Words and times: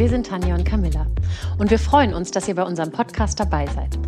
Wir 0.00 0.08
sind 0.08 0.28
Tanja 0.28 0.54
und 0.54 0.64
Camilla 0.64 1.06
und 1.58 1.70
wir 1.70 1.78
freuen 1.78 2.14
uns, 2.14 2.30
dass 2.30 2.48
ihr 2.48 2.54
bei 2.54 2.62
unserem 2.62 2.90
Podcast 2.90 3.38
dabei 3.38 3.66
seid. 3.66 3.98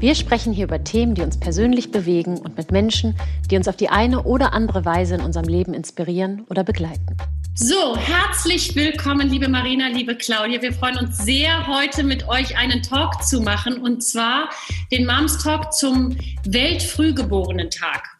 Wir 0.00 0.14
sprechen 0.14 0.50
hier 0.50 0.64
über 0.64 0.82
Themen, 0.82 1.14
die 1.14 1.20
uns 1.20 1.38
persönlich 1.38 1.90
bewegen 1.90 2.38
und 2.38 2.56
mit 2.56 2.72
Menschen, 2.72 3.14
die 3.50 3.58
uns 3.58 3.68
auf 3.68 3.76
die 3.76 3.90
eine 3.90 4.22
oder 4.22 4.54
andere 4.54 4.86
Weise 4.86 5.16
in 5.16 5.20
unserem 5.20 5.46
Leben 5.46 5.74
inspirieren 5.74 6.46
oder 6.48 6.64
begleiten. 6.64 7.18
So, 7.54 7.98
herzlich 7.98 8.74
willkommen, 8.74 9.28
liebe 9.28 9.46
Marina, 9.46 9.88
liebe 9.88 10.16
Claudia. 10.16 10.62
Wir 10.62 10.72
freuen 10.72 10.96
uns 10.96 11.18
sehr, 11.18 11.66
heute 11.66 12.02
mit 12.02 12.26
euch 12.28 12.56
einen 12.56 12.82
Talk 12.82 13.22
zu 13.22 13.42
machen 13.42 13.76
und 13.76 14.02
zwar 14.02 14.48
den 14.90 15.04
Moms 15.04 15.36
Talk 15.36 15.74
zum 15.74 16.16
Weltfrühgeborenen-Tag. 16.46 18.11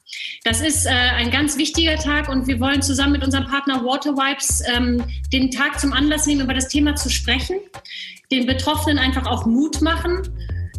Das 0.45 0.61
ist 0.61 0.87
äh, 0.87 0.91
ein 0.91 1.31
ganz 1.31 1.57
wichtiger 1.57 1.97
Tag 1.97 2.29
und 2.29 2.49
wir 2.49 2.59
wollen 2.59 2.83
zusammen 2.83 3.13
mit 3.13 3.25
unserem 3.25 3.47
Partner 3.47 3.85
Waterwipes 3.85 4.63
ähm, 4.75 5.05
den 5.33 5.53
Tag 5.53 5.79
zum 5.79 5.93
Anlass 5.93 6.27
nehmen, 6.27 6.41
über 6.41 6.55
das 6.55 6.67
Thema 6.69 6.97
zu 6.97 7.11
sprechen, 7.11 7.59
den 8.33 8.47
Betroffenen 8.47 8.99
einfach 8.99 9.27
auch 9.27 9.47
Mut 9.47 9.81
machen, 9.83 10.23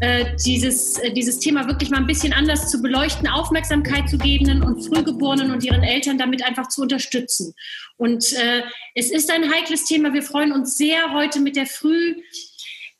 äh, 0.02 0.36
dieses, 0.46 0.98
äh, 0.98 1.14
dieses 1.14 1.40
Thema 1.40 1.66
wirklich 1.66 1.90
mal 1.90 2.00
ein 2.00 2.08
bisschen 2.08 2.34
anders 2.34 2.70
zu 2.70 2.82
beleuchten, 2.82 3.26
Aufmerksamkeit 3.26 4.10
zu 4.10 4.18
geben 4.18 4.64
und 4.64 4.84
Frühgeborenen 4.84 5.52
und 5.52 5.64
ihren 5.64 5.84
Eltern 5.84 6.18
damit 6.18 6.44
einfach 6.44 6.68
zu 6.68 6.82
unterstützen. 6.82 7.54
Und 7.96 8.34
äh, 8.34 8.64
es 8.96 9.12
ist 9.12 9.32
ein 9.32 9.50
heikles 9.50 9.86
Thema. 9.86 10.14
Wir 10.14 10.24
freuen 10.24 10.52
uns 10.52 10.76
sehr, 10.76 11.14
heute 11.14 11.40
mit 11.40 11.56
der 11.56 11.68
Früh 11.68 12.16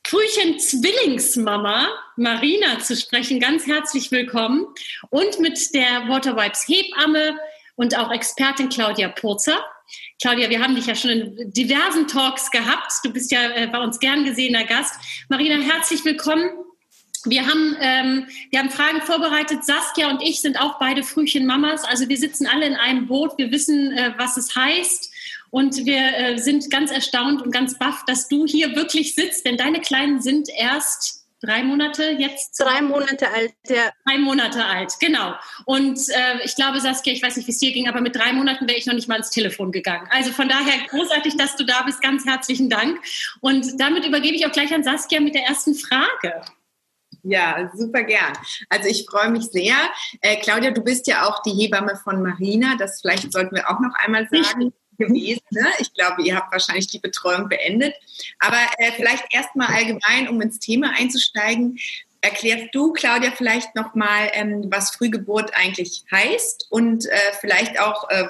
Frühchen-Zwillingsmama 0.06 1.88
Marina 2.16 2.78
zu 2.78 2.96
sprechen. 2.96 3.40
Ganz 3.40 3.66
herzlich 3.66 4.10
willkommen. 4.10 4.66
Und 5.10 5.40
mit 5.40 5.74
der 5.74 6.08
Waterwipes 6.08 6.66
Hebamme 6.68 7.36
und 7.76 7.96
auch 7.98 8.12
Expertin 8.12 8.68
Claudia 8.68 9.08
Purzer. 9.08 9.64
Claudia, 10.20 10.48
wir 10.48 10.60
haben 10.60 10.76
dich 10.76 10.86
ja 10.86 10.94
schon 10.94 11.10
in 11.10 11.52
diversen 11.52 12.06
Talks 12.06 12.50
gehabt. 12.50 12.92
Du 13.02 13.12
bist 13.12 13.32
ja 13.32 13.50
äh, 13.50 13.66
bei 13.66 13.78
uns 13.78 13.98
gern 13.98 14.24
gesehener 14.24 14.64
Gast. 14.64 14.94
Marina, 15.28 15.56
herzlich 15.56 16.04
willkommen. 16.04 16.50
Wir 17.24 17.46
haben, 17.46 17.76
ähm, 17.80 18.26
wir 18.50 18.60
haben 18.60 18.70
Fragen 18.70 19.00
vorbereitet. 19.00 19.64
Saskia 19.64 20.10
und 20.10 20.22
ich 20.22 20.40
sind 20.40 20.60
auch 20.60 20.78
beide 20.78 21.02
Frühchen-Mamas. 21.02 21.84
Also 21.84 22.08
wir 22.08 22.16
sitzen 22.16 22.46
alle 22.46 22.66
in 22.66 22.74
einem 22.76 23.06
Boot. 23.06 23.36
Wir 23.38 23.50
wissen, 23.50 23.92
äh, 23.92 24.12
was 24.18 24.36
es 24.36 24.54
heißt. 24.54 25.10
Und 25.50 25.84
wir 25.84 26.16
äh, 26.16 26.38
sind 26.38 26.70
ganz 26.70 26.90
erstaunt 26.90 27.42
und 27.42 27.50
ganz 27.50 27.78
baff, 27.78 28.04
dass 28.06 28.28
du 28.28 28.46
hier 28.46 28.76
wirklich 28.76 29.14
sitzt, 29.14 29.46
denn 29.46 29.56
deine 29.56 29.80
Kleinen 29.80 30.20
sind 30.20 30.48
erst 30.48 31.23
drei 31.44 31.62
Monate 31.62 32.04
jetzt. 32.18 32.58
Drei 32.60 32.80
Monate 32.82 33.30
alt, 33.32 33.54
ja. 33.68 33.90
Drei 34.06 34.18
Monate 34.18 34.64
alt, 34.64 34.94
genau. 35.00 35.34
Und 35.64 35.98
äh, 36.08 36.44
ich 36.44 36.56
glaube, 36.56 36.80
Saskia, 36.80 37.12
ich 37.12 37.22
weiß 37.22 37.36
nicht, 37.36 37.46
wie 37.46 37.52
es 37.52 37.58
dir 37.58 37.72
ging, 37.72 37.88
aber 37.88 38.00
mit 38.00 38.16
drei 38.16 38.32
Monaten 38.32 38.66
wäre 38.66 38.78
ich 38.78 38.86
noch 38.86 38.94
nicht 38.94 39.08
mal 39.08 39.16
ins 39.16 39.30
Telefon 39.30 39.72
gegangen. 39.72 40.08
Also 40.10 40.32
von 40.32 40.48
daher 40.48 40.86
großartig, 40.88 41.36
dass 41.36 41.56
du 41.56 41.64
da 41.64 41.82
bist. 41.82 42.00
Ganz 42.02 42.24
herzlichen 42.24 42.70
Dank. 42.70 43.00
Und 43.40 43.80
damit 43.80 44.06
übergebe 44.06 44.36
ich 44.36 44.46
auch 44.46 44.52
gleich 44.52 44.72
an 44.74 44.84
Saskia 44.84 45.20
mit 45.20 45.34
der 45.34 45.44
ersten 45.44 45.74
Frage. 45.74 46.42
Ja, 47.22 47.70
super 47.74 48.02
gern. 48.02 48.34
Also 48.68 48.88
ich 48.88 49.06
freue 49.08 49.30
mich 49.30 49.44
sehr. 49.44 49.76
Äh, 50.20 50.36
Claudia, 50.36 50.72
du 50.72 50.82
bist 50.82 51.06
ja 51.06 51.26
auch 51.26 51.40
die 51.42 51.52
Hebamme 51.52 51.96
von 51.96 52.22
Marina. 52.22 52.76
Das 52.76 53.00
vielleicht 53.00 53.32
sollten 53.32 53.56
wir 53.56 53.70
auch 53.70 53.80
noch 53.80 53.94
einmal 53.94 54.28
sagen 54.30 54.72
gewesen. 54.98 55.42
Ne? 55.50 55.66
Ich 55.78 55.92
glaube, 55.94 56.22
ihr 56.22 56.36
habt 56.36 56.52
wahrscheinlich 56.52 56.86
die 56.88 56.98
Betreuung 56.98 57.48
beendet. 57.48 57.94
Aber 58.38 58.58
äh, 58.78 58.92
vielleicht 58.92 59.24
erstmal 59.30 59.68
allgemein, 59.68 60.28
um 60.28 60.40
ins 60.40 60.58
Thema 60.58 60.92
einzusteigen, 60.96 61.78
erklärst 62.20 62.74
du, 62.74 62.92
Claudia, 62.92 63.30
vielleicht 63.30 63.74
nochmal, 63.74 64.30
ähm, 64.32 64.64
was 64.68 64.90
Frühgeburt 64.90 65.52
eigentlich 65.54 66.04
heißt 66.10 66.66
und 66.70 67.06
äh, 67.06 67.18
vielleicht 67.40 67.78
auch, 67.78 68.08
äh, 68.08 68.28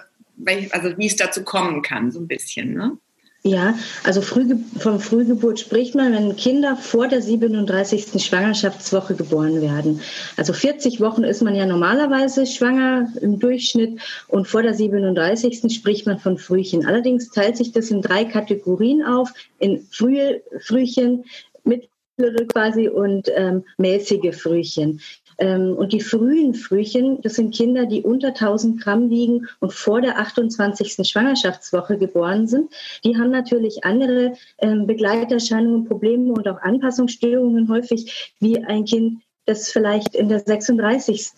also 0.70 0.98
wie 0.98 1.06
es 1.06 1.16
dazu 1.16 1.44
kommen 1.44 1.82
kann, 1.82 2.10
so 2.10 2.20
ein 2.20 2.28
bisschen. 2.28 2.74
Ne? 2.74 2.98
Ja, 3.46 3.74
also 4.04 4.22
Frühge 4.22 4.58
von 4.78 5.00
Frühgeburt 5.00 5.60
spricht 5.60 5.94
man, 5.94 6.14
wenn 6.14 6.34
Kinder 6.34 6.76
vor 6.76 7.08
der 7.08 7.20
37. 7.20 8.24
Schwangerschaftswoche 8.24 9.14
geboren 9.14 9.60
werden. 9.60 10.00
Also 10.38 10.54
40 10.54 10.98
Wochen 11.02 11.24
ist 11.24 11.42
man 11.42 11.54
ja 11.54 11.66
normalerweise 11.66 12.46
schwanger 12.46 13.12
im 13.20 13.38
Durchschnitt 13.38 14.00
und 14.28 14.48
vor 14.48 14.62
der 14.62 14.72
37. 14.72 15.70
spricht 15.74 16.06
man 16.06 16.18
von 16.18 16.38
Frühchen. 16.38 16.86
Allerdings 16.86 17.28
teilt 17.32 17.58
sich 17.58 17.72
das 17.72 17.90
in 17.90 18.00
drei 18.00 18.24
Kategorien 18.24 19.04
auf, 19.04 19.30
in 19.58 19.86
frühe 19.90 20.40
Frühchen, 20.60 21.24
mittlere 21.64 22.46
quasi 22.46 22.88
und 22.88 23.30
ähm, 23.36 23.62
mäßige 23.76 24.34
Frühchen. 24.34 25.02
Ähm, 25.38 25.74
und 25.74 25.92
die 25.92 26.00
frühen 26.00 26.54
Frühchen, 26.54 27.20
das 27.22 27.34
sind 27.34 27.54
Kinder, 27.54 27.86
die 27.86 28.02
unter 28.02 28.28
1000 28.28 28.80
Gramm 28.80 29.10
wiegen 29.10 29.46
und 29.60 29.72
vor 29.72 30.00
der 30.00 30.18
28. 30.18 31.08
Schwangerschaftswoche 31.08 31.98
geboren 31.98 32.46
sind. 32.46 32.70
Die 33.04 33.16
haben 33.16 33.30
natürlich 33.30 33.84
andere 33.84 34.34
ähm, 34.58 34.86
Begleiterscheinungen, 34.86 35.84
Probleme 35.84 36.32
und 36.32 36.48
auch 36.48 36.60
Anpassungsstörungen 36.62 37.68
häufig 37.68 38.34
wie 38.40 38.62
ein 38.62 38.84
Kind, 38.84 39.22
das 39.46 39.70
vielleicht 39.70 40.14
in 40.14 40.28
der 40.28 40.40
36. 40.40 41.32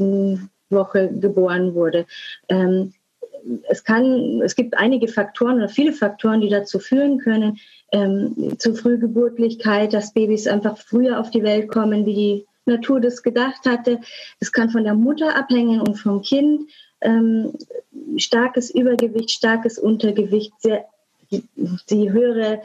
Woche 0.71 1.11
geboren 1.13 1.75
wurde. 1.75 2.07
Ähm, 2.49 2.93
es 3.69 3.85
kann, 3.85 4.41
es 4.43 4.57
gibt 4.57 4.77
einige 4.77 5.09
Faktoren 5.09 5.57
oder 5.57 5.69
viele 5.69 5.93
Faktoren, 5.93 6.41
die 6.41 6.49
dazu 6.49 6.79
führen 6.79 7.19
können, 7.19 7.59
ähm, 7.93 8.57
zu 8.59 8.75
Frühgeburtlichkeit, 8.75 9.93
dass 9.93 10.13
Babys 10.13 10.47
einfach 10.47 10.77
früher 10.79 11.21
auf 11.21 11.31
die 11.31 11.43
Welt 11.43 11.69
kommen, 11.69 12.07
wie 12.07 12.15
die 12.15 12.47
Natur 12.67 13.01
das 13.01 13.23
gedacht 13.23 13.67
hatte. 13.67 14.01
Es 14.41 14.53
kann 14.53 14.71
von 14.71 14.85
der 14.85 14.95
Mutter 14.95 15.37
abhängen 15.37 15.81
und 15.81 15.97
vom 15.97 16.23
Kind. 16.23 16.71
Ähm, 17.01 17.53
starkes 18.17 18.71
Übergewicht, 18.71 19.31
starkes 19.31 19.79
Untergewicht, 19.79 20.53
sehr, 20.61 20.87
die, 21.91 22.13
höhere, 22.13 22.63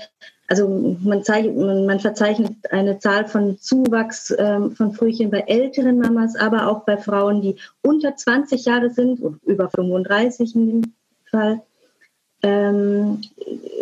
also 0.48 0.98
man, 1.02 1.24
zeigt, 1.24 1.56
man, 1.56 2.00
verzeichnet 2.00 2.56
eine 2.72 3.00
Zahl 3.00 3.26
von 3.26 3.58
Zuwachs 3.58 4.34
ähm, 4.38 4.76
von 4.76 4.94
Frühchen 4.94 5.32
bei 5.32 5.40
älteren 5.42 6.00
Mamas, 6.00 6.36
aber 6.36 6.68
auch 6.68 6.84
bei 6.86 6.98
Frauen, 6.98 7.42
die 7.42 7.56
unter 7.82 8.16
20 8.16 8.66
Jahre 8.66 8.90
sind 8.90 9.22
über 9.46 9.70
35 9.70 10.56
in 10.56 10.68
dem 10.68 10.94
Fall. 11.30 11.62
Ähm, 12.44 13.22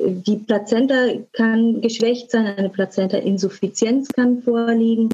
die 0.05 0.37
Plazenta 0.37 0.95
kann 1.31 1.81
geschwächt 1.81 2.31
sein, 2.31 2.45
eine 2.45 2.69
Plazenta-Insuffizienz 2.69 4.09
kann 4.09 4.41
vorliegen. 4.43 5.09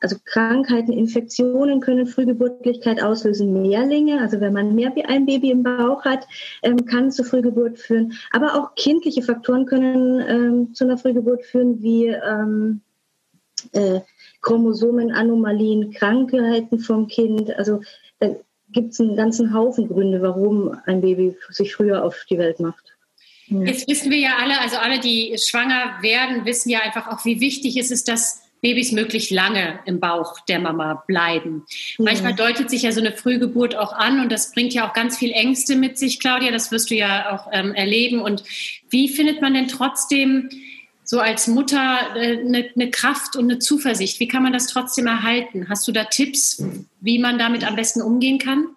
Also 0.00 0.16
Krankheiten, 0.24 0.92
Infektionen 0.92 1.80
können 1.80 2.06
Frühgeburtlichkeit 2.06 3.02
auslösen. 3.02 3.62
Mehrlinge, 3.62 4.20
also 4.20 4.40
wenn 4.40 4.52
man 4.52 4.74
mehr 4.74 4.94
wie 4.94 5.04
ein 5.04 5.26
Baby 5.26 5.50
im 5.50 5.62
Bauch 5.62 6.04
hat, 6.04 6.26
ähm, 6.62 6.84
kann 6.86 7.10
zu 7.10 7.24
Frühgeburt 7.24 7.78
führen. 7.78 8.14
Aber 8.30 8.54
auch 8.54 8.74
kindliche 8.74 9.22
Faktoren 9.22 9.66
können 9.66 10.20
ähm, 10.26 10.74
zu 10.74 10.84
einer 10.84 10.98
Frühgeburt 10.98 11.44
führen, 11.44 11.82
wie 11.82 12.06
ähm, 12.06 12.80
äh, 13.72 14.00
Chromosomenanomalien, 14.40 15.92
Krankheiten 15.92 16.78
vom 16.78 17.06
Kind. 17.06 17.56
Also 17.56 17.80
da 18.18 18.34
gibt 18.70 18.92
es 18.92 19.00
einen 19.00 19.16
ganzen 19.16 19.54
Haufen 19.54 19.88
Gründe, 19.88 20.22
warum 20.22 20.76
ein 20.86 21.00
Baby 21.00 21.36
sich 21.50 21.74
früher 21.74 22.04
auf 22.04 22.24
die 22.28 22.38
Welt 22.38 22.60
macht. 22.60 22.92
Jetzt 23.48 23.88
wissen 23.88 24.10
wir 24.10 24.18
ja 24.18 24.36
alle, 24.40 24.60
also 24.60 24.76
alle, 24.76 24.98
die 24.98 25.36
schwanger 25.38 25.98
werden, 26.00 26.44
wissen 26.46 26.70
ja 26.70 26.80
einfach 26.80 27.08
auch, 27.08 27.24
wie 27.24 27.40
wichtig 27.40 27.76
es 27.76 27.90
ist, 27.90 28.08
dass 28.08 28.41
Babys 28.62 28.92
möglichst 28.92 29.32
lange 29.32 29.80
im 29.86 29.98
Bauch 29.98 30.38
der 30.46 30.60
Mama 30.60 31.02
bleiben. 31.06 31.64
Mhm. 31.98 32.04
Manchmal 32.04 32.34
deutet 32.34 32.70
sich 32.70 32.82
ja 32.82 32.92
so 32.92 33.00
eine 33.00 33.12
Frühgeburt 33.12 33.76
auch 33.76 33.92
an 33.92 34.20
und 34.20 34.30
das 34.30 34.52
bringt 34.52 34.72
ja 34.72 34.88
auch 34.88 34.94
ganz 34.94 35.18
viel 35.18 35.32
Ängste 35.32 35.76
mit 35.76 35.98
sich, 35.98 36.20
Claudia. 36.20 36.52
Das 36.52 36.70
wirst 36.70 36.90
du 36.90 36.94
ja 36.94 37.32
auch 37.34 37.48
ähm, 37.52 37.74
erleben. 37.74 38.22
Und 38.22 38.44
wie 38.88 39.08
findet 39.08 39.42
man 39.42 39.54
denn 39.54 39.68
trotzdem 39.68 40.48
so 41.02 41.18
als 41.18 41.48
Mutter 41.48 41.98
äh, 42.14 42.38
eine, 42.38 42.70
eine 42.74 42.90
Kraft 42.90 43.34
und 43.36 43.50
eine 43.50 43.58
Zuversicht? 43.58 44.20
Wie 44.20 44.28
kann 44.28 44.44
man 44.44 44.52
das 44.52 44.68
trotzdem 44.68 45.08
erhalten? 45.08 45.68
Hast 45.68 45.86
du 45.88 45.92
da 45.92 46.04
Tipps, 46.04 46.64
wie 47.00 47.18
man 47.18 47.38
damit 47.38 47.66
am 47.66 47.74
besten 47.74 48.00
umgehen 48.00 48.38
kann? 48.38 48.68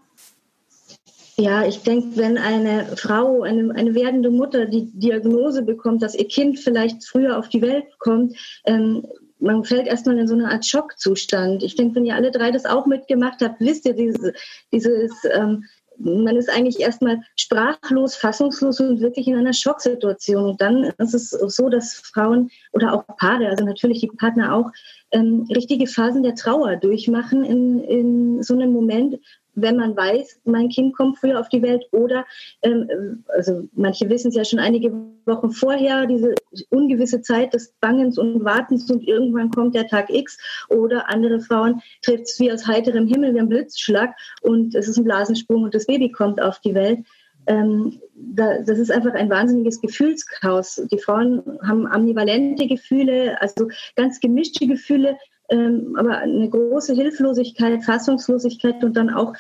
Ja, 1.38 1.68
ich 1.68 1.80
denke, 1.80 2.16
wenn 2.16 2.38
eine 2.38 2.96
Frau, 2.96 3.44
eine, 3.44 3.76
eine 3.76 3.94
werdende 3.94 4.32
Mutter 4.32 4.66
die 4.66 4.90
Diagnose 4.94 5.64
bekommt, 5.64 6.02
dass 6.02 6.16
ihr 6.16 6.28
Kind 6.28 6.60
vielleicht 6.60 7.06
früher 7.06 7.38
auf 7.38 7.50
die 7.50 7.62
Welt 7.62 7.86
kommt, 8.00 8.36
ähm, 8.66 9.06
man 9.40 9.64
fällt 9.64 9.88
erstmal 9.88 10.18
in 10.18 10.28
so 10.28 10.34
eine 10.34 10.50
Art 10.50 10.66
Schockzustand. 10.66 11.64
Ich 11.64 11.76
denke, 11.76 11.96
wenn 11.96 12.06
ihr 12.06 12.16
alle 12.16 12.32
drei 12.32 12.52
das 12.52 12.66
auch 12.66 12.86
mitgemacht 12.86 13.42
habt, 13.42 13.60
wisst 13.60 13.86
ihr, 13.86 13.94
dieses, 13.94 14.34
dieses 14.72 15.12
ähm, 15.32 15.66
man 15.98 16.36
ist 16.36 16.50
eigentlich 16.50 16.80
erstmal 16.80 17.22
sprachlos, 17.36 18.16
fassungslos 18.16 18.80
und 18.80 19.00
wirklich 19.00 19.28
in 19.28 19.36
einer 19.36 19.54
Schocksituation. 19.54 20.46
Und 20.46 20.62
dann 20.62 20.84
ist 20.98 21.14
es 21.14 21.30
so, 21.30 21.70
dass 21.70 21.96
Frauen 21.96 22.50
oder 22.74 22.94
auch 22.94 23.06
Paare, 23.18 23.48
also 23.48 23.64
natürlich 23.64 24.02
die 24.02 24.08
Partner 24.08 24.54
auch, 24.54 24.72
ähm, 25.12 25.48
richtige 25.54 25.88
Phasen 25.88 26.24
der 26.24 26.36
Trauer 26.36 26.76
durchmachen 26.78 27.44
in, 27.44 27.80
in 27.84 28.44
so 28.44 28.54
einem 28.54 28.72
Moment, 28.72 29.20
wenn 29.56 29.78
man 29.78 29.96
weiß, 29.96 30.42
mein 30.46 30.70
Kind 30.70 30.96
kommt 30.96 31.18
früher 31.18 31.40
auf 31.40 31.50
die 31.50 31.62
Welt 31.62 31.86
oder, 31.92 32.26
ähm, 32.62 33.24
also 33.28 33.68
manche 33.74 34.10
wissen 34.10 34.30
es 34.30 34.36
ja 34.36 34.46
schon 34.46 34.60
einige 34.60 34.92
Wochen 35.26 35.52
vorher, 35.52 36.06
diese 36.06 36.36
ungewisse 36.70 37.22
Zeit 37.22 37.54
des 37.54 37.74
Bangens 37.80 38.18
und 38.18 38.44
Wartens 38.44 38.90
und 38.92 39.08
irgendwann 39.08 39.52
kommt 39.52 39.76
der 39.76 39.88
Tag 39.88 40.10
X 40.10 40.38
oder 40.70 41.10
andere 41.10 41.40
Frauen 41.40 41.82
trifft 42.02 42.26
es 42.26 42.40
wie 42.40 42.52
aus 42.52 42.68
heiterem 42.68 43.08
Himmel, 43.08 43.34
wie 43.34 43.40
ein 43.40 43.50
Blitzschlag 43.50 44.16
und 44.42 44.76
es 44.76 44.88
ist 44.88 44.98
ein 44.98 45.04
Blasensprung 45.04 45.64
und 45.64 45.74
das 45.74 45.86
Baby 45.86 46.12
kommt 46.12 46.42
auf 46.42 46.60
die 46.60 46.76
Welt. 46.76 47.00
ähm, 47.48 48.00
da, 48.16 48.62
das 48.62 48.80
ist 48.80 48.92
einfach 48.92 49.14
ein 49.14 49.30
wahnsinniges 49.30 49.82
Gefühlschaos. 49.82 50.82
Die 50.92 50.98
Frauen 50.98 51.44
haben 51.64 51.86
ambivalente 51.86 52.68
Gefühle, 52.68 53.40
also 53.42 53.68
ganz 53.96 54.20
gemischte 54.20 54.68
Gefühle, 54.68 55.18
ähm, 55.50 55.96
aber 55.98 56.18
eine 56.18 56.50
große 56.50 56.94
Hilflosigkeit, 56.94 57.84
Fassungslosigkeit 57.84 58.84
und 58.84 58.96
dann 58.96 59.10
auch 59.10 59.34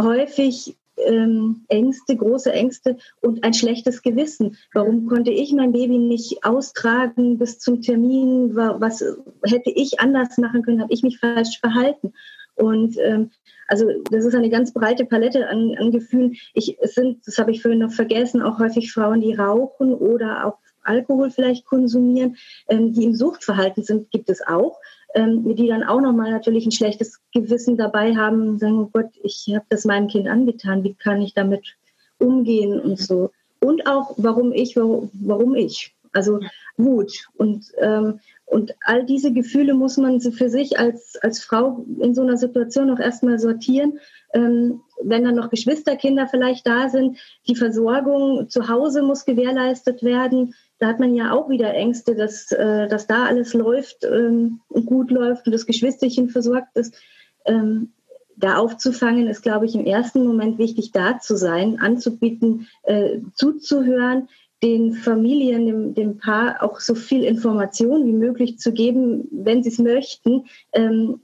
häufig 0.00 0.76
ähm, 0.96 1.64
Ängste, 1.68 2.16
große 2.16 2.52
Ängste 2.52 2.96
und 3.20 3.44
ein 3.44 3.54
schlechtes 3.54 4.02
Gewissen. 4.02 4.56
Warum 4.72 5.06
konnte 5.06 5.30
ich 5.30 5.52
mein 5.52 5.72
Baby 5.72 5.98
nicht 5.98 6.44
austragen 6.44 7.38
bis 7.38 7.58
zum 7.58 7.80
Termin? 7.80 8.54
Was 8.54 9.02
hätte 9.44 9.70
ich 9.70 10.00
anders 10.00 10.38
machen 10.38 10.62
können? 10.62 10.82
Habe 10.82 10.92
ich 10.92 11.02
mich 11.02 11.18
falsch 11.18 11.58
verhalten? 11.60 12.12
Und 12.54 12.98
ähm, 12.98 13.30
also 13.66 13.86
das 14.10 14.26
ist 14.26 14.34
eine 14.34 14.50
ganz 14.50 14.72
breite 14.72 15.06
Palette 15.06 15.48
an, 15.48 15.74
an 15.78 15.90
Gefühlen. 15.90 16.36
Ich, 16.52 16.76
es 16.80 16.94
sind, 16.94 17.26
das 17.26 17.38
habe 17.38 17.50
ich 17.50 17.62
vorhin 17.62 17.80
noch 17.80 17.92
vergessen, 17.92 18.42
auch 18.42 18.58
häufig 18.58 18.92
Frauen, 18.92 19.22
die 19.22 19.34
rauchen 19.34 19.94
oder 19.94 20.46
auch 20.46 20.58
Alkohol 20.84 21.30
vielleicht 21.30 21.64
konsumieren, 21.64 22.36
ähm, 22.68 22.92
die 22.92 23.04
im 23.04 23.14
Suchtverhalten 23.14 23.82
sind, 23.84 24.10
gibt 24.10 24.28
es 24.28 24.46
auch, 24.46 24.78
ähm, 25.14 25.54
die 25.54 25.68
dann 25.68 25.82
auch 25.82 26.00
nochmal 26.00 26.30
natürlich 26.30 26.66
ein 26.66 26.72
schlechtes 26.72 27.20
Gewissen 27.32 27.76
dabei 27.76 28.14
haben 28.16 28.48
und 28.48 28.58
sagen, 28.58 28.78
oh 28.78 28.90
Gott, 28.92 29.10
ich 29.22 29.46
habe 29.54 29.64
das 29.68 29.84
meinem 29.84 30.08
Kind 30.08 30.28
angetan, 30.28 30.84
wie 30.84 30.94
kann 30.94 31.20
ich 31.22 31.34
damit 31.34 31.76
umgehen 32.18 32.80
und 32.80 32.98
so. 32.98 33.30
Und 33.60 33.86
auch, 33.86 34.14
warum 34.16 34.52
ich, 34.52 34.76
warum, 34.76 35.54
ich. 35.54 35.94
Also 36.12 36.40
Wut. 36.76 37.26
Und 37.36 37.66
ähm, 37.78 38.20
und 38.52 38.74
all 38.84 39.06
diese 39.06 39.32
Gefühle 39.32 39.72
muss 39.72 39.96
man 39.96 40.20
für 40.20 40.50
sich 40.50 40.78
als, 40.78 41.16
als 41.22 41.42
Frau 41.42 41.86
in 42.00 42.14
so 42.14 42.20
einer 42.20 42.36
Situation 42.36 42.90
auch 42.90 42.98
erstmal 42.98 43.38
sortieren. 43.38 43.98
Ähm, 44.34 44.82
wenn 45.02 45.24
dann 45.24 45.36
noch 45.36 45.48
Geschwisterkinder 45.48 46.26
vielleicht 46.26 46.66
da 46.66 46.90
sind, 46.90 47.16
die 47.48 47.56
Versorgung 47.56 48.50
zu 48.50 48.68
Hause 48.68 49.02
muss 49.02 49.24
gewährleistet 49.24 50.02
werden. 50.02 50.54
Da 50.78 50.88
hat 50.88 51.00
man 51.00 51.14
ja 51.14 51.32
auch 51.32 51.48
wieder 51.48 51.72
Ängste, 51.72 52.14
dass, 52.14 52.52
äh, 52.52 52.88
dass 52.88 53.06
da 53.06 53.24
alles 53.24 53.54
läuft 53.54 54.04
ähm, 54.04 54.60
und 54.68 54.84
gut 54.84 55.10
läuft 55.10 55.46
und 55.46 55.52
das 55.52 55.64
Geschwisterchen 55.64 56.28
versorgt 56.28 56.76
ist. 56.76 56.94
Ähm, 57.46 57.92
da 58.36 58.56
aufzufangen, 58.56 59.28
ist, 59.28 59.42
glaube 59.42 59.64
ich, 59.64 59.74
im 59.74 59.86
ersten 59.86 60.26
Moment 60.26 60.58
wichtig, 60.58 60.92
da 60.92 61.18
zu 61.18 61.36
sein, 61.36 61.78
anzubieten, 61.80 62.68
äh, 62.82 63.20
zuzuhören, 63.34 64.28
den 64.62 64.94
Familien, 64.94 65.66
dem, 65.66 65.94
dem 65.94 66.18
Paar 66.18 66.62
auch 66.62 66.78
so 66.80 66.94
viel 66.94 67.24
Information 67.24 68.06
wie 68.06 68.12
möglich 68.12 68.58
zu 68.58 68.72
geben, 68.72 69.28
wenn 69.32 69.62
sie 69.62 69.70
es 69.70 69.78
möchten, 69.78 70.46
ähm, 70.72 71.20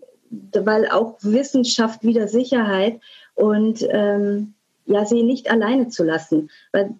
weil 0.52 0.88
auch 0.88 1.16
Wissenschaft 1.22 2.02
wieder 2.02 2.28
Sicherheit 2.28 3.00
und 3.34 3.86
ähm, 3.90 4.54
ja, 4.86 5.04
sie 5.04 5.22
nicht 5.22 5.50
alleine 5.50 5.88
zu 5.88 6.02
lassen. 6.02 6.50
Weil 6.72 6.94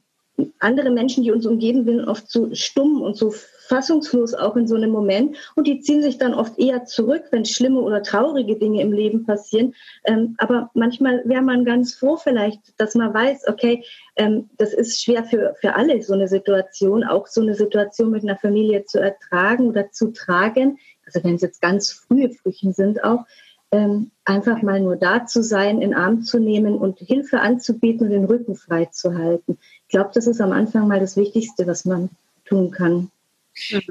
andere 0.61 0.90
Menschen, 0.90 1.25
die 1.25 1.32
uns 1.32 1.46
umgeben, 1.46 1.85
sind 1.85 2.05
oft 2.05 2.31
so 2.31 2.55
stumm 2.55 3.02
und 3.02 3.17
so 3.17 3.35
fassungslos 3.69 4.35
auch 4.35 4.56
in 4.56 4.67
so 4.67 4.75
einem 4.75 4.91
Moment 4.91 5.37
und 5.55 5.67
die 5.67 5.81
ziehen 5.81 6.03
sich 6.03 6.19
dann 6.19 6.35
oft 6.35 6.59
eher 6.59 6.85
zurück, 6.87 7.25
wenn 7.31 7.44
schlimme 7.44 7.81
oder 7.81 8.03
traurige 8.03 8.56
Dinge 8.56 8.81
im 8.81 8.93
Leben 8.93 9.25
passieren. 9.25 9.75
Ähm, 10.05 10.35
aber 10.38 10.70
manchmal 10.75 11.23
wäre 11.26 11.43
man 11.43 11.65
ganz 11.65 11.94
froh 11.94 12.17
vielleicht, 12.17 12.61
dass 12.79 12.94
man 12.94 13.12
weiß, 13.12 13.47
okay, 13.49 13.85
ähm, 14.17 14.49
das 14.56 14.73
ist 14.73 15.03
schwer 15.03 15.25
für, 15.25 15.55
für 15.61 15.75
alle 15.75 16.03
so 16.03 16.15
eine 16.15 16.29
Situation, 16.29 17.05
auch 17.05 17.26
so 17.26 17.43
eine 17.43 17.55
Situation 17.55 18.11
mit 18.11 18.23
einer 18.23 18.38
Familie 18.38 18.85
zu 18.85 18.99
ertragen 18.99 19.69
oder 19.69 19.91
zu 19.91 20.12
tragen. 20.12 20.79
Also 21.06 21.23
wenn 21.23 21.35
es 21.35 21.43
jetzt 21.43 21.61
ganz 21.61 21.93
frühe 21.93 22.31
Frühchen 22.31 22.73
sind 22.73 23.05
auch, 23.05 23.25
ähm, 23.71 24.11
einfach 24.25 24.62
mal 24.62 24.81
nur 24.81 24.97
da 24.97 25.26
zu 25.26 25.43
sein, 25.43 25.82
in 25.82 25.94
Arm 25.94 26.23
zu 26.23 26.38
nehmen 26.38 26.79
und 26.79 27.00
Hilfe 27.00 27.41
anzubieten 27.41 28.06
und 28.06 28.12
den 28.12 28.25
Rücken 28.25 28.56
frei 28.56 28.87
zu 28.87 29.14
halten. 29.17 29.59
Ich 29.82 29.88
glaube, 29.88 30.11
das 30.14 30.26
ist 30.26 30.41
am 30.41 30.53
Anfang 30.53 30.88
mal 30.88 31.00
das 31.00 31.17
Wichtigste, 31.17 31.67
was 31.67 31.85
man 31.85 32.09
tun 32.47 32.71
kann. 32.71 33.11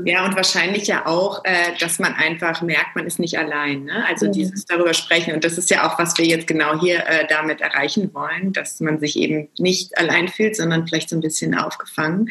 Ja, 0.05 0.25
und 0.25 0.35
wahrscheinlich 0.35 0.87
ja 0.87 1.05
auch, 1.05 1.43
äh, 1.43 1.77
dass 1.79 1.99
man 1.99 2.13
einfach 2.13 2.61
merkt, 2.61 2.95
man 2.95 3.05
ist 3.05 3.19
nicht 3.19 3.37
allein. 3.37 3.85
Ne? 3.85 4.05
Also 4.07 4.27
mhm. 4.27 4.31
dieses 4.33 4.65
darüber 4.65 4.93
sprechen. 4.93 5.33
Und 5.33 5.43
das 5.43 5.57
ist 5.57 5.69
ja 5.69 5.87
auch, 5.87 5.99
was 5.99 6.17
wir 6.17 6.25
jetzt 6.25 6.47
genau 6.47 6.79
hier 6.79 7.05
äh, 7.07 7.27
damit 7.27 7.61
erreichen 7.61 8.13
wollen, 8.13 8.53
dass 8.53 8.79
man 8.79 8.99
sich 8.99 9.17
eben 9.17 9.49
nicht 9.57 9.97
allein 9.97 10.27
fühlt, 10.27 10.55
sondern 10.55 10.87
vielleicht 10.87 11.09
so 11.09 11.15
ein 11.15 11.21
bisschen 11.21 11.55
aufgefangen. 11.55 12.29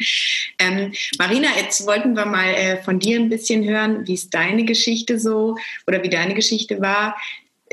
Ähm, 0.59 0.93
Marina, 1.17 1.49
jetzt 1.57 1.85
wollten 1.85 2.15
wir 2.15 2.25
mal 2.25 2.53
äh, 2.53 2.81
von 2.83 2.99
dir 2.99 3.19
ein 3.19 3.29
bisschen 3.29 3.63
hören, 3.67 4.07
wie 4.07 4.13
ist 4.13 4.33
deine 4.33 4.65
Geschichte 4.65 5.19
so 5.19 5.57
oder 5.85 6.03
wie 6.03 6.09
deine 6.09 6.33
Geschichte 6.33 6.81
war 6.81 7.15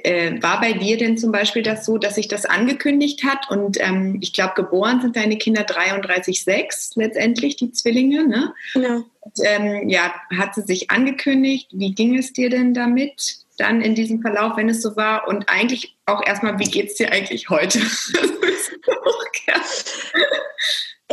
äh, 0.04 0.42
war 0.42 0.60
bei 0.60 0.72
dir 0.72 0.96
denn 0.96 1.16
zum 1.16 1.32
Beispiel 1.32 1.62
das 1.62 1.86
so, 1.86 1.98
dass 1.98 2.16
sich 2.16 2.28
das 2.28 2.44
angekündigt 2.44 3.24
hat? 3.24 3.50
Und 3.50 3.78
ähm, 3.80 4.18
ich 4.20 4.32
glaube, 4.32 4.54
geboren 4.54 5.00
sind 5.00 5.16
deine 5.16 5.38
Kinder 5.38 5.62
33,6 5.62 6.92
letztendlich, 6.96 7.56
die 7.56 7.72
Zwillinge, 7.72 8.26
ne? 8.26 8.54
Ja. 8.74 9.02
Ähm, 9.42 9.88
ja, 9.88 10.14
hat 10.36 10.54
sie 10.54 10.62
sich 10.62 10.90
angekündigt? 10.90 11.68
Wie 11.72 11.94
ging 11.94 12.16
es 12.16 12.32
dir 12.32 12.50
denn 12.50 12.74
damit 12.74 13.38
dann 13.56 13.80
in 13.80 13.94
diesem 13.94 14.20
Verlauf, 14.20 14.56
wenn 14.56 14.68
es 14.68 14.82
so 14.82 14.96
war? 14.96 15.28
Und 15.28 15.48
eigentlich 15.48 15.96
auch 16.06 16.24
erstmal, 16.24 16.58
wie 16.58 16.70
geht 16.70 16.88
es 16.88 16.94
dir 16.94 17.12
eigentlich 17.12 17.48
heute? 17.48 17.80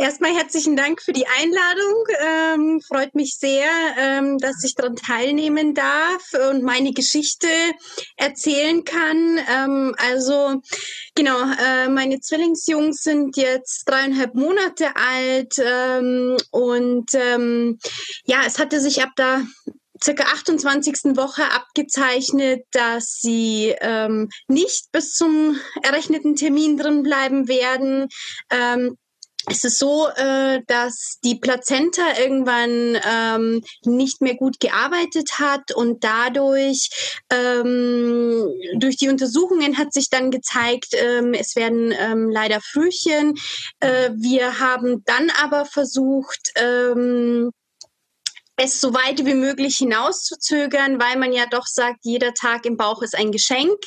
Erstmal 0.02 0.34
herzlichen 0.34 0.74
Dank 0.74 1.00
für 1.00 1.12
die 1.12 1.26
Einladung. 1.26 2.04
Ähm, 2.20 2.80
freut 2.80 3.14
mich 3.14 3.36
sehr, 3.36 3.68
ähm, 3.98 4.38
dass 4.38 4.64
ich 4.64 4.74
daran 4.74 4.96
teilnehmen 4.96 5.74
darf 5.74 6.32
und 6.50 6.64
meine 6.64 6.92
Geschichte 6.92 7.46
erzählen 8.16 8.84
kann. 8.84 9.38
Ähm, 9.48 9.94
also 9.98 10.60
genau, 11.14 11.38
äh, 11.42 11.88
meine 11.88 12.20
Zwillingsjungs 12.20 13.02
sind 13.02 13.36
jetzt 13.36 13.84
dreieinhalb 13.88 14.34
Monate 14.34 14.96
alt 14.96 15.54
ähm, 15.58 16.36
und 16.50 17.10
ähm, 17.14 17.78
ja, 18.24 18.42
es 18.46 18.58
hatte 18.58 18.80
sich 18.80 19.02
ab 19.02 19.10
der 19.16 19.42
circa 20.02 20.24
28. 20.24 21.16
Woche 21.16 21.44
abgezeichnet, 21.52 22.64
dass 22.72 23.20
sie 23.20 23.74
ähm, 23.80 24.28
nicht 24.48 24.90
bis 24.92 25.14
zum 25.14 25.58
errechneten 25.82 26.34
Termin 26.36 26.76
drin 26.76 27.02
bleiben 27.02 27.48
werden. 27.48 28.08
Ähm, 28.50 28.96
es 29.50 29.64
ist 29.64 29.78
so, 29.78 30.08
äh, 30.08 30.60
dass 30.66 31.18
die 31.24 31.36
Plazenta 31.36 32.02
irgendwann 32.18 32.98
ähm, 33.08 33.62
nicht 33.84 34.20
mehr 34.20 34.36
gut 34.36 34.60
gearbeitet 34.60 35.38
hat 35.38 35.72
und 35.72 36.04
dadurch 36.04 36.90
ähm, 37.30 38.48
durch 38.76 38.96
die 38.96 39.08
Untersuchungen 39.08 39.78
hat 39.78 39.92
sich 39.92 40.10
dann 40.10 40.30
gezeigt, 40.30 40.88
ähm, 40.92 41.34
es 41.34 41.56
werden 41.56 41.92
leider 42.30 42.60
Frühchen. 42.60 43.34
Äh, 43.80 44.10
wir 44.14 44.60
haben 44.60 45.04
dann 45.04 45.30
aber 45.42 45.64
versucht, 45.64 46.52
es 48.64 48.80
so 48.80 48.94
weit 48.94 49.24
wie 49.24 49.34
möglich 49.34 49.76
hinauszuzögern, 49.76 51.00
weil 51.00 51.18
man 51.18 51.32
ja 51.32 51.46
doch 51.50 51.66
sagt, 51.66 52.00
jeder 52.02 52.34
Tag 52.34 52.66
im 52.66 52.76
Bauch 52.76 53.02
ist 53.02 53.16
ein 53.16 53.32
Geschenk. 53.32 53.78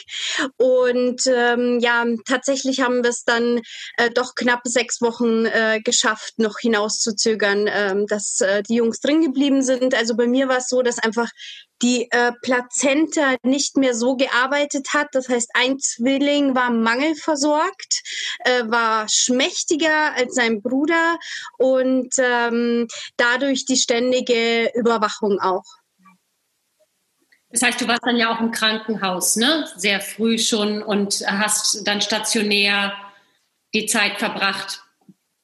Und 0.58 1.22
ähm, 1.28 1.80
ja, 1.80 2.06
tatsächlich 2.28 2.82
haben 2.82 3.04
wir 3.04 3.10
es 3.10 3.24
dann 3.24 3.62
äh, 3.98 4.10
doch 4.12 4.36
knapp 4.36 4.62
sechs 4.66 5.02
Wochen 5.02 5.46
äh, 5.46 5.82
geschafft, 5.84 6.34
noch 6.38 6.60
hinauszuzögern, 6.60 7.70
ähm, 7.72 8.06
dass 8.08 8.42
äh, 8.42 8.64
die 8.64 8.76
Jungs 8.76 9.00
drin 9.00 9.22
geblieben 9.22 9.64
sind. 9.64 9.94
Also 9.94 10.16
bei 10.16 10.28
mir 10.28 10.48
war 10.48 10.58
es 10.58 10.68
so, 10.68 10.82
dass 10.82 11.00
einfach 11.00 11.30
die 11.82 12.10
äh, 12.12 12.32
Plazenta 12.42 13.36
nicht 13.44 13.78
mehr 13.78 13.96
so 13.96 14.16
gearbeitet 14.16 14.94
hat. 14.94 15.10
Das 15.14 15.30
heißt, 15.30 15.52
ein 15.54 15.80
Zwilling 15.80 16.56
war 16.56 16.70
mangelversorgt, 16.70 18.02
äh, 18.40 18.64
war 18.66 19.08
schmächtiger 19.10 20.14
als 20.16 20.36
sein 20.36 20.62
Bruder 20.62 21.18
und 21.58 22.14
ähm, 22.18 22.88
dadurch 23.18 23.66
die 23.66 23.78
ständige 23.78 24.72
Überwachung 24.74 25.40
auch. 25.40 25.66
Das 27.50 27.62
heißt, 27.62 27.80
du 27.80 27.88
warst 27.88 28.06
dann 28.06 28.18
ja 28.18 28.36
auch 28.36 28.42
im 28.42 28.52
Krankenhaus, 28.52 29.38
ne? 29.38 29.66
Sehr 29.78 30.02
früh 30.02 30.38
schon 30.38 30.84
und 30.84 31.24
hast 31.26 31.88
dann 31.88 32.02
stationär 32.02 32.94
die 33.74 33.86
Zeit 33.86 34.20
verbracht. 34.20 34.85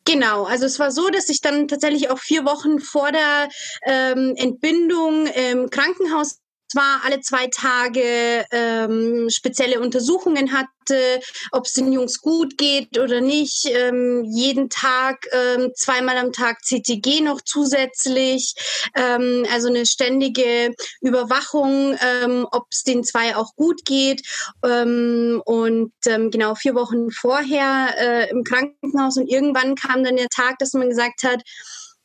Genau, 0.05 0.45
also 0.45 0.65
es 0.65 0.79
war 0.79 0.91
so, 0.91 1.09
dass 1.09 1.29
ich 1.29 1.41
dann 1.41 1.67
tatsächlich 1.67 2.09
auch 2.09 2.17
vier 2.17 2.43
Wochen 2.43 2.79
vor 2.79 3.11
der 3.11 3.49
ähm, 3.85 4.33
Entbindung 4.35 5.27
im 5.27 5.69
Krankenhaus 5.69 6.39
zwar 6.71 7.01
alle 7.03 7.19
zwei 7.21 7.47
Tage 7.47 8.45
ähm, 8.51 9.29
spezielle 9.29 9.79
Untersuchungen 9.79 10.53
hatte, 10.53 11.19
ob 11.51 11.65
es 11.65 11.73
den 11.73 11.91
Jungs 11.91 12.21
gut 12.21 12.57
geht 12.57 12.97
oder 12.97 13.21
nicht. 13.21 13.65
Ähm, 13.65 14.23
jeden 14.25 14.69
Tag, 14.69 15.25
ähm, 15.31 15.71
zweimal 15.75 16.17
am 16.17 16.31
Tag 16.31 16.63
CTG 16.63 17.21
noch 17.21 17.41
zusätzlich. 17.41 18.55
Ähm, 18.95 19.45
also 19.51 19.67
eine 19.67 19.85
ständige 19.85 20.73
Überwachung, 21.01 21.97
ähm, 22.01 22.47
ob 22.51 22.67
es 22.71 22.83
den 22.83 23.03
zwei 23.03 23.35
auch 23.35 23.55
gut 23.55 23.83
geht. 23.85 24.21
Ähm, 24.63 25.41
und 25.45 25.91
ähm, 26.05 26.31
genau 26.31 26.55
vier 26.55 26.75
Wochen 26.75 27.11
vorher 27.11 27.95
äh, 27.97 28.29
im 28.29 28.43
Krankenhaus 28.43 29.17
und 29.17 29.27
irgendwann 29.27 29.75
kam 29.75 30.03
dann 30.03 30.15
der 30.15 30.29
Tag, 30.29 30.57
dass 30.59 30.73
man 30.73 30.89
gesagt 30.89 31.23
hat, 31.23 31.41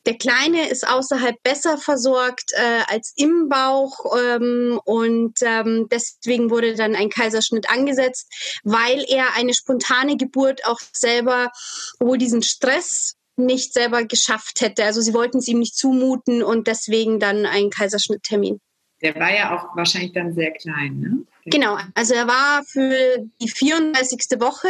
der 0.07 0.17
Kleine 0.17 0.69
ist 0.69 0.87
außerhalb 0.87 1.43
besser 1.43 1.79
versorgt 1.79 2.53
äh, 2.53 2.83
als 2.87 3.13
im 3.17 3.49
Bauch 3.49 4.17
ähm, 4.17 4.81
und 4.85 5.35
ähm, 5.43 5.89
deswegen 5.91 6.51
wurde 6.51 6.77
dann 6.77 6.95
ein 6.95 7.11
Kaiserschnitt 7.11 7.69
angesetzt, 7.69 8.33
weil 8.63 9.05
er 9.09 9.35
eine 9.35 9.53
spontane 9.53 10.17
Geburt 10.17 10.65
auch 10.65 10.79
selber 10.93 11.51
wohl 11.99 12.19
diesen 12.19 12.43
Stress 12.43 13.15
nicht 13.37 13.75
selber 13.75 14.05
geschafft 14.05 14.61
hätte. 14.61 14.85
Also 14.85 15.01
sie 15.01 15.13
wollten 15.13 15.39
es 15.39 15.49
ihm 15.49 15.59
nicht 15.59 15.77
zumuten 15.77 16.43
und 16.43 16.69
deswegen 16.69 17.21
dann 17.21 17.45
ein 17.45 17.71
Kaiserschnitttermin. 17.71 18.61
Der 19.03 19.15
war 19.17 19.35
ja 19.35 19.55
auch 19.55 19.77
wahrscheinlich 19.77 20.13
dann 20.13 20.35
sehr 20.35 20.53
klein, 20.53 21.01
ne? 21.01 21.19
Genau, 21.49 21.79
also 21.95 22.15
er 22.15 22.27
war 22.27 22.65
für 22.65 23.19
die 23.41 23.49
34. 23.49 24.41
Woche, 24.41 24.69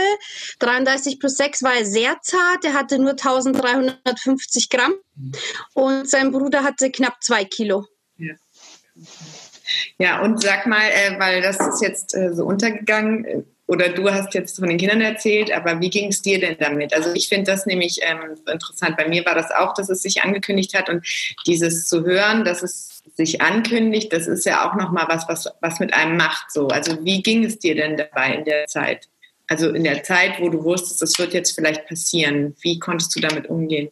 33 0.58 1.18
plus 1.18 1.36
6 1.36 1.62
war 1.62 1.74
er 1.74 1.86
sehr 1.86 2.18
zart, 2.20 2.64
er 2.64 2.74
hatte 2.74 2.98
nur 2.98 3.12
1350 3.12 4.68
Gramm 4.68 4.92
und 5.72 6.08
sein 6.08 6.32
Bruder 6.32 6.64
hatte 6.64 6.90
knapp 6.90 7.22
zwei 7.22 7.44
Kilo. 7.46 7.86
Ja. 8.18 8.34
Ja, 9.98 10.20
und 10.22 10.42
sag 10.42 10.66
mal, 10.66 10.88
äh, 10.90 11.18
weil 11.18 11.40
das 11.40 11.58
ist 11.58 11.80
jetzt 11.80 12.14
äh, 12.14 12.34
so 12.34 12.44
untergegangen, 12.44 13.24
äh, 13.24 13.42
oder 13.68 13.88
du 13.88 14.08
hast 14.10 14.34
jetzt 14.34 14.58
von 14.58 14.68
den 14.68 14.78
Kindern 14.78 15.00
erzählt, 15.00 15.50
aber 15.50 15.80
wie 15.80 15.90
ging 15.90 16.08
es 16.08 16.22
dir 16.22 16.38
denn 16.38 16.56
damit? 16.58 16.94
Also 16.94 17.12
ich 17.14 17.28
finde 17.28 17.50
das 17.50 17.66
nämlich 17.66 17.98
ähm, 18.02 18.36
interessant. 18.50 18.96
Bei 18.96 19.08
mir 19.08 19.24
war 19.24 19.34
das 19.34 19.50
auch, 19.50 19.74
dass 19.74 19.88
es 19.88 20.02
sich 20.02 20.22
angekündigt 20.22 20.74
hat 20.74 20.88
und 20.88 21.04
dieses 21.46 21.88
zu 21.88 22.04
hören, 22.04 22.44
dass 22.44 22.62
es 22.62 22.95
sich 23.16 23.40
ankündigt, 23.40 24.12
das 24.12 24.26
ist 24.26 24.44
ja 24.44 24.68
auch 24.68 24.76
nochmal 24.76 25.06
was, 25.08 25.26
was, 25.28 25.48
was 25.60 25.80
mit 25.80 25.94
einem 25.94 26.16
macht. 26.16 26.52
So. 26.52 26.68
Also 26.68 27.04
wie 27.04 27.22
ging 27.22 27.44
es 27.44 27.58
dir 27.58 27.74
denn 27.74 27.96
dabei 27.96 28.34
in 28.34 28.44
der 28.44 28.66
Zeit? 28.66 29.08
Also 29.48 29.70
in 29.70 29.84
der 29.84 30.02
Zeit, 30.02 30.40
wo 30.40 30.48
du 30.48 30.62
wusstest, 30.64 31.00
das 31.00 31.18
wird 31.18 31.32
jetzt 31.32 31.54
vielleicht 31.54 31.86
passieren. 31.86 32.54
Wie 32.60 32.78
konntest 32.78 33.14
du 33.16 33.20
damit 33.20 33.48
umgehen? 33.48 33.90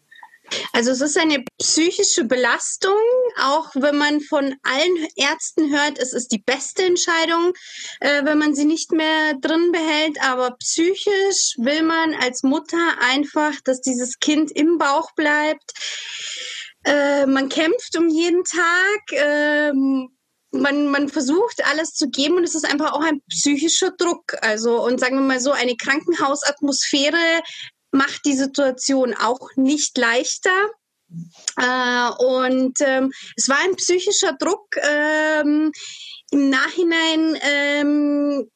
Also 0.72 0.90
es 0.90 1.00
ist 1.00 1.16
eine 1.16 1.42
psychische 1.58 2.24
Belastung, 2.24 2.92
auch 3.40 3.70
wenn 3.74 3.96
man 3.96 4.20
von 4.20 4.54
allen 4.62 5.08
Ärzten 5.16 5.72
hört, 5.72 5.98
es 5.98 6.12
ist 6.12 6.32
die 6.32 6.38
beste 6.38 6.84
Entscheidung, 6.84 7.54
äh, 8.00 8.24
wenn 8.24 8.38
man 8.38 8.54
sie 8.54 8.66
nicht 8.66 8.92
mehr 8.92 9.34
drin 9.40 9.72
behält. 9.72 10.20
Aber 10.22 10.52
psychisch 10.58 11.54
will 11.56 11.82
man 11.82 12.14
als 12.14 12.42
Mutter 12.42 12.96
einfach, 13.00 13.54
dass 13.64 13.80
dieses 13.80 14.18
Kind 14.18 14.50
im 14.52 14.76
Bauch 14.76 15.12
bleibt. 15.12 15.72
Äh, 16.84 17.26
man 17.26 17.48
kämpft 17.48 17.96
um 17.96 18.08
jeden 18.08 18.44
Tag. 18.44 19.12
Ähm, 19.12 20.08
man, 20.50 20.88
man 20.88 21.08
versucht 21.08 21.64
alles 21.66 21.94
zu 21.94 22.08
geben 22.08 22.36
und 22.36 22.44
es 22.44 22.54
ist 22.54 22.64
einfach 22.64 22.92
auch 22.92 23.02
ein 23.02 23.20
psychischer 23.28 23.90
Druck. 23.98 24.36
Also, 24.40 24.82
und 24.84 25.00
sagen 25.00 25.16
wir 25.16 25.22
mal 25.22 25.40
so, 25.40 25.50
eine 25.50 25.76
Krankenhausatmosphäre 25.76 27.42
macht 27.90 28.24
die 28.24 28.36
Situation 28.36 29.14
auch 29.14 29.50
nicht 29.56 29.96
leichter. 29.98 30.70
Äh, 31.56 32.10
und 32.18 32.80
ähm, 32.80 33.12
es 33.36 33.48
war 33.48 33.58
ein 33.64 33.76
psychischer 33.76 34.34
Druck. 34.38 34.76
Ähm, 34.76 35.72
Im 36.30 36.50
Nachhinein 36.50 37.38
ähm, 37.42 38.50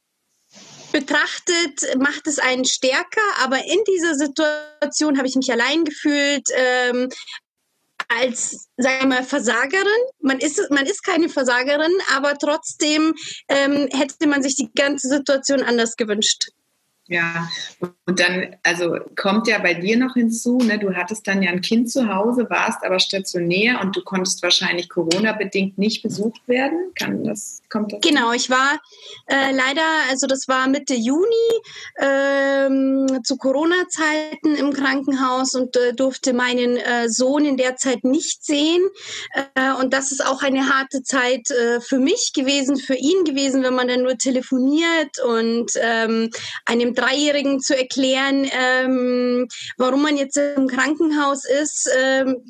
betrachtet 0.92 1.96
macht 1.98 2.26
es 2.26 2.38
einen 2.38 2.64
stärker, 2.64 3.20
aber 3.42 3.58
in 3.64 3.78
dieser 3.86 4.14
Situation 4.14 5.18
habe 5.18 5.28
ich 5.28 5.36
mich 5.36 5.52
allein 5.52 5.84
gefühlt. 5.84 6.48
Als, 8.08 8.68
sagen 8.76 9.00
wir 9.00 9.06
mal, 9.06 9.22
Versagerin. 9.22 9.86
Man 10.20 10.38
ist, 10.38 10.60
man 10.70 10.86
ist 10.86 11.02
keine 11.04 11.28
Versagerin, 11.28 11.92
aber 12.16 12.34
trotzdem 12.38 13.14
ähm, 13.48 13.88
hätte 13.92 14.26
man 14.26 14.42
sich 14.42 14.56
die 14.56 14.70
ganze 14.74 15.08
Situation 15.08 15.62
anders 15.62 15.96
gewünscht. 15.96 16.48
Ja, 17.10 17.48
und 18.06 18.20
dann, 18.20 18.56
also 18.62 18.98
kommt 19.16 19.48
ja 19.48 19.58
bei 19.58 19.72
dir 19.72 19.96
noch 19.96 20.12
hinzu, 20.12 20.58
ne, 20.58 20.78
du 20.78 20.94
hattest 20.94 21.26
dann 21.26 21.42
ja 21.42 21.50
ein 21.50 21.62
Kind 21.62 21.90
zu 21.90 22.06
Hause, 22.06 22.46
warst 22.50 22.84
aber 22.84 22.98
stationär 23.00 23.80
und 23.80 23.96
du 23.96 24.02
konntest 24.02 24.42
wahrscheinlich 24.42 24.90
Corona-bedingt 24.90 25.78
nicht 25.78 26.02
besucht 26.02 26.46
werden. 26.46 26.92
Kann 26.94 27.24
das, 27.24 27.62
kommt 27.70 27.94
das? 27.94 28.00
Genau, 28.02 28.32
ich 28.32 28.50
war 28.50 28.78
äh, 29.26 29.52
leider, 29.52 29.84
also 30.10 30.26
das 30.26 30.48
war 30.48 30.68
Mitte 30.68 30.94
Juni 30.94 31.26
ähm, 31.98 33.20
zu 33.24 33.38
Corona-Zeiten 33.38 34.54
im 34.56 34.74
Krankenhaus 34.74 35.54
und 35.54 35.74
äh, 35.76 35.94
durfte 35.94 36.34
meinen 36.34 36.76
äh, 36.76 37.08
Sohn 37.08 37.46
in 37.46 37.56
der 37.56 37.76
Zeit 37.76 38.04
nicht 38.04 38.44
sehen. 38.44 38.82
Äh, 39.54 39.72
und 39.80 39.94
das 39.94 40.12
ist 40.12 40.26
auch 40.26 40.42
eine 40.42 40.68
harte 40.68 41.02
Zeit 41.02 41.50
äh, 41.50 41.80
für 41.80 41.98
mich 41.98 42.32
gewesen, 42.34 42.76
für 42.76 42.96
ihn 42.96 43.24
gewesen, 43.24 43.62
wenn 43.62 43.74
man 43.74 43.88
dann 43.88 44.02
nur 44.02 44.18
telefoniert 44.18 45.18
und 45.24 45.72
ähm, 45.80 46.30
einem 46.66 46.94
Dreijährigen 46.98 47.60
zu 47.60 47.76
erklären, 47.76 48.48
ähm, 48.52 49.46
warum 49.76 50.02
man 50.02 50.16
jetzt 50.16 50.36
im 50.36 50.66
Krankenhaus 50.66 51.44
ist. 51.44 51.88
Ähm, 51.96 52.44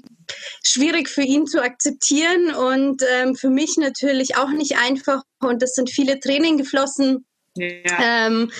schwierig 0.63 1.09
für 1.09 1.23
ihn 1.23 1.47
zu 1.47 1.63
akzeptieren 1.63 2.55
und 2.55 3.03
ähm, 3.15 3.35
für 3.35 3.51
mich 3.51 3.77
natürlich 3.77 4.37
auch 4.37 4.51
nicht 4.51 4.77
einfach. 4.79 5.23
Und 5.41 5.63
es 5.63 5.75
sind 5.75 5.91
viele 5.91 6.21
Tränen 6.21 6.59
geflossen. 6.59 7.25
Ja. 7.59 8.27
Ähm, 8.27 8.51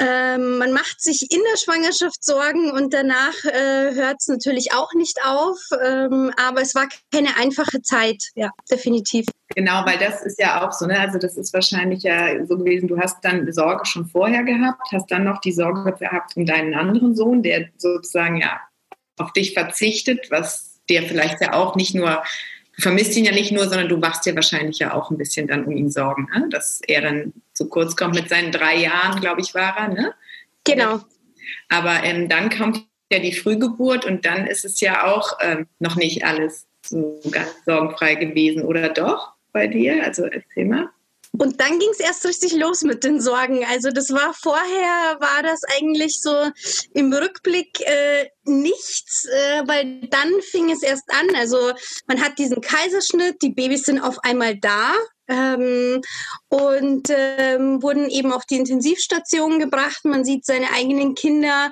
ähm, 0.00 0.58
man 0.58 0.72
macht 0.72 1.00
sich 1.00 1.22
in 1.30 1.40
der 1.50 1.58
Schwangerschaft 1.58 2.22
Sorgen 2.22 2.70
und 2.70 2.94
danach 2.94 3.34
äh, 3.44 3.94
hört 3.94 4.16
es 4.20 4.28
natürlich 4.28 4.72
auch 4.72 4.92
nicht 4.94 5.18
auf. 5.24 5.58
Ähm, 5.84 6.32
aber 6.36 6.62
es 6.62 6.74
war 6.74 6.86
keine 7.12 7.36
einfache 7.36 7.82
Zeit, 7.82 8.22
ja, 8.34 8.50
definitiv. 8.70 9.26
Genau, 9.54 9.84
weil 9.86 9.98
das 9.98 10.22
ist 10.22 10.38
ja 10.38 10.66
auch 10.66 10.72
so, 10.72 10.86
ne? 10.86 11.00
Also 11.00 11.18
das 11.18 11.36
ist 11.36 11.52
wahrscheinlich 11.54 12.02
ja 12.02 12.44
so 12.46 12.58
gewesen, 12.58 12.86
du 12.86 12.98
hast 12.98 13.24
dann 13.24 13.50
Sorge 13.52 13.86
schon 13.86 14.06
vorher 14.06 14.44
gehabt, 14.44 14.92
hast 14.92 15.10
dann 15.10 15.24
noch 15.24 15.40
die 15.40 15.52
Sorge 15.52 15.92
gehabt 15.92 16.36
um 16.36 16.46
deinen 16.46 16.74
anderen 16.74 17.14
Sohn, 17.14 17.42
der 17.42 17.68
sozusagen 17.76 18.40
ja 18.40 18.60
auf 19.16 19.32
dich 19.32 19.54
verzichtet, 19.54 20.30
was 20.30 20.80
dir 20.88 21.02
vielleicht 21.02 21.40
ja 21.40 21.54
auch 21.54 21.74
nicht 21.74 21.94
nur 21.94 22.22
vermisst 22.78 23.16
ihn 23.16 23.24
ja 23.24 23.32
nicht 23.32 23.52
nur, 23.52 23.68
sondern 23.68 23.88
du 23.88 24.00
wachst 24.00 24.26
ja 24.26 24.34
wahrscheinlich 24.34 24.78
ja 24.78 24.94
auch 24.94 25.10
ein 25.10 25.18
bisschen 25.18 25.46
dann 25.46 25.64
um 25.64 25.76
ihn 25.76 25.90
Sorgen, 25.90 26.28
ne? 26.32 26.48
dass 26.50 26.80
er 26.86 27.02
dann 27.02 27.32
zu 27.52 27.68
kurz 27.68 27.96
kommt 27.96 28.14
mit 28.14 28.28
seinen 28.28 28.52
drei 28.52 28.76
Jahren, 28.76 29.20
glaube 29.20 29.40
ich, 29.40 29.54
war 29.54 29.76
er. 29.76 29.88
Ne? 29.88 30.14
Genau. 30.64 31.00
Aber 31.68 32.04
ähm, 32.04 32.28
dann 32.28 32.50
kommt 32.50 32.86
ja 33.10 33.18
die 33.18 33.32
Frühgeburt 33.32 34.04
und 34.04 34.24
dann 34.24 34.46
ist 34.46 34.64
es 34.64 34.80
ja 34.80 35.04
auch 35.04 35.38
ähm, 35.40 35.66
noch 35.78 35.96
nicht 35.96 36.24
alles 36.24 36.66
so 36.84 37.20
ganz 37.30 37.50
sorgenfrei 37.64 38.14
gewesen, 38.14 38.62
oder 38.62 38.88
doch 38.90 39.32
bei 39.52 39.66
dir? 39.66 40.04
Also 40.04 40.24
erzähl 40.24 40.66
mal. 40.66 40.88
Und 41.32 41.60
dann 41.60 41.78
ging 41.78 41.90
es 41.90 42.00
erst 42.00 42.24
richtig 42.24 42.52
los 42.54 42.82
mit 42.82 43.04
den 43.04 43.20
Sorgen. 43.20 43.64
Also 43.64 43.90
das 43.90 44.10
war 44.10 44.34
vorher, 44.34 45.20
war 45.20 45.42
das 45.42 45.60
eigentlich 45.76 46.20
so 46.20 46.50
im 46.94 47.12
Rückblick 47.12 47.80
äh, 47.80 48.28
nichts, 48.44 49.26
äh, 49.26 49.62
weil 49.66 50.08
dann 50.08 50.40
fing 50.42 50.70
es 50.70 50.82
erst 50.82 51.10
an. 51.10 51.34
Also 51.36 51.72
man 52.06 52.20
hat 52.20 52.38
diesen 52.38 52.60
Kaiserschnitt, 52.60 53.42
die 53.42 53.52
Babys 53.52 53.84
sind 53.84 54.00
auf 54.00 54.18
einmal 54.24 54.56
da. 54.56 54.94
Ähm, 55.30 56.00
und 56.48 57.08
ähm, 57.10 57.82
wurden 57.82 58.08
eben 58.08 58.32
auf 58.32 58.46
die 58.46 58.56
Intensivstation 58.56 59.58
gebracht. 59.58 60.04
Man 60.04 60.24
sieht 60.24 60.46
seine 60.46 60.72
eigenen 60.72 61.14
Kinder 61.14 61.70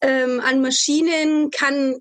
ähm, 0.00 0.40
an 0.40 0.62
Maschinen, 0.62 1.50
kann 1.50 2.00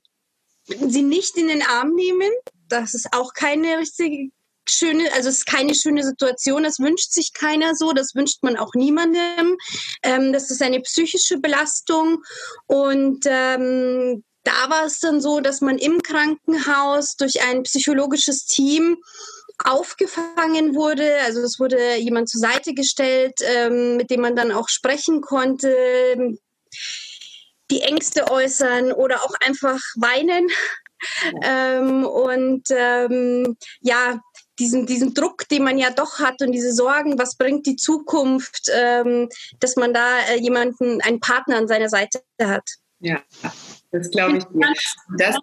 sie 0.65 1.01
nicht 1.01 1.35
in 1.37 1.49
den 1.49 1.61
Arm 1.61 1.93
nehmen. 1.93 2.31
Das 2.69 2.93
ist 2.93 3.13
auch 3.13 3.33
keine 3.33 3.79
richtige 3.79 4.31
schöne, 4.69 5.11
also 5.13 5.29
es 5.29 5.39
ist 5.39 5.45
keine 5.45 5.75
schöne 5.75 6.03
Situation, 6.03 6.63
das 6.63 6.79
wünscht 6.79 7.11
sich 7.11 7.33
keiner 7.33 7.75
so, 7.75 7.93
das 7.93 8.15
wünscht 8.15 8.43
man 8.43 8.57
auch 8.57 8.73
niemandem. 8.73 9.57
Ähm, 10.03 10.33
das 10.33 10.51
ist 10.51 10.61
eine 10.61 10.81
psychische 10.81 11.39
Belastung 11.39 12.23
und 12.67 13.25
ähm, 13.25 14.23
da 14.43 14.69
war 14.69 14.85
es 14.85 14.99
dann 14.99 15.19
so, 15.19 15.41
dass 15.41 15.59
man 15.59 15.77
im 15.77 16.01
Krankenhaus 16.01 17.17
durch 17.17 17.43
ein 17.43 17.63
psychologisches 17.63 18.45
Team 18.45 18.97
aufgefangen 19.63 20.73
wurde. 20.75 21.19
Also 21.25 21.41
es 21.41 21.59
wurde 21.59 21.95
jemand 21.97 22.29
zur 22.29 22.39
Seite 22.39 22.73
gestellt, 22.73 23.39
ähm, 23.41 23.97
mit 23.97 24.09
dem 24.09 24.21
man 24.21 24.35
dann 24.35 24.51
auch 24.51 24.69
sprechen 24.69 25.19
konnte, 25.21 26.37
die 27.69 27.81
Ängste 27.81 28.31
äußern 28.31 28.93
oder 28.93 29.23
auch 29.23 29.33
einfach 29.45 29.79
weinen. 29.97 30.47
Ähm, 31.43 32.05
und 32.05 32.63
ähm, 32.71 33.57
ja, 33.81 34.19
diesen, 34.59 34.85
diesen 34.85 35.13
Druck, 35.13 35.47
den 35.49 35.63
man 35.63 35.77
ja 35.77 35.89
doch 35.91 36.19
hat 36.19 36.41
und 36.41 36.51
diese 36.51 36.73
Sorgen, 36.73 37.17
was 37.17 37.35
bringt 37.35 37.65
die 37.65 37.75
Zukunft, 37.75 38.69
ähm, 38.73 39.29
dass 39.59 39.75
man 39.75 39.93
da 39.93 40.19
äh, 40.29 40.39
jemanden, 40.39 41.01
einen 41.01 41.19
Partner 41.19 41.57
an 41.57 41.67
seiner 41.67 41.89
Seite 41.89 42.21
hat. 42.41 42.63
Ja, 42.99 43.21
das 43.91 44.09
glaube 44.09 44.39
ich 44.39 44.43
dir. 44.45 44.73
Das 45.19 45.35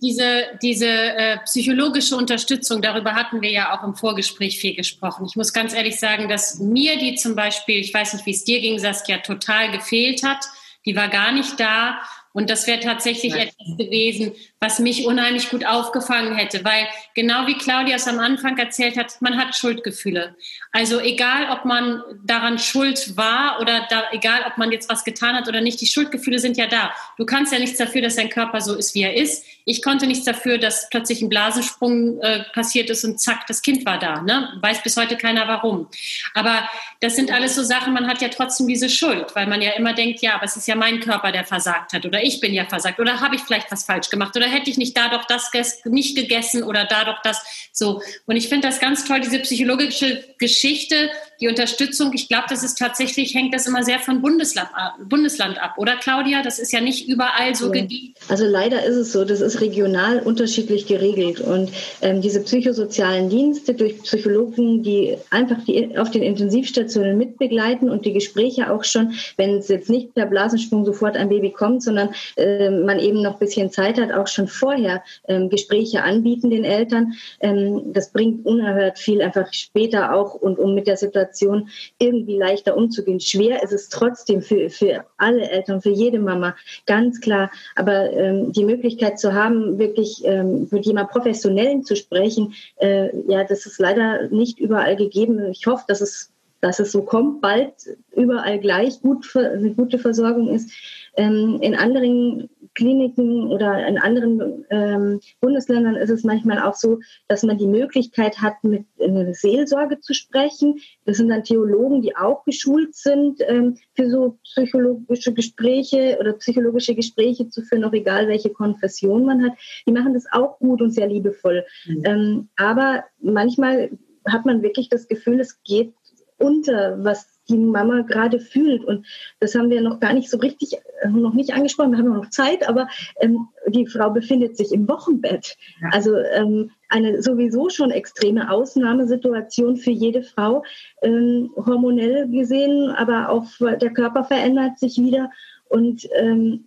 diese 0.00 0.46
diese 0.62 0.88
äh, 0.88 1.38
psychologische 1.44 2.16
Unterstützung, 2.16 2.80
darüber 2.80 3.14
hatten 3.14 3.42
wir 3.42 3.50
ja 3.50 3.78
auch 3.78 3.84
im 3.84 3.94
Vorgespräch 3.94 4.58
viel 4.58 4.74
gesprochen. 4.74 5.26
Ich 5.28 5.36
muss 5.36 5.52
ganz 5.52 5.74
ehrlich 5.74 6.00
sagen, 6.00 6.28
dass 6.28 6.58
mir 6.60 6.98
die 6.98 7.16
zum 7.16 7.36
Beispiel, 7.36 7.78
ich 7.80 7.92
weiß 7.92 8.14
nicht, 8.14 8.24
wie 8.24 8.30
es 8.30 8.44
dir 8.44 8.60
ging, 8.60 8.78
Saskia, 8.78 9.18
total 9.18 9.70
gefehlt 9.72 10.22
hat. 10.22 10.46
Die 10.86 10.96
war 10.96 11.08
gar 11.08 11.32
nicht 11.32 11.60
da. 11.60 12.00
Und 12.32 12.50
das 12.50 12.66
wäre 12.66 12.80
tatsächlich 12.80 13.32
ja. 13.32 13.42
etwas 13.42 13.76
gewesen, 13.78 14.32
was 14.64 14.78
mich 14.78 15.06
unheimlich 15.06 15.50
gut 15.50 15.66
aufgefangen 15.66 16.34
hätte, 16.36 16.64
weil 16.64 16.88
genau 17.14 17.46
wie 17.46 17.58
Claudia 17.58 17.96
es 17.96 18.08
am 18.08 18.18
Anfang 18.18 18.56
erzählt 18.56 18.96
hat, 18.96 19.20
man 19.20 19.36
hat 19.36 19.54
Schuldgefühle. 19.54 20.36
Also 20.72 21.00
egal, 21.00 21.50
ob 21.50 21.66
man 21.66 22.02
daran 22.24 22.58
schuld 22.58 23.16
war 23.16 23.60
oder 23.60 23.86
da, 23.90 24.04
egal, 24.12 24.40
ob 24.46 24.56
man 24.56 24.72
jetzt 24.72 24.88
was 24.88 25.04
getan 25.04 25.36
hat 25.36 25.48
oder 25.48 25.60
nicht, 25.60 25.80
die 25.80 25.86
Schuldgefühle 25.86 26.38
sind 26.38 26.56
ja 26.56 26.66
da. 26.66 26.92
Du 27.18 27.26
kannst 27.26 27.52
ja 27.52 27.58
nichts 27.58 27.76
dafür, 27.76 28.00
dass 28.00 28.16
dein 28.16 28.30
Körper 28.30 28.60
so 28.62 28.74
ist, 28.74 28.94
wie 28.94 29.02
er 29.02 29.14
ist. 29.14 29.44
Ich 29.66 29.82
konnte 29.82 30.06
nichts 30.06 30.24
dafür, 30.24 30.58
dass 30.58 30.88
plötzlich 30.90 31.22
ein 31.22 31.28
Blasensprung 31.28 32.20
äh, 32.20 32.44
passiert 32.52 32.90
ist 32.90 33.04
und 33.04 33.20
zack, 33.20 33.46
das 33.46 33.62
Kind 33.62 33.84
war 33.84 33.98
da. 33.98 34.22
Ne? 34.22 34.58
Weiß 34.60 34.82
bis 34.82 34.96
heute 34.96 35.16
keiner 35.16 35.46
warum. 35.46 35.88
Aber 36.32 36.68
das 37.00 37.16
sind 37.16 37.30
alles 37.30 37.54
so 37.54 37.62
Sachen, 37.62 37.92
man 37.92 38.06
hat 38.06 38.22
ja 38.22 38.28
trotzdem 38.28 38.66
diese 38.66 38.88
Schuld, 38.88 39.34
weil 39.34 39.46
man 39.46 39.60
ja 39.60 39.72
immer 39.72 39.92
denkt, 39.92 40.20
ja, 40.20 40.34
aber 40.34 40.44
es 40.44 40.56
ist 40.56 40.68
ja 40.68 40.74
mein 40.74 41.00
Körper, 41.00 41.32
der 41.32 41.44
versagt 41.44 41.92
hat 41.92 42.06
oder 42.06 42.22
ich 42.22 42.40
bin 42.40 42.54
ja 42.54 42.64
versagt 42.64 42.98
oder 42.98 43.20
habe 43.20 43.36
ich 43.36 43.42
vielleicht 43.42 43.70
was 43.70 43.84
falsch 43.84 44.10
gemacht 44.10 44.36
oder 44.36 44.46
hätte 44.54 44.70
ich 44.70 44.78
nicht 44.78 44.96
da 44.96 45.08
doch 45.08 45.24
das 45.26 45.50
nicht 45.84 46.16
gegessen 46.16 46.62
oder 46.62 46.84
da 46.84 47.04
doch 47.04 47.20
das 47.22 47.42
so. 47.72 48.00
Und 48.26 48.36
ich 48.36 48.48
finde 48.48 48.68
das 48.68 48.80
ganz 48.80 49.04
toll, 49.04 49.20
diese 49.20 49.38
psychologische 49.40 50.24
Geschichte, 50.38 51.10
die 51.40 51.48
Unterstützung. 51.48 52.12
Ich 52.14 52.28
glaube, 52.28 52.44
das 52.48 52.62
ist 52.62 52.78
tatsächlich, 52.78 53.34
hängt 53.34 53.54
das 53.54 53.66
immer 53.66 53.82
sehr 53.82 53.98
von 53.98 54.22
Bundesland, 54.22 54.68
Bundesland 55.08 55.60
ab, 55.62 55.74
oder 55.78 55.96
Claudia? 55.96 56.42
Das 56.42 56.58
ist 56.58 56.72
ja 56.72 56.80
nicht 56.80 57.08
überall 57.08 57.54
so 57.54 57.66
ja. 57.66 57.82
gegeben. 57.82 58.14
Also 58.28 58.46
leider 58.46 58.84
ist 58.84 58.96
es 58.96 59.12
so, 59.12 59.24
das 59.24 59.40
ist 59.40 59.60
regional 59.60 60.20
unterschiedlich 60.20 60.86
geregelt. 60.86 61.40
Und 61.40 61.70
ähm, 62.02 62.20
diese 62.20 62.40
psychosozialen 62.40 63.28
Dienste 63.28 63.74
durch 63.74 64.02
Psychologen, 64.02 64.82
die 64.82 65.16
einfach 65.30 65.62
die 65.66 65.98
auf 65.98 66.10
den 66.10 66.22
Intensivstationen 66.22 67.18
mitbegleiten 67.18 67.90
und 67.90 68.06
die 68.06 68.12
Gespräche 68.12 68.70
auch 68.70 68.84
schon, 68.84 69.14
wenn 69.36 69.58
es 69.58 69.68
jetzt 69.68 69.90
nicht 69.90 70.14
per 70.14 70.26
Blasensprung 70.26 70.84
sofort 70.84 71.16
ein 71.16 71.28
Baby 71.28 71.50
kommt, 71.50 71.82
sondern 71.82 72.10
äh, 72.36 72.70
man 72.70 72.98
eben 73.00 73.22
noch 73.22 73.34
ein 73.34 73.38
bisschen 73.38 73.70
Zeit 73.70 74.00
hat, 74.00 74.12
auch 74.12 74.28
schon 74.28 74.43
vorher 74.46 75.02
ähm, 75.28 75.48
Gespräche 75.48 76.02
anbieten 76.02 76.50
den 76.50 76.64
Eltern. 76.64 77.14
Ähm, 77.40 77.92
das 77.92 78.12
bringt 78.12 78.46
unerhört 78.46 78.98
viel 78.98 79.22
einfach 79.22 79.52
später 79.52 80.14
auch 80.14 80.34
und 80.34 80.58
um 80.58 80.74
mit 80.74 80.86
der 80.86 80.96
Situation 80.96 81.68
irgendwie 81.98 82.36
leichter 82.36 82.76
umzugehen. 82.76 83.20
Schwer 83.20 83.62
ist 83.62 83.72
es 83.72 83.88
trotzdem 83.88 84.42
für, 84.42 84.70
für 84.70 85.04
alle 85.16 85.48
Eltern, 85.48 85.82
für 85.82 85.90
jede 85.90 86.18
Mama, 86.18 86.54
ganz 86.86 87.20
klar. 87.20 87.50
Aber 87.76 88.12
ähm, 88.12 88.52
die 88.52 88.64
Möglichkeit 88.64 89.18
zu 89.18 89.34
haben, 89.34 89.78
wirklich 89.78 90.22
ähm, 90.24 90.68
mit 90.70 90.86
jemand 90.86 91.10
Professionellen 91.10 91.84
zu 91.84 91.96
sprechen, 91.96 92.54
äh, 92.76 93.10
ja, 93.28 93.44
das 93.44 93.66
ist 93.66 93.78
leider 93.78 94.28
nicht 94.28 94.58
überall 94.58 94.96
gegeben. 94.96 95.50
Ich 95.50 95.66
hoffe, 95.66 95.84
dass 95.88 96.00
es 96.00 96.30
dass 96.64 96.80
es 96.80 96.92
so 96.92 97.02
kommt, 97.02 97.42
bald 97.42 97.74
überall 98.16 98.58
gleich 98.58 99.02
gut, 99.02 99.36
eine 99.36 99.74
gute 99.74 99.98
Versorgung 99.98 100.48
ist. 100.48 100.70
Ähm, 101.14 101.58
in 101.60 101.74
anderen 101.74 102.48
Kliniken 102.74 103.48
oder 103.48 103.86
in 103.86 103.98
anderen 103.98 104.64
ähm, 104.70 105.20
Bundesländern 105.40 105.96
ist 105.96 106.10
es 106.10 106.24
manchmal 106.24 106.60
auch 106.60 106.74
so, 106.74 107.00
dass 107.28 107.42
man 107.42 107.58
die 107.58 107.66
Möglichkeit 107.66 108.40
hat, 108.40 108.62
mit 108.62 108.84
einer 109.00 109.32
Seelsorge 109.34 110.00
zu 110.00 110.14
sprechen. 110.14 110.80
Das 111.04 111.18
sind 111.18 111.28
dann 111.28 111.44
Theologen, 111.44 112.02
die 112.02 112.16
auch 112.16 112.44
geschult 112.44 112.94
sind, 112.94 113.40
ähm, 113.46 113.76
für 113.94 114.10
so 114.10 114.38
psychologische 114.44 115.32
Gespräche 115.32 116.18
oder 116.20 116.32
psychologische 116.34 116.94
Gespräche 116.94 117.48
zu 117.48 117.62
führen, 117.62 117.84
auch 117.84 117.92
egal 117.92 118.28
welche 118.28 118.50
Konfession 118.50 119.24
man 119.24 119.44
hat. 119.44 119.52
Die 119.86 119.92
machen 119.92 120.14
das 120.14 120.26
auch 120.32 120.58
gut 120.58 120.82
und 120.82 120.90
sehr 120.90 121.06
liebevoll. 121.06 121.64
Mhm. 121.86 122.02
Ähm, 122.04 122.48
aber 122.56 123.04
manchmal 123.20 123.90
hat 124.26 124.46
man 124.46 124.62
wirklich 124.62 124.88
das 124.88 125.06
Gefühl, 125.06 125.40
es 125.40 125.62
geht 125.62 125.94
unter, 126.38 127.02
was 127.04 127.33
die 127.48 127.58
Mama 127.58 128.02
gerade 128.02 128.40
fühlt. 128.40 128.84
Und 128.84 129.06
das 129.40 129.54
haben 129.54 129.70
wir 129.70 129.80
noch 129.80 130.00
gar 130.00 130.12
nicht 130.12 130.30
so 130.30 130.38
richtig, 130.38 130.74
äh, 131.02 131.08
noch 131.08 131.34
nicht 131.34 131.52
angesprochen. 131.54 131.92
Wir 131.92 131.98
haben 131.98 132.14
noch 132.14 132.30
Zeit, 132.30 132.68
aber 132.68 132.88
ähm, 133.20 133.48
die 133.68 133.86
Frau 133.86 134.10
befindet 134.10 134.56
sich 134.56 134.72
im 134.72 134.88
Wochenbett. 134.88 135.56
Ja. 135.80 135.88
Also 135.92 136.16
ähm, 136.16 136.70
eine 136.88 137.22
sowieso 137.22 137.68
schon 137.68 137.90
extreme 137.90 138.50
Ausnahmesituation 138.50 139.76
für 139.76 139.90
jede 139.90 140.22
Frau, 140.22 140.64
ähm, 141.02 141.50
hormonell 141.56 142.28
gesehen, 142.28 142.90
aber 142.90 143.28
auch 143.28 143.46
der 143.60 143.90
Körper 143.90 144.24
verändert 144.24 144.78
sich 144.78 144.98
wieder. 144.98 145.30
Und 145.68 146.08
ähm, 146.14 146.64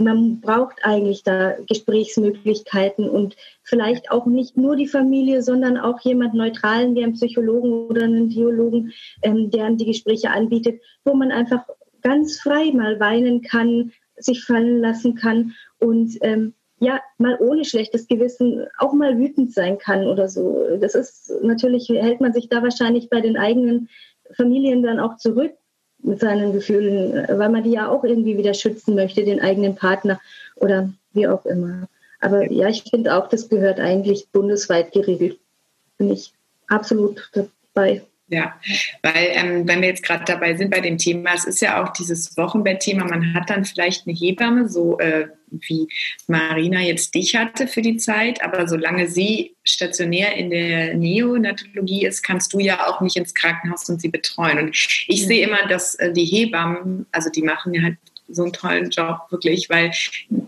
man 0.00 0.40
braucht 0.40 0.78
eigentlich 0.82 1.22
da 1.22 1.56
Gesprächsmöglichkeiten 1.68 3.08
und 3.08 3.36
vielleicht 3.62 4.10
auch 4.10 4.26
nicht 4.26 4.56
nur 4.56 4.76
die 4.76 4.88
Familie, 4.88 5.42
sondern 5.42 5.76
auch 5.76 6.00
jemand 6.00 6.34
Neutralen, 6.34 6.94
wie 6.94 7.04
einen 7.04 7.14
Psychologen 7.14 7.72
oder 7.86 8.04
einen 8.04 8.30
Theologen, 8.30 8.92
ähm, 9.22 9.50
der 9.50 9.70
die 9.70 9.86
Gespräche 9.86 10.30
anbietet, 10.30 10.80
wo 11.04 11.14
man 11.14 11.30
einfach 11.30 11.64
ganz 12.02 12.40
frei 12.40 12.72
mal 12.72 12.98
weinen 12.98 13.42
kann, 13.42 13.92
sich 14.16 14.44
fallen 14.44 14.80
lassen 14.80 15.14
kann 15.14 15.52
und 15.78 16.16
ähm, 16.22 16.54
ja, 16.80 17.00
mal 17.18 17.36
ohne 17.40 17.64
schlechtes 17.66 18.08
Gewissen 18.08 18.66
auch 18.78 18.94
mal 18.94 19.18
wütend 19.18 19.52
sein 19.52 19.76
kann 19.76 20.06
oder 20.06 20.28
so. 20.28 20.78
Das 20.80 20.94
ist 20.94 21.30
natürlich, 21.42 21.90
hält 21.90 22.22
man 22.22 22.32
sich 22.32 22.48
da 22.48 22.62
wahrscheinlich 22.62 23.10
bei 23.10 23.20
den 23.20 23.36
eigenen 23.36 23.90
Familien 24.34 24.82
dann 24.82 24.98
auch 24.98 25.16
zurück 25.16 25.52
mit 26.02 26.20
seinen 26.20 26.52
Gefühlen, 26.52 27.26
weil 27.28 27.48
man 27.48 27.62
die 27.62 27.72
ja 27.72 27.88
auch 27.88 28.04
irgendwie 28.04 28.36
wieder 28.36 28.54
schützen 28.54 28.94
möchte, 28.94 29.24
den 29.24 29.40
eigenen 29.40 29.74
Partner 29.74 30.20
oder 30.56 30.90
wie 31.12 31.28
auch 31.28 31.44
immer. 31.46 31.88
Aber 32.20 32.50
ja, 32.50 32.68
ich 32.68 32.84
finde 32.84 33.14
auch, 33.16 33.28
das 33.28 33.48
gehört 33.48 33.80
eigentlich 33.80 34.28
bundesweit 34.30 34.92
geregelt. 34.92 35.38
Bin 35.98 36.10
ich 36.10 36.32
absolut 36.68 37.30
dabei. 37.74 38.02
Ja, 38.32 38.54
weil 39.02 39.26
ähm, 39.32 39.66
wenn 39.66 39.80
wir 39.80 39.88
jetzt 39.88 40.04
gerade 40.04 40.22
dabei 40.24 40.54
sind 40.54 40.70
bei 40.70 40.78
dem 40.78 40.98
Thema, 40.98 41.34
es 41.34 41.46
ist 41.46 41.60
ja 41.60 41.82
auch 41.82 41.88
dieses 41.92 42.36
Wochenbettthema, 42.36 43.04
man 43.04 43.34
hat 43.34 43.50
dann 43.50 43.64
vielleicht 43.64 44.06
eine 44.06 44.16
Hebamme, 44.16 44.68
so 44.68 45.00
äh, 45.00 45.26
wie 45.50 45.88
Marina 46.28 46.80
jetzt 46.80 47.12
dich 47.16 47.34
hatte 47.34 47.66
für 47.66 47.82
die 47.82 47.96
Zeit, 47.96 48.40
aber 48.44 48.68
solange 48.68 49.08
sie 49.08 49.56
stationär 49.64 50.36
in 50.36 50.50
der 50.50 50.94
Neonatologie 50.94 52.06
ist, 52.06 52.22
kannst 52.22 52.52
du 52.52 52.60
ja 52.60 52.86
auch 52.86 53.00
nicht 53.00 53.16
ins 53.16 53.34
Krankenhaus 53.34 53.88
und 53.88 54.00
sie 54.00 54.10
betreuen. 54.10 54.58
Und 54.58 54.76
ich 55.08 55.26
sehe 55.26 55.44
immer, 55.44 55.66
dass 55.68 55.96
äh, 55.96 56.12
die 56.12 56.24
Hebammen, 56.24 57.06
also 57.10 57.30
die 57.30 57.42
machen 57.42 57.74
ja 57.74 57.82
halt 57.82 57.96
so 58.32 58.42
einen 58.44 58.52
tollen 58.52 58.90
Job, 58.90 59.20
wirklich, 59.30 59.68
weil, 59.70 59.92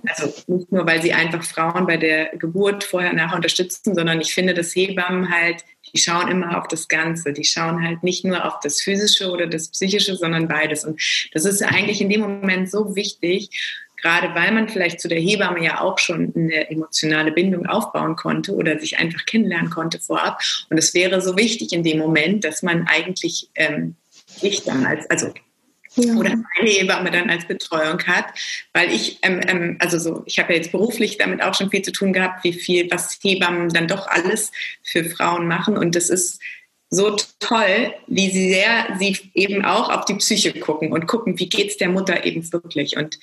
also 0.08 0.32
nicht 0.46 0.70
nur, 0.72 0.86
weil 0.86 1.02
sie 1.02 1.12
einfach 1.12 1.42
Frauen 1.44 1.86
bei 1.86 1.96
der 1.96 2.36
Geburt 2.36 2.84
vorher 2.84 3.12
nachher 3.12 3.36
unterstützen, 3.36 3.94
sondern 3.94 4.20
ich 4.20 4.34
finde, 4.34 4.54
dass 4.54 4.74
Hebammen 4.74 5.30
halt 5.30 5.64
die 5.94 6.00
schauen 6.00 6.30
immer 6.30 6.58
auf 6.58 6.68
das 6.68 6.88
Ganze. 6.88 7.32
Die 7.32 7.44
schauen 7.44 7.84
halt 7.84 8.02
nicht 8.02 8.24
nur 8.24 8.44
auf 8.44 8.60
das 8.62 8.80
Physische 8.80 9.30
oder 9.30 9.46
das 9.46 9.68
Psychische, 9.68 10.16
sondern 10.16 10.48
beides. 10.48 10.84
Und 10.84 11.00
das 11.32 11.44
ist 11.44 11.62
eigentlich 11.62 12.00
in 12.00 12.08
dem 12.08 12.22
Moment 12.22 12.70
so 12.70 12.96
wichtig, 12.96 13.50
gerade 14.00 14.34
weil 14.34 14.52
man 14.52 14.68
vielleicht 14.68 15.00
zu 15.00 15.08
der 15.08 15.20
Hebamme 15.20 15.62
ja 15.62 15.80
auch 15.80 15.98
schon 15.98 16.32
eine 16.34 16.70
emotionale 16.70 17.30
Bindung 17.30 17.66
aufbauen 17.66 18.16
konnte 18.16 18.54
oder 18.54 18.78
sich 18.78 18.98
einfach 18.98 19.24
kennenlernen 19.26 19.70
konnte 19.70 20.00
vorab. 20.00 20.40
Und 20.70 20.78
es 20.78 20.94
wäre 20.94 21.20
so 21.20 21.36
wichtig 21.36 21.72
in 21.72 21.82
dem 21.82 21.98
Moment, 21.98 22.44
dass 22.44 22.62
man 22.62 22.86
eigentlich 22.86 23.48
ähm, 23.54 23.96
ich 24.40 24.64
dann 24.64 24.86
als, 24.86 25.08
also 25.10 25.32
ja. 25.96 26.14
oder 26.14 26.30
eine 26.30 26.70
Hebamme 26.70 27.10
dann 27.10 27.30
als 27.30 27.46
Betreuung 27.46 28.02
hat, 28.06 28.26
weil 28.72 28.90
ich, 28.90 29.18
ähm, 29.22 29.40
ähm, 29.46 29.76
also 29.80 29.98
so, 29.98 30.22
ich 30.26 30.38
habe 30.38 30.52
ja 30.52 30.58
jetzt 30.58 30.72
beruflich 30.72 31.18
damit 31.18 31.42
auch 31.42 31.54
schon 31.54 31.70
viel 31.70 31.82
zu 31.82 31.92
tun 31.92 32.12
gehabt, 32.12 32.44
wie 32.44 32.52
viel, 32.52 32.90
was 32.90 33.18
Hebammen 33.22 33.68
dann 33.70 33.88
doch 33.88 34.06
alles 34.06 34.52
für 34.82 35.04
Frauen 35.04 35.46
machen 35.46 35.76
und 35.76 35.94
das 35.94 36.10
ist 36.10 36.40
so 36.90 37.16
toll, 37.40 37.94
wie 38.06 38.30
sehr 38.30 38.96
sie 38.98 39.16
eben 39.32 39.64
auch 39.64 39.88
auf 39.88 40.04
die 40.04 40.14
Psyche 40.14 40.52
gucken 40.60 40.92
und 40.92 41.06
gucken, 41.06 41.38
wie 41.38 41.48
geht 41.48 41.70
es 41.70 41.76
der 41.78 41.88
Mutter 41.88 42.26
eben 42.26 42.52
wirklich 42.52 42.98
und 42.98 43.18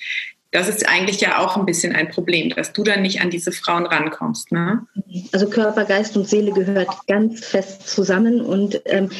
das 0.52 0.68
ist 0.68 0.88
eigentlich 0.88 1.20
ja 1.20 1.38
auch 1.38 1.56
ein 1.56 1.64
bisschen 1.64 1.94
ein 1.94 2.08
Problem, 2.08 2.50
dass 2.50 2.72
du 2.72 2.82
dann 2.82 3.02
nicht 3.02 3.20
an 3.20 3.30
diese 3.30 3.52
Frauen 3.52 3.86
rankommst. 3.86 4.50
Ne? 4.50 4.84
Also 5.32 5.48
Körper, 5.48 5.84
Geist 5.84 6.16
und 6.16 6.28
Seele 6.28 6.50
gehört 6.50 6.88
ganz 7.06 7.44
fest 7.44 7.88
zusammen 7.88 8.40
und 8.40 8.80
ähm, 8.86 9.10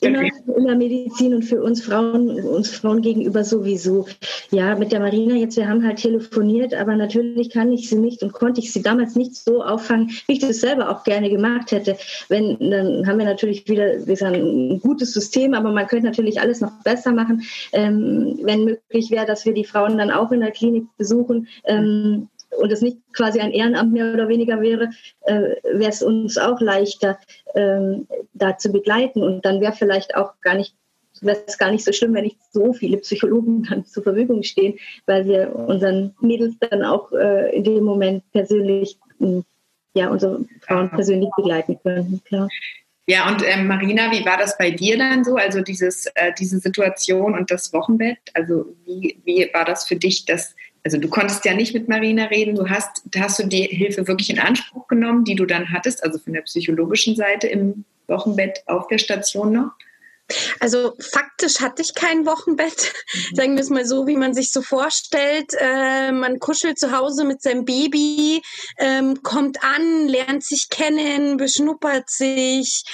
immer 0.00 0.22
in 0.22 0.66
der 0.66 0.76
Medizin 0.76 1.34
und 1.34 1.42
für 1.42 1.62
uns 1.62 1.82
Frauen, 1.82 2.30
uns 2.44 2.70
Frauen 2.70 3.02
gegenüber 3.02 3.42
sowieso. 3.42 4.06
Ja, 4.50 4.76
mit 4.76 4.92
der 4.92 5.00
Marina 5.00 5.34
jetzt, 5.34 5.56
wir 5.56 5.68
haben 5.68 5.84
halt 5.84 5.98
telefoniert, 5.98 6.74
aber 6.74 6.94
natürlich 6.94 7.50
kann 7.50 7.72
ich 7.72 7.88
sie 7.88 7.96
nicht 7.96 8.22
und 8.22 8.32
konnte 8.32 8.60
ich 8.60 8.72
sie 8.72 8.82
damals 8.82 9.16
nicht 9.16 9.34
so 9.34 9.64
auffangen, 9.64 10.10
wie 10.28 10.34
ich 10.34 10.38
das 10.38 10.60
selber 10.60 10.90
auch 10.90 11.02
gerne 11.02 11.28
gemacht 11.28 11.72
hätte. 11.72 11.96
Wenn, 12.28 12.70
dann 12.70 13.06
haben 13.06 13.18
wir 13.18 13.26
natürlich 13.26 13.68
wieder 13.68 14.06
wir 14.06 14.16
sagen, 14.16 14.74
ein 14.74 14.80
gutes 14.80 15.12
System, 15.12 15.54
aber 15.54 15.72
man 15.72 15.88
könnte 15.88 16.06
natürlich 16.06 16.40
alles 16.40 16.60
noch 16.60 16.72
besser 16.84 17.10
machen, 17.12 17.42
ähm, 17.72 18.38
wenn 18.42 18.64
möglich 18.64 19.10
wäre, 19.10 19.26
dass 19.26 19.44
wir 19.44 19.54
die 19.54 19.64
Frauen 19.64 19.98
dann 19.98 20.12
auch 20.12 20.30
in 20.30 20.40
der 20.40 20.51
Klinik 20.52 20.84
besuchen 20.96 21.48
ähm, 21.64 22.28
und 22.58 22.70
es 22.70 22.82
nicht 22.82 22.98
quasi 23.12 23.40
ein 23.40 23.52
Ehrenamt 23.52 23.92
mehr 23.92 24.12
oder 24.12 24.28
weniger 24.28 24.60
wäre, 24.60 24.90
äh, 25.22 25.56
wäre 25.64 25.90
es 25.90 26.02
uns 26.02 26.38
auch 26.38 26.60
leichter, 26.60 27.18
ähm, 27.54 28.06
da 28.34 28.58
zu 28.58 28.70
begleiten. 28.70 29.22
Und 29.22 29.44
dann 29.44 29.60
wäre 29.60 29.72
vielleicht 29.72 30.16
auch 30.16 30.34
gar 30.40 30.54
nicht 30.54 30.74
wäre 31.20 31.38
es 31.46 31.56
gar 31.56 31.70
nicht 31.70 31.84
so 31.84 31.92
schlimm, 31.92 32.14
wenn 32.14 32.24
nicht 32.24 32.38
so 32.52 32.72
viele 32.72 32.98
Psychologen 32.98 33.62
dann 33.70 33.84
zur 33.86 34.02
Verfügung 34.02 34.42
stehen, 34.42 34.78
weil 35.06 35.26
wir 35.26 35.54
unseren 35.54 36.14
Mädels 36.20 36.56
dann 36.58 36.82
auch 36.82 37.12
äh, 37.12 37.54
in 37.56 37.64
dem 37.64 37.84
Moment 37.84 38.24
persönlich, 38.32 38.98
ja, 39.94 40.10
unsere 40.10 40.44
Frauen 40.62 40.90
persönlich 40.90 41.28
begleiten 41.36 41.78
können, 41.82 42.20
klar. 42.24 42.48
Ja, 43.06 43.28
und 43.28 43.42
ähm, 43.44 43.66
Marina, 43.66 44.12
wie 44.12 44.24
war 44.24 44.36
das 44.36 44.56
bei 44.56 44.70
dir 44.70 44.96
dann 44.96 45.24
so? 45.24 45.36
Also 45.36 45.60
dieses, 45.60 46.06
äh, 46.14 46.32
diese 46.38 46.60
Situation 46.60 47.34
und 47.34 47.50
das 47.50 47.72
Wochenbett, 47.72 48.18
also 48.34 48.76
wie, 48.84 49.20
wie 49.24 49.50
war 49.52 49.64
das 49.64 49.86
für 49.86 49.96
dich, 49.96 50.24
dass 50.24 50.54
also 50.84 50.98
du 50.98 51.08
konntest 51.08 51.44
ja 51.44 51.54
nicht 51.54 51.74
mit 51.74 51.88
Marina 51.88 52.24
reden, 52.24 52.56
du 52.56 52.68
hast, 52.68 53.02
hast 53.16 53.38
du 53.38 53.46
die 53.46 53.62
Hilfe 53.62 54.08
wirklich 54.08 54.30
in 54.30 54.40
Anspruch 54.40 54.88
genommen, 54.88 55.24
die 55.24 55.36
du 55.36 55.46
dann 55.46 55.70
hattest, 55.70 56.02
also 56.02 56.18
von 56.18 56.32
der 56.32 56.42
psychologischen 56.42 57.14
Seite 57.14 57.46
im 57.46 57.84
Wochenbett 58.08 58.64
auf 58.66 58.88
der 58.88 58.98
Station 58.98 59.52
noch? 59.52 59.72
Also 60.60 60.94
faktisch 60.98 61.60
hatte 61.60 61.82
ich 61.82 61.94
kein 61.94 62.24
Wochenbett, 62.26 62.92
mhm. 63.14 63.36
sagen 63.36 63.54
wir 63.56 63.62
es 63.62 63.70
mal 63.70 63.86
so, 63.86 64.06
wie 64.06 64.16
man 64.16 64.34
sich 64.34 64.52
so 64.52 64.62
vorstellt. 64.62 65.52
Äh, 65.58 66.12
man 66.12 66.38
kuschelt 66.38 66.78
zu 66.78 66.96
Hause 66.96 67.24
mit 67.24 67.42
seinem 67.42 67.64
Baby, 67.64 68.42
ähm, 68.78 69.22
kommt 69.22 69.62
an, 69.62 70.08
lernt 70.08 70.44
sich 70.44 70.68
kennen, 70.68 71.36
beschnuppert 71.36 72.08
sich. 72.10 72.84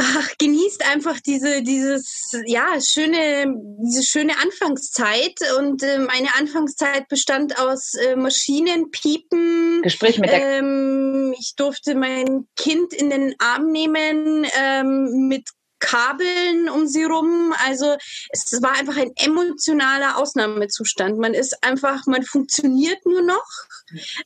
Ach, 0.00 0.30
genießt 0.38 0.86
einfach 0.92 1.18
diese 1.18 1.62
dieses 1.62 2.30
ja 2.46 2.80
schöne 2.80 3.52
diese 3.82 4.04
schöne 4.04 4.32
Anfangszeit 4.38 5.34
und 5.58 5.82
äh, 5.82 5.98
meine 5.98 6.36
Anfangszeit 6.36 7.08
bestand 7.08 7.58
aus 7.58 7.94
äh, 7.94 8.14
Maschinen 8.14 8.92
piepen 8.92 9.82
Gespräch 9.82 10.20
mit 10.20 10.30
der 10.30 10.58
ähm, 10.58 11.34
ich 11.36 11.54
durfte 11.56 11.96
mein 11.96 12.46
Kind 12.54 12.94
in 12.94 13.10
den 13.10 13.34
Arm 13.40 13.72
nehmen 13.72 14.46
ähm, 14.56 15.26
mit 15.26 15.48
Kabeln 15.78 16.68
um 16.68 16.86
sie 16.86 17.04
rum. 17.04 17.54
Also 17.66 17.96
es 18.30 18.60
war 18.62 18.76
einfach 18.76 18.96
ein 18.96 19.12
emotionaler 19.16 20.18
Ausnahmezustand. 20.18 21.18
Man 21.18 21.34
ist 21.34 21.62
einfach, 21.62 22.06
man 22.06 22.22
funktioniert 22.22 23.04
nur 23.04 23.22
noch. 23.22 23.46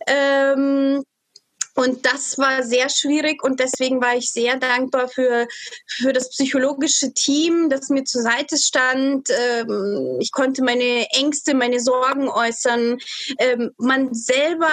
Ähm, 0.06 1.04
und 1.74 2.04
das 2.04 2.36
war 2.36 2.62
sehr 2.62 2.90
schwierig 2.90 3.42
und 3.42 3.58
deswegen 3.58 4.02
war 4.02 4.14
ich 4.14 4.30
sehr 4.30 4.58
dankbar 4.58 5.08
für, 5.08 5.48
für 5.86 6.12
das 6.12 6.28
psychologische 6.28 7.14
Team, 7.14 7.70
das 7.70 7.88
mir 7.88 8.04
zur 8.04 8.22
Seite 8.22 8.58
stand. 8.58 9.30
Ähm, 9.30 10.18
ich 10.20 10.32
konnte 10.32 10.62
meine 10.62 11.06
Ängste, 11.12 11.54
meine 11.54 11.80
Sorgen 11.80 12.28
äußern. 12.28 12.98
Ähm, 13.38 13.70
man 13.78 14.12
selber 14.12 14.68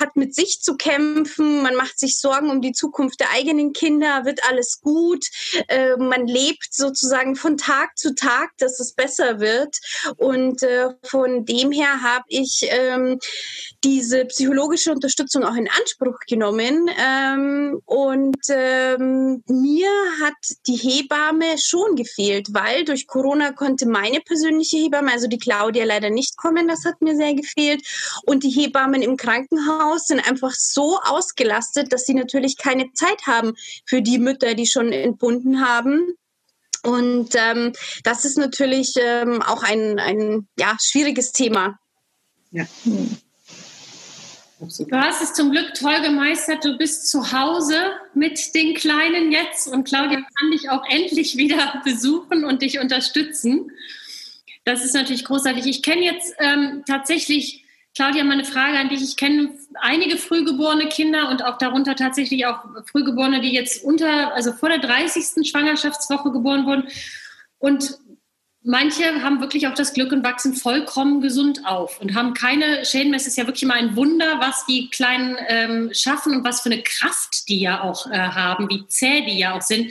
hat 0.00 0.16
mit 0.16 0.34
sich 0.34 0.60
zu 0.60 0.76
kämpfen, 0.76 1.62
man 1.62 1.74
macht 1.74 1.98
sich 1.98 2.18
Sorgen 2.18 2.50
um 2.50 2.60
die 2.60 2.72
Zukunft 2.72 3.20
der 3.20 3.30
eigenen 3.30 3.72
Kinder, 3.72 4.24
wird 4.24 4.40
alles 4.48 4.80
gut, 4.80 5.24
äh, 5.68 5.96
man 5.96 6.26
lebt 6.26 6.68
sozusagen 6.70 7.36
von 7.36 7.56
Tag 7.56 7.96
zu 7.96 8.14
Tag, 8.14 8.50
dass 8.58 8.80
es 8.80 8.92
besser 8.92 9.40
wird. 9.40 9.76
Und 10.16 10.62
äh, 10.62 10.90
von 11.02 11.44
dem 11.44 11.72
her 11.72 12.02
habe 12.02 12.24
ich 12.28 12.66
ähm, 12.70 13.18
diese 13.84 14.24
psychologische 14.26 14.92
Unterstützung 14.92 15.44
auch 15.44 15.54
in 15.54 15.68
Anspruch 15.68 16.18
genommen. 16.28 16.90
Ähm, 16.98 17.80
und 17.84 18.36
ähm, 18.48 19.42
mir 19.48 19.90
hat 20.22 20.34
die 20.66 20.76
Hebamme 20.76 21.56
schon 21.58 21.96
gefehlt, 21.96 22.48
weil 22.52 22.84
durch 22.84 23.06
Corona 23.06 23.52
konnte 23.52 23.86
meine 23.86 24.20
persönliche 24.20 24.78
Hebamme, 24.78 25.12
also 25.12 25.26
die 25.26 25.38
Claudia, 25.38 25.84
leider 25.84 26.10
nicht 26.10 26.36
kommen. 26.36 26.68
Das 26.68 26.84
hat 26.84 27.00
mir 27.00 27.16
sehr 27.16 27.34
gefehlt. 27.34 27.82
Und 28.24 28.44
die 28.44 28.50
Hebammen 28.50 29.02
im 29.02 29.16
Krankenhaus 29.16 29.85
Haus 29.86 30.06
sind 30.06 30.26
einfach 30.26 30.52
so 30.52 30.98
ausgelastet, 31.02 31.92
dass 31.92 32.04
sie 32.04 32.14
natürlich 32.14 32.58
keine 32.58 32.92
Zeit 32.92 33.26
haben 33.26 33.54
für 33.86 34.02
die 34.02 34.18
Mütter, 34.18 34.54
die 34.54 34.66
schon 34.66 34.92
entbunden 34.92 35.64
haben. 35.66 36.14
Und 36.82 37.34
ähm, 37.34 37.72
das 38.04 38.24
ist 38.24 38.38
natürlich 38.38 38.94
ähm, 38.96 39.42
auch 39.42 39.62
ein, 39.62 39.98
ein 39.98 40.46
ja, 40.58 40.76
schwieriges 40.80 41.32
Thema. 41.32 41.78
Ja. 42.52 42.66
Hm. 42.84 43.16
Du 44.58 44.96
hast 44.96 45.22
es 45.22 45.34
zum 45.34 45.50
Glück 45.50 45.74
toll 45.74 46.00
gemeistert. 46.00 46.64
Du 46.64 46.78
bist 46.78 47.08
zu 47.10 47.30
Hause 47.32 47.78
mit 48.14 48.54
den 48.54 48.74
Kleinen 48.74 49.30
jetzt 49.30 49.68
und 49.68 49.84
Claudia 49.84 50.16
kann 50.16 50.50
dich 50.50 50.70
auch 50.70 50.82
endlich 50.88 51.36
wieder 51.36 51.80
besuchen 51.84 52.44
und 52.44 52.62
dich 52.62 52.78
unterstützen. 52.78 53.70
Das 54.64 54.82
ist 54.82 54.94
natürlich 54.94 55.24
großartig. 55.26 55.66
Ich 55.66 55.82
kenne 55.82 56.02
jetzt 56.02 56.34
ähm, 56.38 56.84
tatsächlich 56.86 57.65
Claudia, 57.96 58.24
meine 58.24 58.44
Frage 58.44 58.78
an 58.78 58.90
dich. 58.90 59.00
Ich 59.00 59.16
kenne 59.16 59.54
einige 59.80 60.18
frühgeborene 60.18 60.86
Kinder 60.90 61.30
und 61.30 61.42
auch 61.42 61.56
darunter 61.56 61.96
tatsächlich 61.96 62.44
auch 62.44 62.58
Frühgeborene, 62.92 63.40
die 63.40 63.54
jetzt 63.54 63.82
unter, 63.82 64.34
also 64.34 64.52
vor 64.52 64.68
der 64.68 64.80
30. 64.80 65.48
Schwangerschaftswoche 65.48 66.30
geboren 66.30 66.66
wurden. 66.66 66.88
Und 67.58 67.96
manche 68.62 69.22
haben 69.22 69.40
wirklich 69.40 69.66
auch 69.66 69.72
das 69.72 69.94
Glück 69.94 70.12
und 70.12 70.22
wachsen 70.24 70.52
vollkommen 70.52 71.22
gesund 71.22 71.64
auf 71.64 71.98
und 71.98 72.14
haben 72.14 72.34
keine 72.34 72.84
Schäden. 72.84 73.14
Es 73.14 73.26
ist 73.26 73.38
ja 73.38 73.46
wirklich 73.46 73.64
mal 73.64 73.78
ein 73.78 73.96
Wunder, 73.96 74.40
was 74.40 74.66
die 74.66 74.90
Kleinen 74.90 75.38
ähm, 75.48 75.90
schaffen 75.94 76.36
und 76.36 76.44
was 76.44 76.60
für 76.60 76.70
eine 76.70 76.82
Kraft 76.82 77.48
die 77.48 77.60
ja 77.60 77.80
auch 77.80 78.10
äh, 78.10 78.18
haben, 78.18 78.68
wie 78.68 78.86
zäh 78.88 79.22
die 79.22 79.38
ja 79.38 79.56
auch 79.56 79.62
sind. 79.62 79.90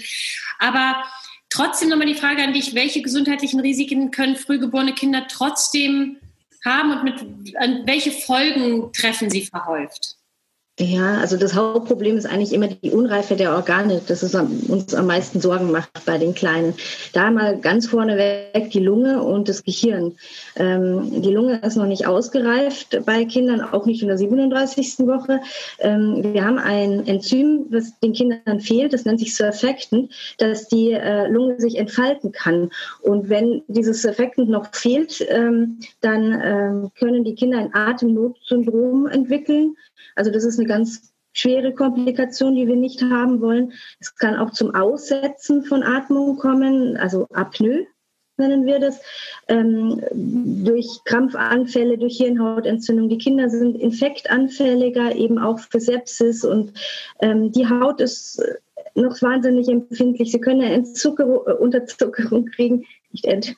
Aber 0.59 1.03
trotzdem 1.49 1.89
nochmal 1.89 2.05
die 2.05 2.13
Frage 2.13 2.43
an 2.43 2.53
dich, 2.53 2.75
welche 2.75 3.01
gesundheitlichen 3.01 3.61
Risiken 3.61 4.11
können 4.11 4.35
frühgeborene 4.35 4.93
Kinder 4.93 5.25
trotzdem 5.27 6.17
haben 6.65 6.91
und 6.91 7.03
mit 7.03 7.85
welche 7.85 8.11
Folgen 8.11 8.91
treffen 8.91 9.29
sie 9.29 9.45
verhäuft? 9.45 10.14
Ja, 10.77 11.19
also 11.19 11.37
das 11.37 11.55
Hauptproblem 11.55 12.17
ist 12.17 12.25
eigentlich 12.25 12.51
immer 12.51 12.67
die 12.67 12.91
Unreife 12.91 13.37
der 13.37 13.55
Organe. 13.55 14.01
Das 14.07 14.23
ist 14.23 14.35
uns 14.35 14.93
am 14.93 15.07
meisten 15.07 15.39
Sorgen 15.39 15.71
macht 15.71 15.89
bei 16.05 16.17
den 16.17 16.33
Kleinen. 16.33 16.73
Da 17.13 17.31
mal 17.31 17.57
ganz 17.57 17.87
vorneweg 17.87 18.71
die 18.71 18.81
Lunge 18.81 19.23
und 19.23 19.47
das 19.47 19.63
Gehirn. 19.63 20.17
Ähm, 20.57 21.21
die 21.21 21.31
Lunge 21.31 21.61
ist 21.63 21.77
noch 21.77 21.85
nicht 21.85 22.07
ausgereift 22.07 22.99
bei 23.05 23.23
Kindern, 23.23 23.61
auch 23.61 23.85
nicht 23.85 24.01
in 24.01 24.09
der 24.09 24.17
37. 24.17 24.99
Woche. 25.07 25.39
Ähm, 25.79 26.33
wir 26.33 26.43
haben 26.43 26.59
ein 26.59 27.07
Enzym, 27.07 27.67
das 27.71 27.97
den 28.01 28.11
Kindern 28.11 28.59
fehlt, 28.59 28.91
das 28.91 29.05
nennt 29.05 29.19
sich 29.19 29.33
Surfactant, 29.33 30.11
dass 30.39 30.67
die 30.67 30.91
äh, 30.91 31.29
Lunge 31.29 31.57
sich 31.57 31.77
entfalten 31.77 32.33
kann. 32.33 32.69
Und 33.01 33.29
wenn 33.29 33.63
dieses 33.69 34.01
Surfactant 34.01 34.49
noch 34.49 34.75
fehlt, 34.75 35.25
ähm, 35.29 35.79
dann 36.01 36.37
ähm, 36.43 36.91
können 36.99 37.23
die 37.23 37.35
Kinder 37.35 37.59
ein 37.59 37.73
Atemnotsyndrom 37.73 39.07
entwickeln 39.07 39.77
also 40.15 40.31
das 40.31 40.43
ist 40.43 40.59
eine 40.59 40.67
ganz 40.67 41.13
schwere 41.33 41.73
Komplikation, 41.73 42.55
die 42.55 42.67
wir 42.67 42.75
nicht 42.75 43.01
haben 43.01 43.41
wollen. 43.41 43.73
Es 43.99 44.15
kann 44.15 44.35
auch 44.35 44.51
zum 44.51 44.73
Aussetzen 44.73 45.63
von 45.63 45.83
Atmung 45.83 46.37
kommen, 46.37 46.97
also 46.97 47.27
Apnoe 47.33 47.87
nennen 48.37 48.65
wir 48.65 48.79
das, 48.79 48.99
ähm, 49.47 50.01
durch 50.11 50.87
Krampfanfälle, 51.05 51.97
durch 51.97 52.17
Hirnhautentzündung. 52.17 53.09
Die 53.09 53.17
Kinder 53.17 53.49
sind 53.49 53.75
infektanfälliger, 53.77 55.15
eben 55.15 55.37
auch 55.37 55.59
für 55.59 55.79
Sepsis 55.79 56.43
und 56.43 56.73
ähm, 57.21 57.51
die 57.51 57.67
Haut 57.67 58.01
ist 58.01 58.41
noch 58.93 59.21
wahnsinnig 59.21 59.67
empfindlich. 59.67 60.31
Sie 60.31 60.39
können 60.39 60.61
eine 60.61 60.73
Entzuckerung, 60.73 61.47
äh, 61.47 61.53
Unterzuckerung 61.53 62.45
kriegen, 62.47 62.85
nicht 63.15 63.25
ent, 63.25 63.55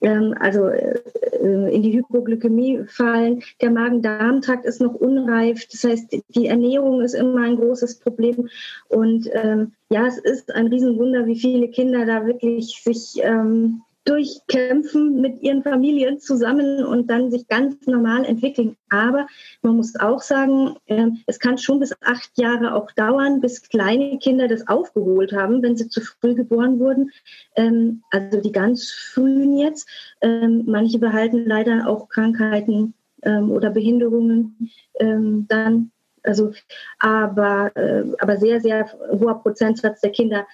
ähm, 0.00 0.34
also 0.38 0.66
äh, 0.66 0.98
in 1.40 1.82
die 1.82 1.96
Hypoglykämie 1.96 2.84
fallen. 2.88 3.42
Der 3.60 3.70
Magen-Darm-Trakt 3.70 4.64
ist 4.66 4.80
noch 4.80 4.94
unreif. 4.94 5.66
Das 5.70 5.84
heißt, 5.84 6.16
die 6.28 6.46
Ernährung 6.46 7.00
ist 7.02 7.14
immer 7.14 7.42
ein 7.42 7.56
großes 7.56 8.00
Problem. 8.00 8.48
Und 8.88 9.28
ähm, 9.32 9.72
ja, 9.88 10.06
es 10.06 10.18
ist 10.18 10.52
ein 10.54 10.66
Riesenwunder, 10.66 11.26
wie 11.26 11.38
viele 11.38 11.68
Kinder 11.68 12.04
da 12.04 12.26
wirklich 12.26 12.82
sich 12.82 13.20
ähm, 13.22 13.82
durchkämpfen 14.06 15.20
mit 15.20 15.42
ihren 15.42 15.62
Familien 15.62 16.18
zusammen 16.20 16.84
und 16.84 17.10
dann 17.10 17.30
sich 17.30 17.46
ganz 17.48 17.86
normal 17.86 18.24
entwickeln. 18.24 18.76
Aber 18.88 19.26
man 19.62 19.76
muss 19.76 19.96
auch 19.96 20.22
sagen, 20.22 20.76
ähm, 20.86 21.18
es 21.26 21.38
kann 21.38 21.58
schon 21.58 21.80
bis 21.80 21.94
acht 22.02 22.30
Jahre 22.38 22.74
auch 22.74 22.90
dauern, 22.92 23.40
bis 23.40 23.68
kleine 23.68 24.18
Kinder 24.18 24.48
das 24.48 24.66
aufgeholt 24.68 25.32
haben, 25.32 25.62
wenn 25.62 25.76
sie 25.76 25.88
zu 25.88 26.00
früh 26.00 26.34
geboren 26.34 26.78
wurden. 26.78 27.10
Ähm, 27.56 28.02
also 28.10 28.40
die 28.40 28.52
ganz 28.52 28.90
frühen 28.90 29.58
jetzt. 29.58 29.88
Ähm, 30.20 30.62
manche 30.66 30.98
behalten 30.98 31.44
leider 31.46 31.88
auch 31.88 32.08
Krankheiten 32.08 32.94
oder 33.22 33.70
Behinderungen 33.70 34.70
dann 35.00 35.90
also, 36.26 36.52
aber, 36.98 37.74
äh, 37.76 38.04
aber 38.18 38.36
sehr, 38.36 38.60
sehr 38.60 38.86
hoher 39.12 39.40
Prozentsatz 39.42 40.00
der 40.00 40.10
Kinder 40.10 40.46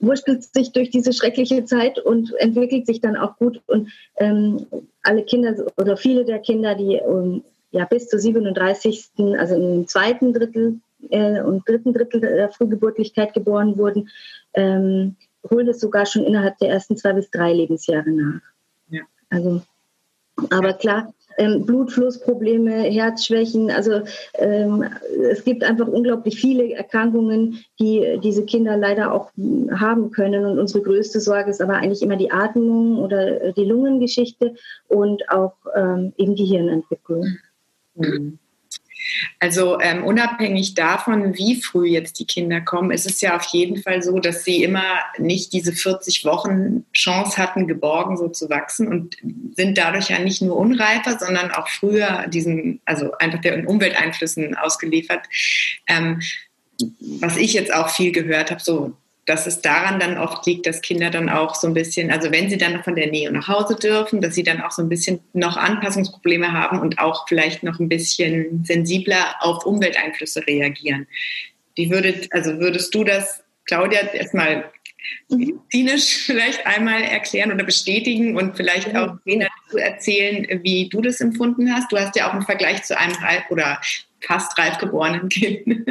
wurschtelt 0.00 0.42
sich 0.42 0.72
durch 0.72 0.90
diese 0.90 1.12
schreckliche 1.12 1.64
Zeit 1.64 1.98
und 1.98 2.32
entwickelt 2.38 2.86
sich 2.86 3.00
dann 3.00 3.16
auch 3.16 3.36
gut. 3.36 3.60
Und 3.66 3.90
ähm, 4.16 4.66
alle 5.02 5.22
Kinder 5.24 5.54
oder 5.76 5.96
viele 5.96 6.24
der 6.24 6.40
Kinder, 6.40 6.74
die 6.74 7.00
um, 7.00 7.44
ja, 7.70 7.84
bis 7.84 8.08
zur 8.08 8.18
37., 8.18 9.10
also 9.38 9.54
im 9.54 9.88
zweiten 9.88 10.32
Drittel 10.32 10.80
äh, 11.10 11.40
und 11.40 11.68
dritten 11.68 11.92
Drittel 11.92 12.20
der 12.20 12.50
Frühgeburtlichkeit 12.50 13.34
geboren 13.34 13.76
wurden, 13.78 14.10
ähm, 14.54 15.16
holen 15.50 15.68
es 15.68 15.80
sogar 15.80 16.06
schon 16.06 16.24
innerhalb 16.24 16.58
der 16.58 16.70
ersten 16.70 16.96
zwei 16.96 17.12
bis 17.12 17.30
drei 17.30 17.52
Lebensjahre 17.52 18.10
nach. 18.10 18.40
Ja. 18.88 19.02
Also, 19.30 19.62
aber 20.50 20.72
klar, 20.74 21.12
ähm, 21.38 21.64
Blutflussprobleme, 21.66 22.82
Herzschwächen. 22.82 23.70
Also 23.70 24.02
ähm, 24.34 24.84
es 25.30 25.44
gibt 25.44 25.64
einfach 25.64 25.86
unglaublich 25.86 26.36
viele 26.36 26.72
Erkrankungen, 26.72 27.64
die 27.80 28.18
diese 28.22 28.44
Kinder 28.44 28.76
leider 28.76 29.12
auch 29.12 29.30
haben 29.72 30.10
können. 30.10 30.44
Und 30.44 30.58
unsere 30.58 30.82
größte 30.82 31.20
Sorge 31.20 31.50
ist 31.50 31.60
aber 31.60 31.74
eigentlich 31.74 32.02
immer 32.02 32.16
die 32.16 32.30
Atmung 32.30 32.98
oder 32.98 33.52
die 33.52 33.64
Lungengeschichte 33.64 34.54
und 34.88 35.28
auch 35.28 35.54
ähm, 35.74 36.12
eben 36.16 36.34
die 36.34 36.46
Hirnentwicklung. 36.46 37.38
Mhm. 37.94 38.38
Also 39.38 39.80
ähm, 39.80 40.04
unabhängig 40.04 40.74
davon, 40.74 41.36
wie 41.36 41.60
früh 41.60 41.86
jetzt 41.86 42.18
die 42.18 42.26
Kinder 42.26 42.60
kommen, 42.60 42.90
ist 42.90 43.06
es 43.06 43.20
ja 43.20 43.36
auf 43.36 43.44
jeden 43.46 43.82
Fall 43.82 44.02
so, 44.02 44.18
dass 44.18 44.44
sie 44.44 44.62
immer 44.62 45.00
nicht 45.18 45.52
diese 45.52 45.72
40 45.72 46.24
Wochen 46.24 46.84
Chance 46.92 47.36
hatten, 47.36 47.66
geborgen 47.66 48.16
so 48.16 48.28
zu 48.28 48.48
wachsen 48.50 48.88
und 48.88 49.16
sind 49.54 49.78
dadurch 49.78 50.10
ja 50.10 50.18
nicht 50.18 50.42
nur 50.42 50.56
unreifer, 50.56 51.18
sondern 51.18 51.50
auch 51.50 51.68
früher 51.68 52.26
diesen, 52.28 52.80
also 52.84 53.12
einfach 53.18 53.40
der 53.40 53.68
Umwelteinflüssen 53.68 54.54
ausgeliefert. 54.54 55.26
Ähm, 55.86 56.20
was 57.20 57.36
ich 57.36 57.52
jetzt 57.52 57.72
auch 57.72 57.88
viel 57.88 58.12
gehört 58.12 58.50
habe, 58.50 58.60
so 58.60 58.96
dass 59.26 59.46
es 59.46 59.60
daran 59.60 59.98
dann 59.98 60.18
oft 60.18 60.44
liegt, 60.46 60.66
dass 60.66 60.82
Kinder 60.82 61.10
dann 61.10 61.28
auch 61.28 61.54
so 61.54 61.66
ein 61.66 61.74
bisschen, 61.74 62.10
also 62.10 62.30
wenn 62.30 62.50
sie 62.50 62.58
dann 62.58 62.82
von 62.82 62.94
der 62.94 63.10
Nähe 63.10 63.30
nach 63.32 63.48
Hause 63.48 63.76
dürfen, 63.76 64.20
dass 64.20 64.34
sie 64.34 64.42
dann 64.42 64.60
auch 64.60 64.70
so 64.70 64.82
ein 64.82 64.88
bisschen 64.88 65.20
noch 65.32 65.56
Anpassungsprobleme 65.56 66.52
haben 66.52 66.78
und 66.78 66.98
auch 66.98 67.26
vielleicht 67.26 67.62
noch 67.62 67.80
ein 67.80 67.88
bisschen 67.88 68.64
sensibler 68.64 69.36
auf 69.40 69.64
Umwelteinflüsse 69.64 70.46
reagieren. 70.46 71.06
Wie 71.74 71.90
würdet, 71.90 72.28
also 72.32 72.58
würdest 72.58 72.94
du 72.94 73.04
das, 73.04 73.42
Claudia, 73.66 74.00
erstmal 74.00 74.70
medizinisch 75.28 76.16
vielleicht 76.26 76.66
einmal 76.66 77.02
erklären 77.02 77.52
oder 77.52 77.64
bestätigen 77.64 78.36
und 78.36 78.56
vielleicht 78.56 78.94
auch 78.94 79.16
Rena 79.26 79.48
zu 79.70 79.78
erzählen, 79.78 80.60
wie 80.62 80.88
du 80.88 81.00
das 81.00 81.20
empfunden 81.20 81.72
hast? 81.72 81.90
Du 81.90 81.96
hast 81.96 82.14
ja 82.16 82.28
auch 82.28 82.34
einen 82.34 82.42
Vergleich 82.42 82.82
zu 82.82 82.98
einem 82.98 83.14
reif 83.14 83.44
oder 83.50 83.80
fast 84.20 84.58
reif 84.58 84.78
geborenen 84.78 85.28
Kind. 85.28 85.86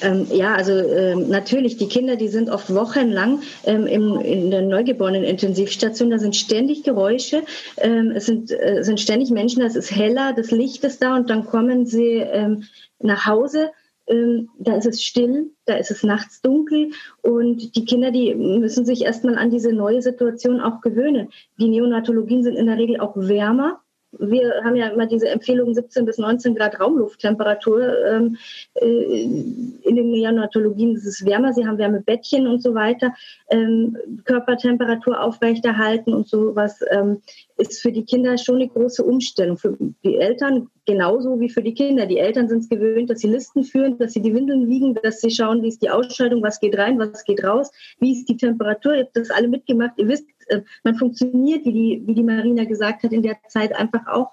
Ähm, 0.00 0.26
ja, 0.30 0.54
also 0.54 0.72
ähm, 0.72 1.28
natürlich, 1.28 1.76
die 1.76 1.88
Kinder, 1.88 2.16
die 2.16 2.28
sind 2.28 2.50
oft 2.50 2.72
wochenlang 2.74 3.42
ähm, 3.64 3.86
im, 3.86 4.20
in 4.20 4.50
der 4.50 4.62
Neugeborenen-Intensivstation, 4.62 6.10
da 6.10 6.18
sind 6.18 6.36
ständig 6.36 6.82
Geräusche, 6.82 7.42
ähm, 7.78 8.12
es 8.14 8.26
sind, 8.26 8.50
äh, 8.50 8.82
sind 8.82 9.00
ständig 9.00 9.30
Menschen, 9.30 9.62
es 9.62 9.76
ist 9.76 9.94
heller, 9.94 10.32
das 10.32 10.50
Licht 10.50 10.84
ist 10.84 11.02
da 11.02 11.16
und 11.16 11.30
dann 11.30 11.46
kommen 11.46 11.86
sie 11.86 12.16
ähm, 12.18 12.64
nach 12.98 13.26
Hause. 13.26 13.70
Ähm, 14.06 14.50
da 14.58 14.76
ist 14.76 14.86
es 14.86 15.02
still, 15.02 15.50
da 15.64 15.76
ist 15.76 15.90
es 15.90 16.02
nachts 16.02 16.42
dunkel 16.42 16.90
und 17.22 17.74
die 17.74 17.86
Kinder, 17.86 18.10
die 18.10 18.34
müssen 18.34 18.84
sich 18.84 19.02
erstmal 19.02 19.38
an 19.38 19.50
diese 19.50 19.72
neue 19.72 20.02
Situation 20.02 20.60
auch 20.60 20.82
gewöhnen. 20.82 21.30
Die 21.58 21.68
Neonatologien 21.68 22.42
sind 22.42 22.56
in 22.56 22.66
der 22.66 22.76
Regel 22.76 23.00
auch 23.00 23.16
wärmer 23.16 23.80
wir 24.18 24.62
haben 24.64 24.76
ja 24.76 24.88
immer 24.88 25.06
diese 25.06 25.28
Empfehlung 25.28 25.74
17 25.74 26.04
bis 26.04 26.18
19 26.18 26.54
Grad 26.54 26.80
Raumlufttemperatur. 26.80 28.04
Ähm, 28.06 28.36
äh, 28.74 29.22
in 29.22 29.96
den 29.96 30.10
Neonatologien 30.10 30.94
ist 30.94 31.06
es 31.06 31.24
wärmer, 31.24 31.52
sie 31.52 31.66
haben 31.66 31.78
Wärmebettchen 31.78 32.46
und 32.46 32.62
so 32.62 32.74
weiter, 32.74 33.12
ähm, 33.50 33.96
Körpertemperatur 34.24 35.20
aufrechterhalten 35.20 36.14
und 36.14 36.28
sowas. 36.28 36.80
Ähm, 36.90 37.20
ist 37.56 37.80
für 37.80 37.92
die 37.92 38.04
Kinder 38.04 38.36
schon 38.36 38.56
eine 38.56 38.68
große 38.68 39.04
Umstellung. 39.04 39.56
Für 39.56 39.76
die 39.78 40.16
Eltern 40.16 40.68
genauso 40.86 41.38
wie 41.40 41.48
für 41.48 41.62
die 41.62 41.74
Kinder. 41.74 42.06
Die 42.06 42.18
Eltern 42.18 42.48
sind 42.48 42.60
es 42.60 42.68
gewöhnt, 42.68 43.10
dass 43.10 43.20
sie 43.20 43.28
Listen 43.28 43.64
führen, 43.64 43.96
dass 43.98 44.12
sie 44.12 44.20
die 44.20 44.34
Windeln 44.34 44.68
wiegen, 44.68 44.94
dass 44.94 45.20
sie 45.20 45.30
schauen, 45.30 45.62
wie 45.62 45.68
ist 45.68 45.82
die 45.82 45.90
Ausschaltung, 45.90 46.42
was 46.42 46.60
geht 46.60 46.76
rein, 46.76 46.98
was 46.98 47.24
geht 47.24 47.44
raus, 47.44 47.70
wie 48.00 48.12
ist 48.12 48.28
die 48.28 48.36
Temperatur. 48.36 48.94
Ihr 48.94 49.04
habt 49.04 49.16
das 49.16 49.30
alle 49.30 49.48
mitgemacht. 49.48 49.92
Ihr 49.96 50.08
wisst, 50.08 50.26
äh, 50.48 50.62
man 50.82 50.94
funktioniert, 50.96 51.64
wie 51.64 51.72
die, 51.72 52.02
wie 52.06 52.14
die 52.14 52.22
Marina 52.22 52.64
gesagt 52.64 53.02
hat, 53.02 53.12
in 53.12 53.22
der 53.22 53.36
Zeit 53.48 53.74
einfach 53.74 54.06
auch. 54.06 54.32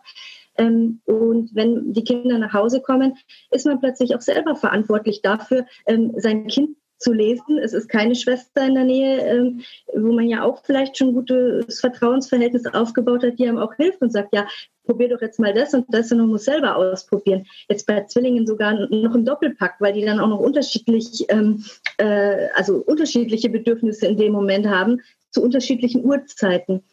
Ähm, 0.58 1.02
und 1.06 1.56
wenn 1.56 1.94
die 1.94 2.04
Kinder 2.04 2.38
nach 2.38 2.54
Hause 2.54 2.82
kommen, 2.82 3.18
ist 3.52 3.66
man 3.66 3.80
plötzlich 3.80 4.16
auch 4.16 4.22
selber 4.22 4.56
verantwortlich 4.56 5.22
dafür, 5.22 5.66
ähm, 5.88 6.14
sein 6.18 6.48
Kind 6.48 6.78
zu 7.02 7.14
lesen. 7.14 7.58
Es 7.58 7.74
ist 7.74 7.90
keine 7.90 8.16
Schwester 8.16 8.66
in 8.66 8.76
der 8.76 8.84
Nähe, 8.84 9.26
ähm, 9.26 9.62
wo 9.94 10.12
man 10.14 10.28
ja 10.28 10.44
auch 10.44 10.64
vielleicht 10.64 10.98
schon 10.98 11.10
ein 11.10 11.14
gutes 11.16 11.80
Vertrauensverhältnis 11.80 12.66
aufgebaut 12.68 13.24
hat, 13.24 13.40
die 13.40 13.48
einem 13.48 13.58
auch 13.58 13.74
hilft 13.76 14.02
und 14.02 14.12
sagt, 14.12 14.36
ja, 14.36 14.48
probier 14.86 15.10
doch 15.10 15.22
jetzt 15.22 15.40
mal 15.40 15.54
das 15.54 15.74
und 15.74 15.86
das 15.90 16.12
und 16.12 16.20
man 16.20 16.28
muss 16.28 16.46
selber 16.46 16.76
ausprobieren. 16.76 17.46
Jetzt 17.70 17.88
bei 17.88 18.04
Zwillingen 18.06 18.46
sogar 18.46 18.74
noch 18.74 19.16
im 19.16 19.26
Doppelpack, 19.26 19.76
weil 19.80 19.94
die 19.94 20.06
dann 20.06 20.20
auch 20.20 20.28
noch 20.28 20.40
unterschiedlich, 20.40 21.28
äh, 21.30 22.48
also 22.56 22.78
unterschiedliche 22.78 23.50
Bedürfnisse 23.50 24.08
in 24.08 24.18
dem 24.18 24.34
Moment 24.34 24.68
haben, 24.68 25.02
zu 25.32 25.42
unterschiedlichen 25.42 26.04
Uhrzeiten. 26.06 26.84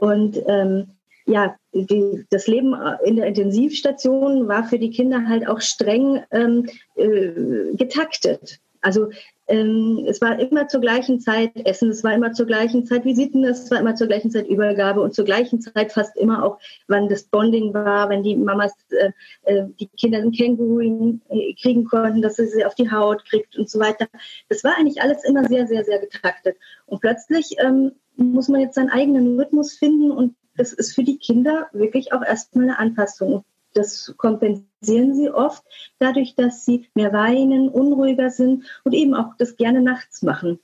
Und 0.00 0.40
ähm, 0.46 0.88
ja, 1.26 1.56
die, 1.72 2.24
das 2.30 2.46
Leben 2.46 2.74
in 3.04 3.16
der 3.16 3.26
Intensivstation 3.26 4.48
war 4.48 4.64
für 4.64 4.78
die 4.78 4.90
Kinder 4.90 5.28
halt 5.28 5.46
auch 5.46 5.60
streng 5.60 6.22
ähm, 6.30 6.68
äh, 6.96 7.74
getaktet. 7.74 8.58
Also 8.80 9.10
ähm, 9.52 10.06
es 10.08 10.22
war 10.22 10.38
immer 10.38 10.66
zur 10.66 10.80
gleichen 10.80 11.20
Zeit 11.20 11.52
Essen, 11.66 11.90
es 11.90 12.02
war 12.02 12.14
immer 12.14 12.32
zur 12.32 12.46
gleichen 12.46 12.86
Zeit 12.86 13.04
Visiten, 13.04 13.44
es 13.44 13.70
war 13.70 13.80
immer 13.80 13.94
zur 13.94 14.06
gleichen 14.06 14.30
Zeit 14.30 14.48
Übergabe 14.48 15.02
und 15.02 15.14
zur 15.14 15.26
gleichen 15.26 15.60
Zeit 15.60 15.92
fast 15.92 16.16
immer 16.16 16.42
auch, 16.42 16.58
wann 16.88 17.10
das 17.10 17.24
Bonding 17.24 17.74
war, 17.74 18.08
wenn 18.08 18.22
die 18.22 18.34
Mamas 18.34 18.72
äh, 18.90 19.10
äh, 19.42 19.66
die 19.78 19.88
Kinder 19.88 20.20
ein 20.20 20.32
Känguru 20.32 20.80
äh, 21.28 21.54
kriegen 21.60 21.84
konnten, 21.84 22.22
dass 22.22 22.36
sie 22.36 22.46
sie 22.46 22.64
auf 22.64 22.74
die 22.74 22.90
Haut 22.90 23.26
kriegt 23.26 23.58
und 23.58 23.68
so 23.68 23.78
weiter. 23.78 24.06
Das 24.48 24.64
war 24.64 24.74
eigentlich 24.78 25.02
alles 25.02 25.22
immer 25.22 25.44
sehr, 25.44 25.66
sehr, 25.66 25.84
sehr 25.84 25.98
getaktet. 25.98 26.56
Und 26.86 27.02
plötzlich 27.02 27.56
ähm, 27.58 27.92
muss 28.16 28.48
man 28.48 28.62
jetzt 28.62 28.76
seinen 28.76 28.90
eigenen 28.90 29.38
Rhythmus 29.38 29.74
finden 29.74 30.10
und 30.10 30.34
das 30.56 30.72
ist 30.72 30.94
für 30.94 31.04
die 31.04 31.18
Kinder 31.18 31.68
wirklich 31.72 32.14
auch 32.14 32.22
erstmal 32.22 32.64
eine 32.64 32.78
Anpassung. 32.78 33.44
Das 33.74 34.14
kompensieren 34.16 35.14
sie 35.14 35.30
oft 35.30 35.62
dadurch, 35.98 36.34
dass 36.34 36.64
sie 36.64 36.88
mehr 36.94 37.12
weinen, 37.12 37.68
unruhiger 37.68 38.30
sind 38.30 38.64
und 38.84 38.92
eben 38.92 39.14
auch 39.14 39.36
das 39.38 39.56
gerne 39.56 39.80
nachts 39.80 40.22
machen. 40.22 40.58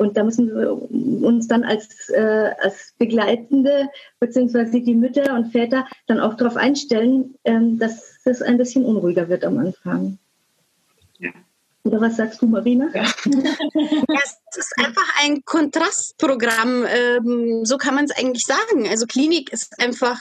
Und 0.00 0.16
da 0.16 0.24
müssen 0.24 0.48
wir 0.48 0.72
uns 1.28 1.46
dann 1.46 1.62
als, 1.62 2.08
äh, 2.08 2.52
als 2.62 2.94
Begleitende 2.96 3.90
beziehungsweise 4.18 4.80
die 4.80 4.94
Mütter 4.94 5.34
und 5.34 5.52
Väter 5.52 5.86
dann 6.06 6.20
auch 6.20 6.34
darauf 6.34 6.56
einstellen, 6.56 7.34
ähm, 7.44 7.78
dass 7.78 8.16
es 8.24 8.40
ein 8.40 8.56
bisschen 8.56 8.86
unruhiger 8.86 9.28
wird 9.28 9.44
am 9.44 9.58
Anfang. 9.58 10.18
Ja. 11.18 11.32
Oder 11.84 12.00
was 12.00 12.16
sagst 12.16 12.40
du, 12.40 12.46
Marina? 12.46 12.88
Ja. 12.94 13.02
es 13.02 14.56
ist 14.56 14.72
einfach 14.78 15.06
ein 15.22 15.44
Kontrastprogramm, 15.44 16.86
ähm, 16.86 17.64
so 17.64 17.76
kann 17.76 17.94
man 17.94 18.06
es 18.06 18.12
eigentlich 18.12 18.46
sagen. 18.46 18.88
Also 18.88 19.04
Klinik 19.06 19.52
ist 19.52 19.78
einfach 19.80 20.18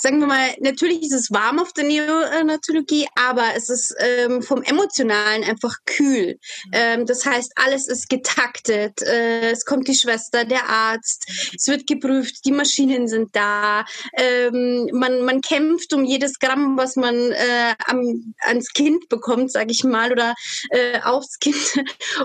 sagen 0.00 0.20
wir 0.20 0.26
mal, 0.26 0.54
natürlich 0.60 1.02
ist 1.02 1.12
es 1.12 1.30
warm 1.30 1.58
auf 1.58 1.72
der 1.72 1.84
Neonatologie, 1.84 3.06
aber 3.16 3.44
es 3.56 3.68
ist 3.68 3.94
ähm, 3.98 4.42
vom 4.42 4.62
Emotionalen 4.62 5.44
einfach 5.44 5.76
kühl. 5.84 6.38
Ähm, 6.72 7.06
das 7.06 7.26
heißt, 7.26 7.52
alles 7.56 7.88
ist 7.88 8.08
getaktet. 8.08 9.02
Äh, 9.02 9.50
es 9.50 9.64
kommt 9.64 9.88
die 9.88 9.94
Schwester, 9.94 10.44
der 10.44 10.68
Arzt, 10.68 11.26
es 11.54 11.66
wird 11.66 11.86
geprüft, 11.86 12.44
die 12.44 12.52
Maschinen 12.52 13.08
sind 13.08 13.34
da. 13.34 13.84
Ähm, 14.16 14.88
man, 14.92 15.22
man 15.22 15.40
kämpft 15.40 15.92
um 15.92 16.04
jedes 16.04 16.38
Gramm, 16.38 16.76
was 16.76 16.96
man 16.96 17.14
äh, 17.14 17.74
am, 17.86 18.34
ans 18.40 18.72
Kind 18.72 19.08
bekommt, 19.08 19.52
sage 19.52 19.70
ich 19.70 19.84
mal, 19.84 20.12
oder 20.12 20.34
äh, 20.70 21.00
aufs 21.02 21.38
Kind. 21.38 21.56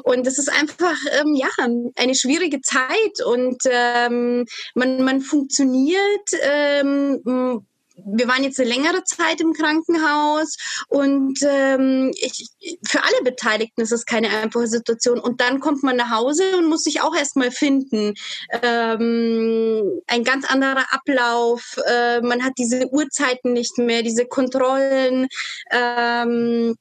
Und 0.04 0.28
es 0.28 0.38
ist 0.38 0.50
einfach, 0.50 0.97
ähm, 1.19 1.36
ja, 1.36 1.50
eine 1.95 2.15
schwierige 2.15 2.62
Zeit 2.62 3.26
und 3.26 3.63
ähm, 3.69 4.45
man, 4.76 5.04
man 5.04 5.21
funktioniert 5.21 6.30
ähm, 6.41 7.00
ähm, 7.25 7.65
wir 8.05 8.27
waren 8.27 8.43
jetzt 8.43 8.59
eine 8.59 8.69
längere 8.69 9.03
Zeit 9.03 9.41
im 9.41 9.53
Krankenhaus 9.53 10.57
und 10.87 11.39
ähm, 11.43 12.11
ich, 12.15 12.49
für 12.83 13.03
alle 13.03 13.23
Beteiligten 13.23 13.81
ist 13.81 13.91
es 13.91 14.05
keine 14.05 14.29
einfache 14.29 14.67
Situation. 14.67 15.19
Und 15.19 15.41
dann 15.41 15.59
kommt 15.59 15.83
man 15.83 15.97
nach 15.97 16.09
Hause 16.09 16.57
und 16.57 16.69
muss 16.69 16.83
sich 16.83 17.01
auch 17.01 17.15
erstmal 17.15 17.51
finden. 17.51 18.13
Ähm, 18.61 20.01
ein 20.07 20.23
ganz 20.23 20.49
anderer 20.49 20.85
Ablauf. 20.93 21.77
Äh, 21.85 22.21
man 22.21 22.43
hat 22.43 22.53
diese 22.57 22.87
Uhrzeiten 22.91 23.53
nicht 23.53 23.77
mehr, 23.77 24.03
diese 24.03 24.25
Kontrollen. 24.25 25.27
Ähm, 25.71 26.75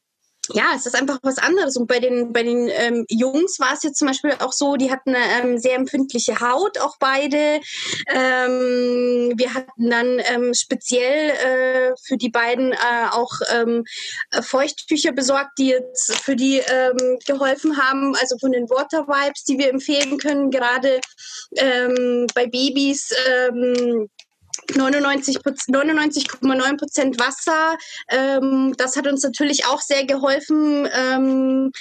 ja, 0.55 0.73
es 0.75 0.87
ist 0.87 0.95
einfach 0.95 1.19
was 1.23 1.39
anderes. 1.39 1.77
Und 1.77 1.87
bei 1.87 1.99
den, 1.99 2.33
bei 2.33 2.43
den 2.43 2.69
ähm, 2.69 3.05
Jungs 3.09 3.59
war 3.61 3.73
es 3.75 3.83
jetzt 3.83 3.99
zum 3.99 4.09
Beispiel 4.09 4.35
auch 4.41 4.53
so, 4.53 4.77
die 4.77 4.91
hatten 4.91 5.15
eine 5.15 5.49
ähm, 5.51 5.59
sehr 5.59 5.75
empfindliche 5.77 6.41
Haut, 6.41 6.79
auch 6.79 6.97
beide. 6.99 7.61
Ähm, 8.09 9.33
wir 9.37 9.55
hatten 9.55 9.91
dann 9.91 10.21
ähm, 10.25 10.55
speziell 10.55 11.31
äh, 11.31 11.95
für 12.03 12.17
die 12.17 12.31
beiden 12.31 12.73
äh, 12.73 12.77
auch 13.11 13.33
ähm, 13.53 13.85
Feuchttücher 14.43 15.13
besorgt, 15.13 15.59
die 15.59 15.69
jetzt 15.69 16.15
für 16.17 16.37
die 16.37 16.59
ähm, 16.59 17.19
geholfen 17.27 17.77
haben, 17.77 18.15
also 18.17 18.37
von 18.39 18.53
den 18.53 18.69
Water 18.69 19.07
Wipes, 19.07 19.45
die 19.45 19.59
wir 19.59 19.71
empfehlen 19.71 20.19
können, 20.19 20.51
gerade 20.51 21.01
ähm, 21.57 22.27
bei 22.35 22.47
Babys. 22.47 23.13
Ähm, 24.69 24.81
99,9 24.81 26.77
Prozent 26.77 27.21
Wasser. 27.21 27.77
Ähm, 28.09 28.75
das 28.77 28.97
hat 28.97 29.07
uns 29.07 29.23
natürlich 29.23 29.67
auch 29.67 29.81
sehr 29.81 30.05
geholfen, 30.05 30.89
ähm, 30.93 31.73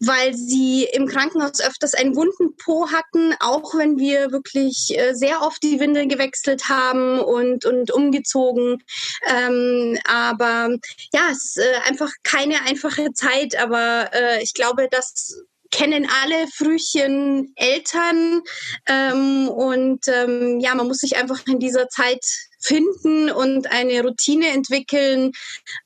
weil 0.00 0.34
sie 0.34 0.84
im 0.84 1.06
Krankenhaus 1.06 1.60
öfters 1.60 1.94
einen 1.94 2.16
wunden 2.16 2.56
Po 2.56 2.88
hatten, 2.90 3.34
auch 3.40 3.74
wenn 3.74 3.98
wir 3.98 4.32
wirklich 4.32 4.96
äh, 4.96 5.14
sehr 5.14 5.42
oft 5.42 5.62
die 5.62 5.80
Windeln 5.80 6.08
gewechselt 6.08 6.68
haben 6.68 7.20
und, 7.20 7.64
und 7.64 7.90
umgezogen. 7.90 8.82
Ähm, 9.28 9.98
aber 10.04 10.76
ja, 11.12 11.22
es 11.30 11.56
ist 11.56 11.58
äh, 11.58 11.88
einfach 11.88 12.10
keine 12.22 12.62
einfache 12.66 13.12
Zeit, 13.12 13.56
aber 13.60 14.10
äh, 14.12 14.42
ich 14.42 14.54
glaube, 14.54 14.88
dass 14.90 15.42
kennen 15.70 16.08
alle 16.22 16.46
Frühchen 16.48 17.52
Eltern 17.56 18.42
ähm, 18.86 19.48
und 19.48 20.06
ähm, 20.08 20.60
ja, 20.60 20.74
man 20.74 20.86
muss 20.86 20.98
sich 20.98 21.16
einfach 21.16 21.46
in 21.46 21.58
dieser 21.58 21.88
Zeit 21.88 22.24
finden 22.60 23.30
und 23.30 23.70
eine 23.70 24.02
Routine 24.02 24.48
entwickeln 24.48 25.32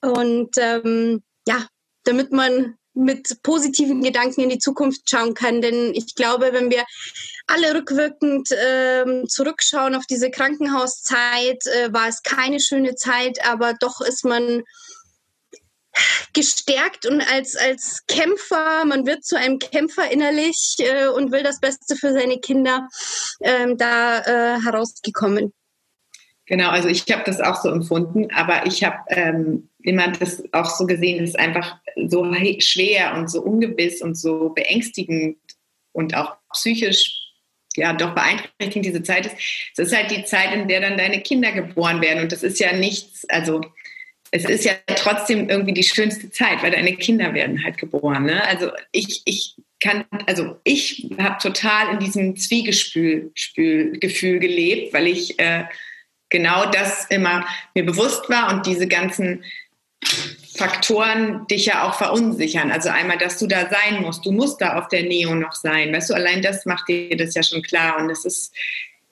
und 0.00 0.50
ähm, 0.58 1.22
ja, 1.46 1.66
damit 2.04 2.32
man 2.32 2.76
mit 2.94 3.42
positiven 3.42 4.02
Gedanken 4.02 4.42
in 4.42 4.50
die 4.50 4.58
Zukunft 4.58 5.08
schauen 5.08 5.34
kann. 5.34 5.60
Denn 5.62 5.94
ich 5.94 6.14
glaube, 6.14 6.50
wenn 6.52 6.70
wir 6.70 6.84
alle 7.46 7.74
rückwirkend 7.74 8.48
ähm, 8.52 9.28
zurückschauen 9.28 9.94
auf 9.94 10.04
diese 10.08 10.30
Krankenhauszeit, 10.30 11.66
äh, 11.66 11.92
war 11.92 12.08
es 12.08 12.22
keine 12.22 12.60
schöne 12.60 12.94
Zeit, 12.94 13.44
aber 13.46 13.74
doch 13.80 14.00
ist 14.00 14.24
man 14.24 14.62
gestärkt 16.32 17.06
und 17.06 17.20
als, 17.20 17.56
als 17.56 18.04
Kämpfer, 18.08 18.84
man 18.84 19.06
wird 19.06 19.24
zu 19.24 19.36
einem 19.36 19.58
Kämpfer 19.58 20.10
innerlich 20.10 20.76
äh, 20.78 21.08
und 21.08 21.32
will 21.32 21.42
das 21.42 21.60
Beste 21.60 21.96
für 21.96 22.12
seine 22.12 22.38
Kinder 22.38 22.88
ähm, 23.42 23.76
da 23.76 24.20
äh, 24.20 24.60
herausgekommen. 24.62 25.52
Genau, 26.46 26.70
also 26.70 26.88
ich 26.88 27.04
habe 27.10 27.22
das 27.24 27.40
auch 27.40 27.62
so 27.62 27.70
empfunden, 27.70 28.28
aber 28.34 28.66
ich 28.66 28.82
habe 28.82 28.98
ähm, 29.08 29.68
immer 29.82 30.08
das 30.08 30.42
auch 30.52 30.68
so 30.68 30.86
gesehen, 30.86 31.22
es 31.22 31.34
einfach 31.34 31.78
so 32.08 32.24
schwer 32.58 33.14
und 33.16 33.30
so 33.30 33.42
ungewiss 33.42 34.02
und 34.02 34.16
so 34.18 34.50
beängstigend 34.50 35.38
und 35.92 36.14
auch 36.16 36.36
psychisch 36.52 37.20
ja 37.76 37.92
doch 37.92 38.14
beeinträchtigend 38.14 38.84
diese 38.84 39.02
Zeit 39.02 39.26
ist. 39.26 39.36
Es 39.76 39.88
ist 39.88 39.96
halt 39.96 40.10
die 40.10 40.24
Zeit, 40.24 40.52
in 40.52 40.68
der 40.68 40.80
dann 40.80 40.98
deine 40.98 41.22
Kinder 41.22 41.52
geboren 41.52 42.00
werden 42.02 42.24
und 42.24 42.32
das 42.32 42.42
ist 42.42 42.58
ja 42.58 42.72
nichts, 42.72 43.24
also 43.28 43.60
es 44.32 44.46
ist 44.46 44.64
ja 44.64 44.72
trotzdem 44.96 45.48
irgendwie 45.48 45.74
die 45.74 45.82
schönste 45.82 46.30
Zeit, 46.30 46.62
weil 46.62 46.70
deine 46.70 46.96
Kinder 46.96 47.34
werden 47.34 47.62
halt 47.62 47.76
geboren. 47.76 48.24
Ne? 48.24 48.42
Also 48.48 48.70
ich, 48.90 49.22
ich 49.26 49.56
kann, 49.78 50.04
also 50.26 50.56
ich 50.64 51.10
habe 51.18 51.36
total 51.40 51.92
in 51.92 51.98
diesem 51.98 52.36
Zwiegespül 52.36 53.30
Gefühl 53.54 54.38
gelebt, 54.38 54.94
weil 54.94 55.06
ich 55.06 55.38
äh, 55.38 55.64
genau 56.30 56.70
das 56.70 57.06
immer 57.10 57.46
mir 57.74 57.84
bewusst 57.84 58.30
war 58.30 58.52
und 58.52 58.66
diese 58.66 58.88
ganzen 58.88 59.44
Faktoren 60.56 61.46
dich 61.48 61.66
ja 61.66 61.86
auch 61.86 61.94
verunsichern. 61.94 62.70
Also 62.72 62.88
einmal, 62.88 63.18
dass 63.18 63.38
du 63.38 63.46
da 63.46 63.68
sein 63.68 64.00
musst. 64.00 64.24
Du 64.24 64.32
musst 64.32 64.62
da 64.62 64.78
auf 64.78 64.88
der 64.88 65.02
Neo 65.02 65.34
noch 65.34 65.52
sein. 65.52 65.92
Weißt 65.92 66.08
du, 66.08 66.14
allein 66.14 66.40
das 66.40 66.64
macht 66.64 66.88
dir 66.88 67.16
das 67.16 67.34
ja 67.34 67.42
schon 67.42 67.62
klar. 67.62 67.98
Und 67.98 68.08
es 68.08 68.24
ist, 68.24 68.54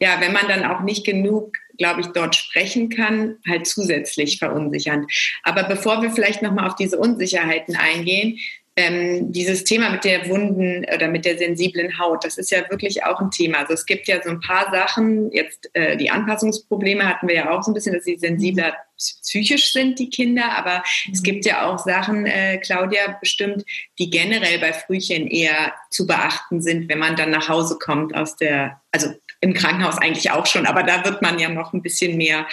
ja, 0.01 0.19
wenn 0.21 0.33
man 0.33 0.49
dann 0.49 0.65
auch 0.65 0.81
nicht 0.81 1.05
genug 1.05 1.59
glaube 1.81 2.03
ich, 2.03 2.09
dort 2.09 2.37
sprechen 2.37 2.91
kann, 2.91 3.39
halt 3.49 3.67
zusätzlich 3.67 4.39
verunsichernd. 4.39 5.11
Aber 5.43 5.65
bevor 5.65 6.03
wir 6.03 6.11
vielleicht 6.11 6.43
nochmal 6.43 6.69
auf 6.69 6.77
diese 6.77 6.99
Unsicherheiten 6.99 7.75
eingehen, 7.75 8.39
ähm, 8.77 9.33
dieses 9.33 9.65
Thema 9.65 9.89
mit 9.89 10.05
der 10.05 10.29
wunden 10.29 10.85
oder 10.95 11.09
mit 11.09 11.25
der 11.25 11.39
sensiblen 11.39 11.99
Haut, 11.99 12.23
das 12.23 12.37
ist 12.37 12.51
ja 12.51 12.69
wirklich 12.71 13.03
auch 13.05 13.19
ein 13.19 13.31
Thema. 13.31 13.61
Also 13.61 13.73
es 13.73 13.87
gibt 13.87 14.09
ja 14.09 14.23
so 14.23 14.29
ein 14.29 14.41
paar 14.41 14.71
Sachen, 14.71 15.33
jetzt 15.33 15.71
äh, 15.73 15.97
die 15.97 16.11
Anpassungsprobleme 16.11 17.07
hatten 17.09 17.29
wir 17.29 17.35
ja 17.35 17.51
auch 17.51 17.63
so 17.63 17.71
ein 17.71 17.75
bisschen, 17.75 17.95
dass 17.95 18.05
sie 18.05 18.19
sensibler 18.19 18.75
psychisch 18.99 19.73
sind, 19.73 19.99
die 19.99 20.11
Kinder, 20.11 20.53
aber 20.57 20.83
mhm. 21.07 21.13
es 21.15 21.23
gibt 21.23 21.47
ja 21.47 21.67
auch 21.67 21.79
Sachen, 21.79 22.27
äh, 22.27 22.59
Claudia 22.59 23.17
bestimmt, 23.21 23.65
die 23.99 24.11
generell 24.11 24.59
bei 24.59 24.75
Frühchen 24.75 25.27
eher 25.27 25.73
zu 25.89 26.07
beachten 26.07 26.61
sind, 26.61 26.91
wenn 26.91 26.99
man 26.99 27.17
dann 27.17 27.31
nach 27.31 27.49
Hause 27.49 27.79
kommt 27.79 28.15
aus 28.15 28.37
der, 28.37 28.81
also 28.93 29.15
im 29.41 29.55
Krankenhaus 29.55 29.99
eigentlich 29.99 30.31
auch 30.31 30.47
schon, 30.47 30.67
aber 30.67 30.83
da 30.83 31.05
wird 31.05 31.23
man 31.23 31.39
ja 31.39 31.49
noch 31.49 31.73
ein 31.73 31.83
bisschen 31.83 32.17
mehr 32.19 32.47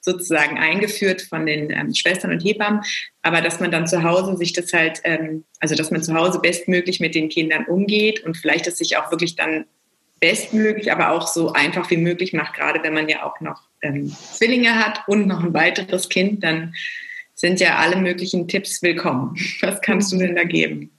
sozusagen 0.00 0.58
eingeführt 0.58 1.22
von 1.22 1.46
den 1.46 1.70
ähm, 1.70 1.94
Schwestern 1.94 2.32
und 2.32 2.44
Hebammen. 2.44 2.82
Aber 3.22 3.40
dass 3.40 3.60
man 3.60 3.70
dann 3.70 3.86
zu 3.86 4.02
Hause 4.02 4.36
sich 4.36 4.52
das 4.52 4.72
halt, 4.72 5.00
ähm, 5.04 5.44
also 5.60 5.74
dass 5.74 5.90
man 5.90 6.02
zu 6.02 6.14
Hause 6.14 6.40
bestmöglich 6.40 7.00
mit 7.00 7.14
den 7.14 7.30
Kindern 7.30 7.64
umgeht 7.64 8.24
und 8.24 8.36
vielleicht 8.36 8.66
das 8.66 8.76
sich 8.76 8.96
auch 8.98 9.10
wirklich 9.10 9.36
dann 9.36 9.64
bestmöglich, 10.20 10.92
aber 10.92 11.10
auch 11.10 11.26
so 11.26 11.52
einfach 11.52 11.90
wie 11.90 11.96
möglich 11.96 12.32
macht, 12.32 12.54
gerade 12.54 12.82
wenn 12.82 12.94
man 12.94 13.08
ja 13.08 13.24
auch 13.24 13.40
noch 13.40 13.62
ähm, 13.82 14.10
Zwillinge 14.10 14.74
hat 14.74 15.00
und 15.06 15.26
noch 15.26 15.42
ein 15.42 15.54
weiteres 15.54 16.08
Kind, 16.08 16.44
dann 16.44 16.74
sind 17.34 17.60
ja 17.60 17.76
alle 17.76 17.96
möglichen 17.96 18.48
Tipps 18.48 18.82
willkommen. 18.82 19.36
Was 19.60 19.80
kannst 19.80 20.12
du 20.12 20.18
denn 20.18 20.36
da 20.36 20.44
geben? 20.44 20.93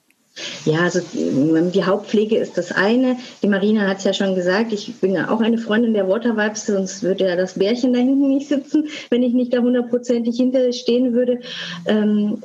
Ja, 0.65 0.79
also 0.81 0.99
die 1.13 1.83
Hauptpflege 1.83 2.37
ist 2.37 2.57
das 2.57 2.71
eine. 2.71 3.17
Die 3.41 3.47
Marina 3.47 3.87
hat 3.87 3.99
es 3.99 4.03
ja 4.03 4.13
schon 4.13 4.35
gesagt, 4.35 4.73
ich 4.73 4.95
bin 4.99 5.13
ja 5.13 5.29
auch 5.29 5.39
eine 5.39 5.57
Freundin 5.57 5.93
der 5.93 6.09
Water 6.09 6.35
Vibes, 6.35 6.65
sonst 6.65 7.03
würde 7.03 7.27
ja 7.27 7.35
das 7.35 7.53
Bärchen 7.53 7.93
da 7.93 7.99
hinten 7.99 8.27
nicht 8.27 8.49
sitzen, 8.49 8.89
wenn 9.09 9.23
ich 9.23 9.33
nicht 9.33 9.53
da 9.53 9.59
hundertprozentig 9.59 10.35
hinter 10.35 10.73
stehen 10.73 11.13
würde. 11.13 11.39
Ähm, 11.85 12.41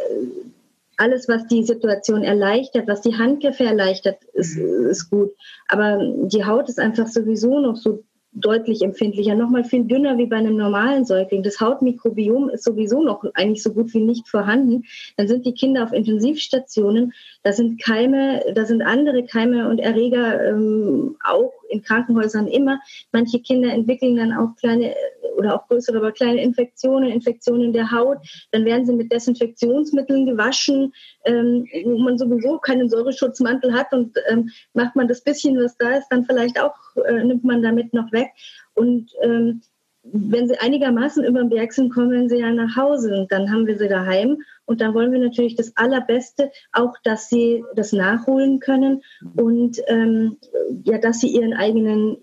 alles, 0.98 1.28
was 1.28 1.46
die 1.46 1.64
Situation 1.64 2.22
erleichtert, 2.22 2.86
was 2.86 3.00
die 3.00 3.16
Handgriffe 3.16 3.64
erleichtert, 3.64 4.22
ist, 4.34 4.56
ist 4.56 5.08
gut. 5.08 5.30
Aber 5.66 5.98
die 6.26 6.44
Haut 6.44 6.68
ist 6.68 6.78
einfach 6.78 7.08
sowieso 7.08 7.58
noch 7.58 7.76
so 7.76 8.04
deutlich 8.32 8.82
empfindlicher, 8.82 9.34
noch 9.34 9.50
mal 9.50 9.64
viel 9.64 9.84
dünner 9.84 10.16
wie 10.16 10.26
bei 10.26 10.36
einem 10.36 10.56
normalen 10.56 11.04
Säugling. 11.04 11.42
Das 11.42 11.60
Hautmikrobiom 11.60 12.48
ist 12.48 12.64
sowieso 12.64 13.02
noch 13.02 13.24
eigentlich 13.34 13.62
so 13.62 13.72
gut 13.72 13.92
wie 13.92 14.00
nicht 14.00 14.28
vorhanden. 14.28 14.84
Dann 15.16 15.26
sind 15.26 15.46
die 15.46 15.54
Kinder 15.54 15.82
auf 15.82 15.92
Intensivstationen. 15.92 17.12
Da 17.42 17.52
sind 17.52 17.82
Keime, 17.82 18.42
da 18.54 18.64
sind 18.64 18.82
andere 18.82 19.24
Keime 19.24 19.68
und 19.68 19.78
Erreger 19.78 20.48
ähm, 20.48 21.16
auch 21.24 21.52
in 21.68 21.82
Krankenhäusern 21.82 22.46
immer. 22.46 22.80
Manche 23.12 23.40
Kinder 23.40 23.72
entwickeln 23.72 24.16
dann 24.16 24.32
auch 24.32 24.54
kleine 24.56 24.94
oder 25.40 25.54
auch 25.54 25.66
größere, 25.66 25.96
aber 25.96 26.12
kleine 26.12 26.42
Infektionen, 26.42 27.10
Infektionen 27.10 27.72
der 27.72 27.90
Haut. 27.90 28.18
Dann 28.52 28.66
werden 28.66 28.84
sie 28.84 28.92
mit 28.92 29.10
Desinfektionsmitteln 29.10 30.26
gewaschen, 30.26 30.92
ähm, 31.24 31.66
wo 31.84 31.98
man 31.98 32.18
sowieso 32.18 32.58
keinen 32.58 32.90
Säureschutzmantel 32.90 33.72
hat 33.72 33.92
und 33.92 34.16
ähm, 34.28 34.50
macht 34.74 34.96
man 34.96 35.08
das 35.08 35.22
bisschen, 35.22 35.56
was 35.56 35.76
da 35.78 35.96
ist, 35.96 36.08
dann 36.10 36.24
vielleicht 36.24 36.60
auch, 36.60 36.74
äh, 37.08 37.24
nimmt 37.24 37.42
man 37.42 37.62
damit 37.62 37.94
noch 37.94 38.12
weg. 38.12 38.28
Und 38.74 39.10
ähm, 39.22 39.62
wenn 40.02 40.48
sie 40.48 40.58
einigermaßen 40.58 41.24
über 41.24 41.40
den 41.40 41.50
Berg 41.50 41.72
sind, 41.72 41.92
kommen 41.92 42.28
sie 42.28 42.38
ja 42.38 42.50
nach 42.50 42.76
Hause 42.76 43.14
und 43.14 43.32
dann 43.32 43.50
haben 43.50 43.66
wir 43.66 43.78
sie 43.78 43.88
daheim. 43.88 44.42
Und 44.66 44.80
da 44.80 44.94
wollen 44.94 45.12
wir 45.12 45.18
natürlich 45.18 45.56
das 45.56 45.76
Allerbeste, 45.76 46.50
auch 46.72 46.94
dass 47.02 47.28
sie 47.28 47.64
das 47.74 47.92
nachholen 47.92 48.60
können 48.60 49.02
und 49.36 49.78
ähm, 49.88 50.36
ja, 50.84 50.98
dass 50.98 51.20
sie 51.20 51.28
ihren 51.28 51.54
eigenen 51.54 52.16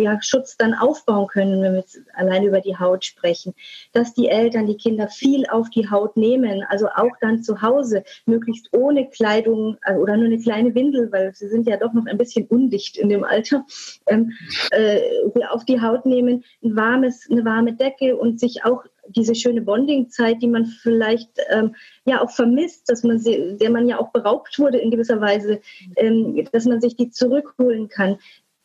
ja, 0.00 0.20
Schutz 0.22 0.56
dann 0.56 0.74
aufbauen 0.74 1.26
können, 1.26 1.62
wenn 1.62 1.72
wir 1.72 1.80
jetzt 1.80 2.00
allein 2.14 2.44
über 2.44 2.60
die 2.60 2.76
Haut 2.76 3.04
sprechen. 3.04 3.54
Dass 3.92 4.14
die 4.14 4.28
Eltern 4.28 4.66
die 4.66 4.76
Kinder 4.76 5.08
viel 5.08 5.46
auf 5.46 5.70
die 5.70 5.90
Haut 5.90 6.16
nehmen, 6.16 6.64
also 6.68 6.88
auch 6.88 7.16
dann 7.20 7.42
zu 7.42 7.62
Hause, 7.62 8.04
möglichst 8.26 8.68
ohne 8.72 9.08
Kleidung 9.08 9.76
äh, 9.84 9.94
oder 9.94 10.16
nur 10.16 10.26
eine 10.26 10.38
kleine 10.38 10.74
Windel, 10.74 11.10
weil 11.12 11.34
sie 11.34 11.48
sind 11.48 11.66
ja 11.66 11.76
doch 11.76 11.92
noch 11.92 12.06
ein 12.06 12.18
bisschen 12.18 12.46
undicht 12.46 12.96
in 12.96 13.08
dem 13.08 13.24
Alter, 13.24 13.64
ähm, 14.06 14.32
äh, 14.70 15.00
auf 15.50 15.64
die 15.64 15.80
Haut 15.80 16.06
nehmen, 16.06 16.44
ein 16.62 16.76
warmes, 16.76 17.28
eine 17.30 17.44
warme 17.44 17.74
Decke 17.74 18.16
und 18.16 18.40
sich 18.40 18.64
auch 18.64 18.84
diese 19.08 19.34
schöne 19.34 19.62
Bonding-Zeit, 19.62 20.42
die 20.42 20.48
man 20.48 20.66
vielleicht 20.66 21.30
ähm, 21.50 21.74
ja 22.04 22.22
auch 22.22 22.30
vermisst, 22.30 22.88
dass 22.88 23.02
man 23.02 23.18
sie, 23.18 23.56
der 23.58 23.70
man 23.70 23.88
ja 23.88 23.98
auch 23.98 24.12
beraubt 24.12 24.58
wurde 24.58 24.78
in 24.78 24.90
gewisser 24.90 25.20
Weise, 25.20 25.60
ähm, 25.96 26.44
dass 26.52 26.64
man 26.64 26.80
sich 26.80 26.96
die 26.96 27.10
zurückholen 27.10 27.88
kann. 27.88 28.18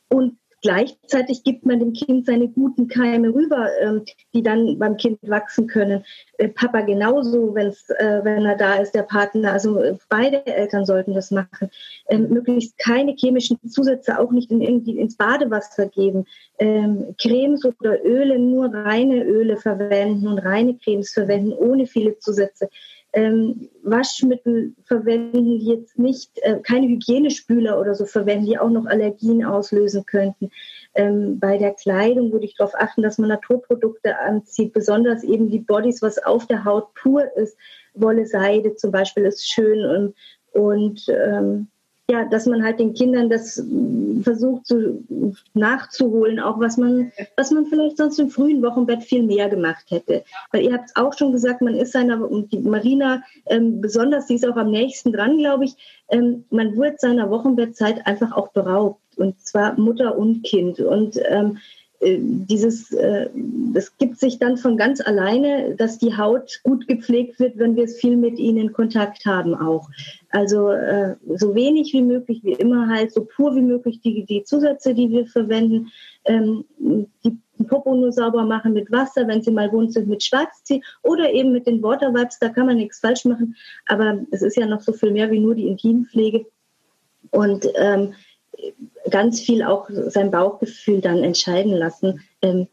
Und 0.08 0.38
Gleichzeitig 0.65 1.43
gibt 1.43 1.63
man 1.63 1.78
dem 1.78 1.93
Kind 1.93 2.25
seine 2.25 2.47
guten 2.47 2.88
Keime 2.88 3.32
rüber, 3.32 3.69
ähm, 3.82 4.01
die 4.34 4.41
dann 4.41 4.80
beim 4.80 4.97
Kind 4.97 5.19
wachsen 5.21 5.67
können. 5.67 6.04
Äh, 6.39 6.47
Papa 6.47 6.82
genauso, 6.82 7.54
wenn's, 7.54 7.88
äh, 7.91 8.21
wenn 8.23 8.45
er 8.45 8.58
da 8.58 8.73
ist, 8.78 8.95
der 8.95 9.04
Partner. 9.04 9.54
Also 9.54 9.80
äh, 9.80 9.95
beide 10.10 10.43
Eltern 10.47 10.88
sollten 10.88 11.13
das 11.13 11.30
machen. 11.30 11.69
Ähm, 12.10 12.30
möglichst 12.30 12.80
keine 12.80 13.12
chemischen 13.12 13.60
Zusätze, 13.69 14.17
auch 14.19 14.32
nicht 14.32 14.49
in, 14.49 14.60
irgendwie 14.60 14.97
ins 14.97 15.17
Badewasser 15.17 15.86
geben. 15.86 16.25
Ähm, 16.58 17.13
Cremes 17.21 17.63
oder 17.63 18.04
Öle, 18.04 18.39
nur 18.39 18.73
reine 18.73 19.23
Öle 19.23 19.58
verwenden 19.58 20.28
und 20.28 20.39
reine 20.39 20.80
Cremes 20.80 21.12
verwenden, 21.12 21.54
ohne 21.54 21.86
viele 21.86 22.17
Zusätze 22.17 22.69
ähm, 23.15 23.69
Waschmittel 23.82 24.75
verwenden, 24.84 25.60
die 25.60 25.67
jetzt 25.67 25.97
nicht, 25.97 26.32
äh, 26.41 26.60
keine 26.60 26.88
Hygienespüler 26.88 27.80
oder 27.80 27.95
so 27.95 28.06
verwenden, 28.06 28.45
die 28.45 28.60
auch 28.60 28.69
noch 28.69 28.86
Allergien 28.86 29.45
auslösen 29.45 30.06
könnten. 30.06 30.51
Ähm, 30.95 31.39
bei 31.39 31.58
der 31.58 31.73
Kleidung 31.73 32.34
würde 32.34 32.45
ich 32.45 32.56
darauf 32.58 32.75
achten, 32.75 33.01
dass 33.01 33.17
man 33.17 33.30
Naturprodukte 33.30 34.19
anzieht, 34.19 34.73
besonders 34.73 35.23
eben 35.23 35.49
die 35.49 35.60
Bodies, 35.60 36.01
was 36.01 36.21
auf 36.23 36.45
der 36.45 36.65
Haut 36.65 36.93
pur 36.93 37.25
ist. 37.38 37.58
Wolle, 37.93 38.25
Seide 38.25 38.75
zum 38.75 38.91
Beispiel 38.91 39.23
ist 39.23 39.49
schön 39.49 39.86
und, 39.86 40.15
und 40.51 41.06
ähm, 41.08 41.67
ja, 42.09 42.23
dass 42.25 42.45
man 42.45 42.63
halt 42.63 42.79
den 42.79 42.93
Kindern 42.93 43.29
das 43.29 43.57
mm, 43.57 44.21
versucht 44.21 44.67
zu, 44.67 45.03
nachzuholen, 45.53 46.39
auch 46.39 46.59
was 46.59 46.77
man, 46.77 47.11
was 47.35 47.51
man 47.51 47.65
vielleicht 47.65 47.97
sonst 47.97 48.19
im 48.19 48.29
frühen 48.29 48.61
Wochenbett 48.61 49.03
viel 49.03 49.23
mehr 49.23 49.49
gemacht 49.49 49.85
hätte. 49.89 50.23
Weil 50.51 50.63
ihr 50.63 50.73
habt 50.73 50.91
auch 50.95 51.13
schon 51.17 51.31
gesagt, 51.31 51.61
man 51.61 51.75
ist 51.75 51.93
seiner, 51.93 52.29
und 52.29 52.51
die 52.51 52.59
Marina 52.59 53.23
ähm, 53.47 53.81
besonders, 53.81 54.27
die 54.27 54.35
ist 54.35 54.47
auch 54.47 54.57
am 54.57 54.69
nächsten 54.69 55.11
dran, 55.11 55.37
glaube 55.37 55.65
ich, 55.65 55.75
ähm, 56.09 56.45
man 56.51 56.77
wird 56.77 56.99
seiner 56.99 57.29
Wochenbettzeit 57.29 58.05
einfach 58.05 58.31
auch 58.33 58.49
beraubt. 58.49 59.01
Und 59.17 59.39
zwar 59.39 59.79
Mutter 59.79 60.17
und 60.17 60.43
Kind. 60.43 60.79
Und 60.79 61.19
ähm, 61.27 61.57
äh, 61.57 61.59
dieses, 62.01 62.91
äh, 62.91 63.29
das 63.73 63.97
gibt 63.97 64.19
sich 64.19 64.38
dann 64.38 64.58
von 64.58 64.77
ganz 64.77 65.01
alleine, 65.01 65.75
dass 65.75 65.97
die 65.97 66.17
Haut 66.17 66.60
gut 66.63 66.88
gepflegt 66.88 67.39
wird, 67.39 67.58
wenn 67.58 67.75
wir 67.75 67.86
es 67.86 67.97
viel 67.97 68.17
mit 68.17 68.38
ihnen 68.38 68.58
in 68.58 68.73
Kontakt 68.73 69.25
haben 69.25 69.55
auch. 69.55 69.89
Also 70.29 70.69
äh, 70.69 71.15
so 71.35 71.56
wenig 71.56 71.93
wie 71.93 72.02
möglich, 72.02 72.41
wie 72.43 72.54
immer 72.54 72.89
halt, 72.89 73.12
so 73.12 73.25
pur 73.25 73.56
wie 73.56 73.62
möglich 73.62 74.02
die, 74.02 74.25
die 74.25 74.43
Zusätze, 74.43 74.93
die 74.93 75.10
wir 75.10 75.25
verwenden, 75.25 75.91
ähm, 76.25 76.65
die 76.79 77.37
Popo 77.67 77.96
nur 77.96 78.12
sauber 78.12 78.43
machen 78.43 78.73
mit 78.73 78.91
Wasser, 78.91 79.27
wenn 79.27 79.41
sie 79.41 79.52
mal 79.52 79.71
wund 79.71 79.93
sind, 79.93 80.08
mit 80.08 80.23
Schwarztee 80.23 80.81
oder 81.04 81.31
eben 81.31 81.54
mit 81.54 81.67
den 81.67 81.81
Water 81.81 82.13
Wipes, 82.13 82.39
da 82.39 82.50
kann 82.50 82.65
man 82.65 82.77
nichts 82.77 83.00
falsch 83.00 83.25
machen, 83.25 83.56
aber 83.87 84.19
es 84.31 84.41
ist 84.41 84.58
ja 84.58 84.65
noch 84.65 84.81
so 84.81 84.91
viel 84.91 85.12
mehr 85.12 85.31
wie 85.31 85.39
nur 85.39 85.56
die 85.56 85.67
Intimpflege. 85.67 86.46
Und 87.31 87.67
ähm, 87.75 88.13
ganz 89.10 89.39
viel 89.39 89.63
auch 89.63 89.89
sein 89.89 90.31
Bauchgefühl 90.31 91.01
dann 91.01 91.23
entscheiden 91.23 91.73
lassen. 91.73 92.21
Ähm, 92.41 92.67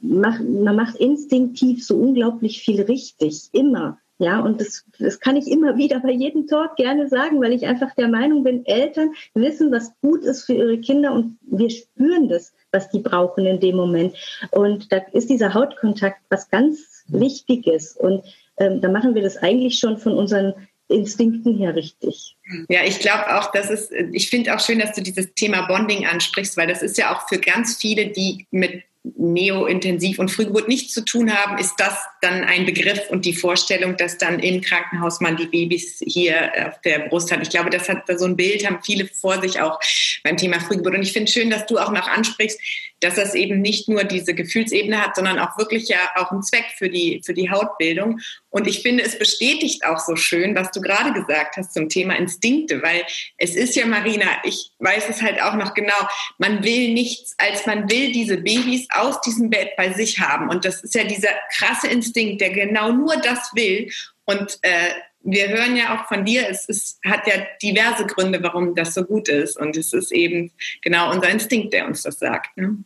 mach, 0.00 0.40
man 0.40 0.76
macht 0.76 0.96
instinktiv 0.96 1.84
so 1.84 1.96
unglaublich 1.96 2.60
viel 2.60 2.82
richtig, 2.82 3.48
immer. 3.52 3.98
Ja, 4.20 4.40
und 4.40 4.60
das, 4.60 4.84
das 4.98 5.20
kann 5.20 5.36
ich 5.36 5.46
immer 5.46 5.76
wieder 5.76 6.00
bei 6.00 6.10
jedem 6.10 6.48
Talk 6.48 6.74
gerne 6.74 7.08
sagen, 7.08 7.40
weil 7.40 7.52
ich 7.52 7.66
einfach 7.66 7.94
der 7.94 8.08
Meinung 8.08 8.42
bin, 8.42 8.66
Eltern 8.66 9.12
wissen, 9.34 9.70
was 9.70 9.92
gut 10.00 10.24
ist 10.24 10.44
für 10.44 10.54
ihre 10.54 10.78
Kinder 10.78 11.12
und 11.12 11.38
wir 11.42 11.70
spüren 11.70 12.28
das, 12.28 12.52
was 12.72 12.90
die 12.90 12.98
brauchen 12.98 13.46
in 13.46 13.60
dem 13.60 13.76
Moment. 13.76 14.16
Und 14.50 14.90
da 14.90 14.96
ist 15.12 15.30
dieser 15.30 15.54
Hautkontakt 15.54 16.18
was 16.30 16.50
ganz 16.50 17.04
Wichtiges. 17.06 17.96
Und 17.96 18.24
ähm, 18.56 18.80
da 18.80 18.88
machen 18.88 19.14
wir 19.14 19.22
das 19.22 19.36
eigentlich 19.36 19.78
schon 19.78 19.98
von 19.98 20.14
unseren 20.14 20.52
Instinkten 20.88 21.58
her 21.58 21.74
richtig. 21.74 22.36
Ja, 22.68 22.84
ich 22.84 22.98
glaube 22.98 23.38
auch, 23.38 23.52
dass 23.52 23.70
es, 23.70 23.90
ich 24.12 24.30
finde 24.30 24.54
auch 24.54 24.60
schön, 24.60 24.78
dass 24.78 24.94
du 24.94 25.02
dieses 25.02 25.34
Thema 25.34 25.62
Bonding 25.66 26.06
ansprichst, 26.06 26.56
weil 26.56 26.66
das 26.66 26.82
ist 26.82 26.96
ja 26.96 27.14
auch 27.14 27.28
für 27.28 27.38
ganz 27.38 27.76
viele, 27.76 28.06
die 28.06 28.46
mit 28.50 28.82
Neo-Intensiv 29.16 30.18
und 30.18 30.30
Frühgeburt 30.30 30.68
nichts 30.68 30.92
zu 30.92 31.04
tun 31.04 31.32
haben, 31.32 31.58
ist 31.58 31.74
das 31.78 31.96
dann 32.20 32.44
ein 32.44 32.66
Begriff 32.66 33.00
und 33.10 33.24
die 33.24 33.32
Vorstellung, 33.32 33.96
dass 33.96 34.18
dann 34.18 34.38
im 34.40 34.60
Krankenhaus 34.60 35.20
man 35.20 35.36
die 35.36 35.46
Babys 35.46 36.02
hier 36.04 36.50
auf 36.68 36.80
der 36.82 37.08
Brust 37.08 37.30
hat. 37.32 37.40
Ich 37.42 37.50
glaube, 37.50 37.70
das 37.70 37.88
hat 37.88 38.04
so 38.18 38.24
ein 38.24 38.36
Bild, 38.36 38.66
haben 38.66 38.80
viele 38.84 39.06
vor 39.06 39.40
sich 39.40 39.60
auch 39.60 39.78
beim 40.24 40.36
Thema 40.36 40.60
Frühgeburt. 40.60 40.94
Und 40.94 41.02
ich 41.02 41.12
finde 41.12 41.30
schön, 41.30 41.50
dass 41.50 41.66
du 41.66 41.78
auch 41.78 41.92
noch 41.92 42.08
ansprichst, 42.08 42.60
dass 43.00 43.14
das 43.14 43.34
eben 43.34 43.60
nicht 43.60 43.88
nur 43.88 44.04
diese 44.04 44.34
Gefühlsebene 44.34 45.00
hat, 45.00 45.16
sondern 45.16 45.38
auch 45.38 45.56
wirklich 45.58 45.88
ja 45.88 45.98
auch 46.16 46.30
einen 46.32 46.42
Zweck 46.42 46.66
für 46.76 46.88
die, 46.88 47.22
für 47.24 47.34
die 47.34 47.50
Hautbildung. 47.50 48.20
Und 48.50 48.66
ich 48.66 48.82
finde, 48.82 49.04
es 49.04 49.18
bestätigt 49.18 49.84
auch 49.84 49.98
so 49.98 50.16
schön, 50.16 50.54
was 50.54 50.70
du 50.70 50.80
gerade 50.80 51.12
gesagt 51.12 51.56
hast 51.56 51.74
zum 51.74 51.88
Thema 51.88 52.16
Instinkte, 52.16 52.82
weil 52.82 53.04
es 53.36 53.54
ist 53.54 53.76
ja, 53.76 53.86
Marina, 53.86 54.26
ich 54.44 54.72
weiß 54.78 55.08
es 55.08 55.22
halt 55.22 55.40
auch 55.40 55.54
noch 55.54 55.74
genau, 55.74 56.08
man 56.38 56.64
will 56.64 56.92
nichts, 56.92 57.34
als 57.38 57.66
man 57.66 57.90
will 57.90 58.12
diese 58.12 58.38
Babys 58.38 58.88
aus 58.90 59.20
diesem 59.20 59.50
Bett 59.50 59.76
bei 59.76 59.92
sich 59.92 60.18
haben. 60.20 60.48
Und 60.48 60.64
das 60.64 60.82
ist 60.82 60.94
ja 60.94 61.04
dieser 61.04 61.30
krasse 61.52 61.88
Instinkt, 61.88 62.40
der 62.40 62.50
genau 62.50 62.92
nur 62.92 63.16
das 63.16 63.50
will. 63.54 63.90
Und 64.24 64.58
äh, 64.62 64.90
wir 65.30 65.48
hören 65.48 65.76
ja 65.76 65.96
auch 65.96 66.06
von 66.06 66.24
dir, 66.24 66.48
es 66.48 66.68
ist, 66.68 66.98
hat 67.04 67.26
ja 67.26 67.34
diverse 67.62 68.06
Gründe, 68.06 68.42
warum 68.42 68.74
das 68.74 68.94
so 68.94 69.04
gut 69.04 69.28
ist. 69.28 69.58
Und 69.58 69.76
es 69.76 69.92
ist 69.92 70.12
eben 70.12 70.50
genau 70.82 71.12
unser 71.12 71.28
Instinkt, 71.28 71.72
der 71.72 71.86
uns 71.86 72.02
das 72.02 72.18
sagt. 72.18 72.56
Ne? 72.56 72.78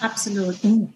Absolut. 0.00 0.62
Mhm. 0.64 0.92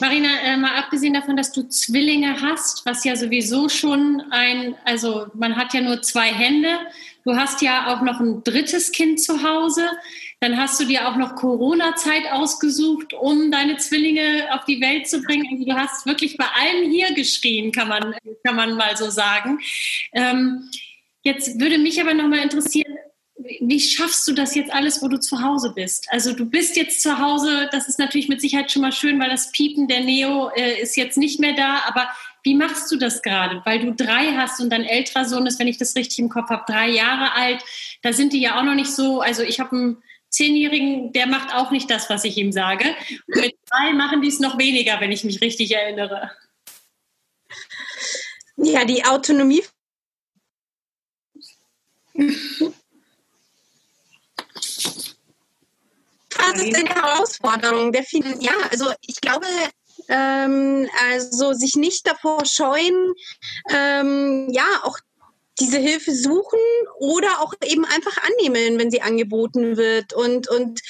Marina, 0.00 0.28
äh, 0.44 0.56
mal 0.56 0.76
abgesehen 0.76 1.14
davon, 1.14 1.36
dass 1.36 1.52
du 1.52 1.68
Zwillinge 1.68 2.40
hast, 2.40 2.84
was 2.86 3.04
ja 3.04 3.14
sowieso 3.14 3.68
schon 3.68 4.20
ein, 4.30 4.74
also 4.84 5.28
man 5.34 5.54
hat 5.56 5.74
ja 5.74 5.80
nur 5.80 6.02
zwei 6.02 6.26
Hände. 6.26 6.70
Du 7.24 7.36
hast 7.36 7.62
ja 7.62 7.94
auch 7.94 8.02
noch 8.02 8.18
ein 8.18 8.42
drittes 8.42 8.90
Kind 8.90 9.20
zu 9.20 9.44
Hause. 9.44 9.86
Dann 10.40 10.56
hast 10.56 10.80
du 10.80 10.86
dir 10.86 11.06
auch 11.06 11.16
noch 11.16 11.36
Corona-Zeit 11.36 12.32
ausgesucht, 12.32 13.12
um 13.12 13.50
deine 13.50 13.76
Zwillinge 13.76 14.48
auf 14.52 14.64
die 14.64 14.80
Welt 14.80 15.06
zu 15.06 15.20
bringen. 15.22 15.46
Also 15.52 15.64
du 15.64 15.74
hast 15.74 16.06
wirklich 16.06 16.38
bei 16.38 16.46
allen 16.46 16.90
hier 16.90 17.12
geschrien, 17.12 17.72
kann 17.72 17.88
man, 17.88 18.14
kann 18.42 18.56
man 18.56 18.74
mal 18.74 18.96
so 18.96 19.10
sagen. 19.10 19.60
Ähm, 20.12 20.70
jetzt 21.22 21.60
würde 21.60 21.78
mich 21.78 22.00
aber 22.00 22.14
noch 22.14 22.26
mal 22.26 22.38
interessieren, 22.38 22.96
wie 23.60 23.80
schaffst 23.80 24.26
du 24.28 24.32
das 24.32 24.54
jetzt 24.54 24.72
alles, 24.72 25.02
wo 25.02 25.08
du 25.08 25.18
zu 25.18 25.42
Hause 25.42 25.72
bist? 25.74 26.06
Also 26.10 26.32
du 26.32 26.44
bist 26.46 26.76
jetzt 26.76 27.02
zu 27.02 27.18
Hause, 27.18 27.68
das 27.72 27.88
ist 27.88 27.98
natürlich 27.98 28.28
mit 28.28 28.40
Sicherheit 28.40 28.70
schon 28.70 28.82
mal 28.82 28.92
schön, 28.92 29.20
weil 29.20 29.30
das 29.30 29.52
Piepen 29.52 29.88
der 29.88 30.00
Neo 30.00 30.50
äh, 30.54 30.80
ist 30.80 30.96
jetzt 30.96 31.18
nicht 31.18 31.40
mehr 31.40 31.54
da, 31.54 31.82
aber 31.86 32.08
wie 32.42 32.54
machst 32.54 32.90
du 32.90 32.96
das 32.96 33.22
gerade? 33.22 33.60
Weil 33.64 33.80
du 33.80 33.92
drei 33.92 34.34
hast 34.36 34.60
und 34.60 34.70
dein 34.70 34.84
älterer 34.84 35.26
Sohn 35.26 35.46
ist, 35.46 35.58
wenn 35.58 35.68
ich 35.68 35.78
das 35.78 35.94
richtig 35.96 36.18
im 36.18 36.28
Kopf 36.30 36.48
habe, 36.48 36.64
drei 36.66 36.88
Jahre 36.88 37.34
alt. 37.34 37.62
Da 38.02 38.12
sind 38.12 38.32
die 38.32 38.40
ja 38.40 38.58
auch 38.58 38.64
noch 38.64 38.74
nicht 38.74 38.90
so, 38.90 39.20
also 39.20 39.42
ich 39.42 39.60
habe 39.60 39.76
einen 39.76 40.02
Zehnjährigen, 40.30 41.12
der 41.12 41.26
macht 41.26 41.54
auch 41.54 41.70
nicht 41.70 41.90
das, 41.90 42.08
was 42.08 42.24
ich 42.24 42.36
ihm 42.36 42.52
sage. 42.52 42.94
Und 43.26 43.40
mit 43.40 43.56
drei 43.68 43.92
machen 43.92 44.22
die 44.22 44.28
es 44.28 44.40
noch 44.40 44.58
weniger, 44.58 45.00
wenn 45.00 45.12
ich 45.12 45.24
mich 45.24 45.40
richtig 45.40 45.74
erinnere. 45.74 46.30
Ja, 48.56 48.84
die 48.84 49.04
Autonomie 49.04 49.62
das 56.52 56.62
ist 56.62 56.76
eine 56.76 56.88
Herausforderung. 56.88 57.92
Der 57.92 58.02
vielen, 58.02 58.40
ja, 58.40 58.52
also 58.70 58.92
ich 59.02 59.20
glaube, 59.20 59.46
ähm, 60.08 60.88
also 61.10 61.52
sich 61.52 61.76
nicht 61.76 62.06
davor 62.06 62.44
scheuen, 62.44 63.14
ähm, 63.70 64.48
ja, 64.50 64.66
auch 64.82 64.98
diese 65.60 65.78
Hilfe 65.78 66.14
suchen 66.14 66.58
oder 66.98 67.40
auch 67.40 67.54
eben 67.64 67.84
einfach 67.84 68.16
annehmen, 68.22 68.78
wenn 68.78 68.90
sie 68.90 69.02
angeboten 69.02 69.76
wird. 69.76 70.12
Und, 70.12 70.48
und 70.48 70.80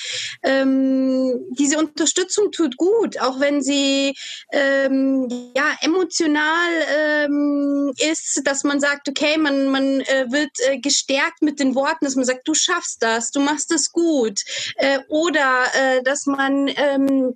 ähm, 0.42 1.46
diese 1.50 1.78
Unterstützung 1.78 2.52
tut 2.52 2.76
gut, 2.76 3.20
auch 3.20 3.40
wenn 3.40 3.62
sie 3.62 4.14
ähm, 4.52 5.28
ja, 5.54 5.76
emotional 5.80 6.70
ähm, 6.96 7.92
ist, 7.98 8.42
dass 8.44 8.64
man 8.64 8.80
sagt, 8.80 9.08
okay, 9.08 9.36
man, 9.36 9.68
man 9.68 10.00
äh, 10.00 10.26
wird 10.30 10.50
äh, 10.68 10.78
gestärkt 10.78 11.42
mit 11.42 11.60
den 11.60 11.74
Worten, 11.74 12.04
dass 12.04 12.16
man 12.16 12.24
sagt, 12.24 12.46
du 12.46 12.54
schaffst 12.54 13.02
das, 13.02 13.30
du 13.30 13.40
machst 13.40 13.70
das 13.70 13.90
gut. 13.90 14.40
Äh, 14.76 15.00
oder 15.08 15.64
äh, 15.74 16.02
dass 16.02 16.26
man 16.26 16.68
ähm, 16.68 17.34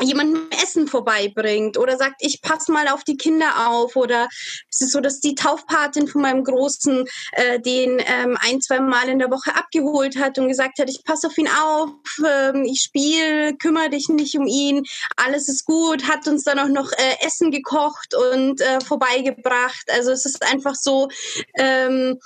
jemandem 0.00 0.48
Essen 0.62 0.88
vorbeibringt 0.88 1.78
oder 1.78 1.96
sagt, 1.96 2.16
ich 2.18 2.42
passe 2.42 2.72
mal 2.72 2.88
auf 2.88 3.04
die 3.04 3.16
Kinder 3.16 3.68
auf 3.68 3.96
oder 3.96 4.28
es 4.70 4.80
ist 4.80 4.92
so, 4.92 5.00
dass 5.00 5.20
die 5.20 5.34
Taufpatin 5.34 6.08
von 6.08 6.22
meinem 6.22 6.42
Großen 6.42 7.06
äh, 7.32 7.60
den 7.60 8.02
ähm, 8.04 8.36
ein, 8.40 8.60
zwei 8.60 8.80
Mal 8.80 9.08
in 9.08 9.18
der 9.18 9.30
Woche 9.30 9.54
abgeholt 9.54 10.18
hat 10.18 10.38
und 10.38 10.48
gesagt 10.48 10.78
hat, 10.78 10.90
ich 10.90 11.04
passe 11.04 11.28
auf 11.28 11.38
ihn 11.38 11.48
auf, 11.48 11.90
ähm, 12.26 12.64
ich 12.64 12.82
spiele, 12.82 13.56
kümmere 13.56 13.90
dich 13.90 14.08
nicht 14.08 14.36
um 14.36 14.46
ihn, 14.46 14.84
alles 15.16 15.48
ist 15.48 15.64
gut, 15.64 16.08
hat 16.08 16.26
uns 16.26 16.44
dann 16.44 16.58
auch 16.58 16.68
noch 16.68 16.90
äh, 16.92 17.26
Essen 17.26 17.50
gekocht 17.50 18.14
und 18.14 18.60
äh, 18.60 18.80
vorbeigebracht. 18.80 19.84
Also 19.90 20.10
es 20.10 20.24
ist 20.24 20.42
einfach 20.42 20.74
so, 20.74 21.08
ähm, 21.56 22.18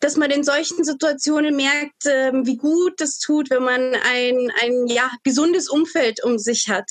dass 0.00 0.16
man 0.16 0.30
in 0.30 0.44
solchen 0.44 0.84
Situationen 0.84 1.56
merkt, 1.56 2.04
ähm, 2.06 2.44
wie 2.46 2.56
gut 2.56 3.00
das 3.00 3.18
tut, 3.18 3.48
wenn 3.50 3.62
man 3.62 3.94
ein, 3.94 4.52
ein 4.60 4.86
ja, 4.86 5.10
gesundes 5.22 5.70
Umfeld 5.70 6.22
um 6.22 6.38
sich 6.38 6.68
hat. 6.68 6.90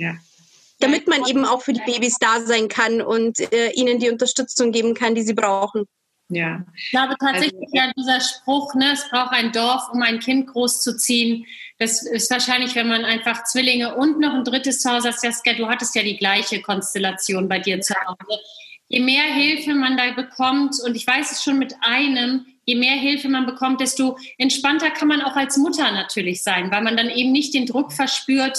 Ja. 0.00 0.16
Damit 0.78 1.06
man 1.06 1.26
eben 1.26 1.44
auch 1.44 1.62
für 1.62 1.74
die 1.74 1.82
Babys 1.84 2.16
da 2.18 2.40
sein 2.40 2.68
kann 2.68 3.02
und 3.02 3.38
äh, 3.52 3.70
ihnen 3.72 3.98
die 3.98 4.08
Unterstützung 4.08 4.72
geben 4.72 4.94
kann, 4.94 5.14
die 5.14 5.22
sie 5.22 5.34
brauchen. 5.34 5.84
Ja. 6.30 6.64
Ich 6.76 6.90
glaube 6.90 7.16
tatsächlich 7.18 7.60
also, 7.60 7.76
ja 7.76 7.92
dieser 7.96 8.20
Spruch, 8.20 8.74
ne, 8.74 8.92
es 8.92 9.08
braucht 9.10 9.32
ein 9.32 9.52
Dorf, 9.52 9.88
um 9.92 10.00
ein 10.00 10.20
Kind 10.20 10.46
großzuziehen. 10.46 11.44
Das 11.78 12.02
ist 12.02 12.30
wahrscheinlich, 12.30 12.74
wenn 12.76 12.88
man 12.88 13.04
einfach 13.04 13.44
Zwillinge 13.44 13.96
und 13.96 14.20
noch 14.20 14.34
ein 14.34 14.44
drittes 14.44 14.80
zu 14.80 14.90
Hause 14.90 15.08
hat. 15.08 15.20
Saskia, 15.20 15.54
du 15.54 15.66
hattest 15.66 15.94
ja 15.94 16.02
die 16.02 16.16
gleiche 16.16 16.62
Konstellation 16.62 17.48
bei 17.48 17.58
dir 17.58 17.80
zu 17.80 17.94
Hause. 17.94 18.40
Je 18.88 19.00
mehr 19.00 19.24
Hilfe 19.24 19.74
man 19.74 19.96
da 19.96 20.12
bekommt, 20.12 20.76
und 20.84 20.94
ich 20.94 21.06
weiß 21.06 21.32
es 21.32 21.42
schon 21.42 21.58
mit 21.58 21.74
einem, 21.80 22.46
je 22.64 22.76
mehr 22.76 22.96
Hilfe 22.96 23.28
man 23.28 23.46
bekommt, 23.46 23.80
desto 23.80 24.16
entspannter 24.38 24.90
kann 24.90 25.08
man 25.08 25.22
auch 25.22 25.36
als 25.36 25.56
Mutter 25.56 25.90
natürlich 25.90 26.42
sein, 26.42 26.70
weil 26.70 26.82
man 26.82 26.96
dann 26.96 27.10
eben 27.10 27.32
nicht 27.32 27.54
den 27.54 27.66
Druck 27.66 27.92
verspürt, 27.92 28.58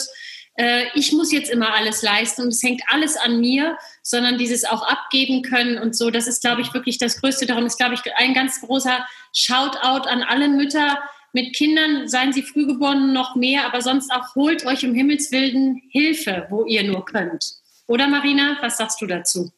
äh, 0.55 0.83
ich 0.93 1.11
muss 1.13 1.31
jetzt 1.31 1.49
immer 1.49 1.73
alles 1.73 2.01
leisten 2.01 2.43
und 2.43 2.49
es 2.49 2.63
hängt 2.63 2.81
alles 2.89 3.17
an 3.17 3.39
mir, 3.39 3.77
sondern 4.03 4.37
dieses 4.37 4.65
auch 4.65 4.83
abgeben 4.83 5.41
können 5.41 5.77
und 5.77 5.95
so, 5.95 6.09
das 6.09 6.27
ist, 6.27 6.41
glaube 6.41 6.61
ich, 6.61 6.73
wirklich 6.73 6.97
das 6.97 7.19
Größte. 7.19 7.45
Darum 7.45 7.65
ist, 7.65 7.77
glaube 7.77 7.95
ich, 7.95 8.01
ein 8.15 8.33
ganz 8.33 8.61
großer 8.61 9.05
Shoutout 9.35 10.07
an 10.07 10.23
alle 10.23 10.49
Mütter 10.49 10.99
mit 11.33 11.55
Kindern, 11.55 12.07
seien 12.07 12.33
sie 12.33 12.43
frühgeboren 12.43 13.13
noch 13.13 13.35
mehr, 13.35 13.65
aber 13.65 13.81
sonst 13.81 14.11
auch 14.11 14.35
holt 14.35 14.65
euch 14.65 14.85
um 14.85 14.93
Himmels 14.93 15.31
Willen 15.31 15.81
Hilfe, 15.89 16.47
wo 16.49 16.65
ihr 16.65 16.83
nur 16.83 17.05
könnt. 17.05 17.53
Oder 17.87 18.07
Marina, 18.07 18.57
was 18.61 18.77
sagst 18.77 19.01
du 19.01 19.05
dazu? 19.05 19.51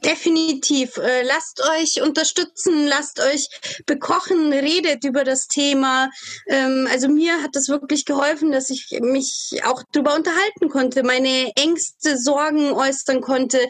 Definitiv. 0.00 0.96
Äh, 0.96 1.22
lasst 1.22 1.62
euch 1.76 2.00
unterstützen, 2.00 2.86
lasst 2.86 3.20
euch 3.20 3.48
bekochen, 3.84 4.50
redet 4.50 5.04
über 5.04 5.22
das 5.22 5.48
Thema. 5.48 6.08
Ähm, 6.46 6.88
also 6.90 7.08
mir 7.08 7.42
hat 7.42 7.54
das 7.54 7.68
wirklich 7.68 8.06
geholfen, 8.06 8.52
dass 8.52 8.70
ich 8.70 8.88
mich 9.02 9.60
auch 9.64 9.82
darüber 9.92 10.14
unterhalten 10.14 10.70
konnte, 10.70 11.02
meine 11.02 11.52
Ängste, 11.56 12.16
Sorgen 12.16 12.72
äußern 12.72 13.20
konnte. 13.20 13.60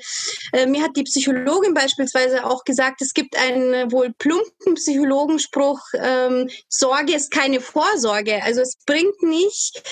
Äh, 0.53 0.67
mir 0.67 0.83
hat 0.85 0.97
die 0.97 1.03
Psychologin 1.03 1.75
beispielsweise 1.75 2.47
auch 2.47 2.63
gesagt, 2.63 3.03
es 3.03 3.15
gibt 3.15 3.37
einen 3.37 3.91
wohl 3.91 4.15
plumpen 4.17 4.75
Psychologenspruch, 4.75 5.81
ähm, 5.95 6.49
Sorge 6.69 7.17
ist 7.17 7.33
keine 7.33 7.61
Vorsorge. 7.61 8.41
Also 8.45 8.61
es 8.61 8.77
bringt 8.87 9.23
nicht, 9.23 9.83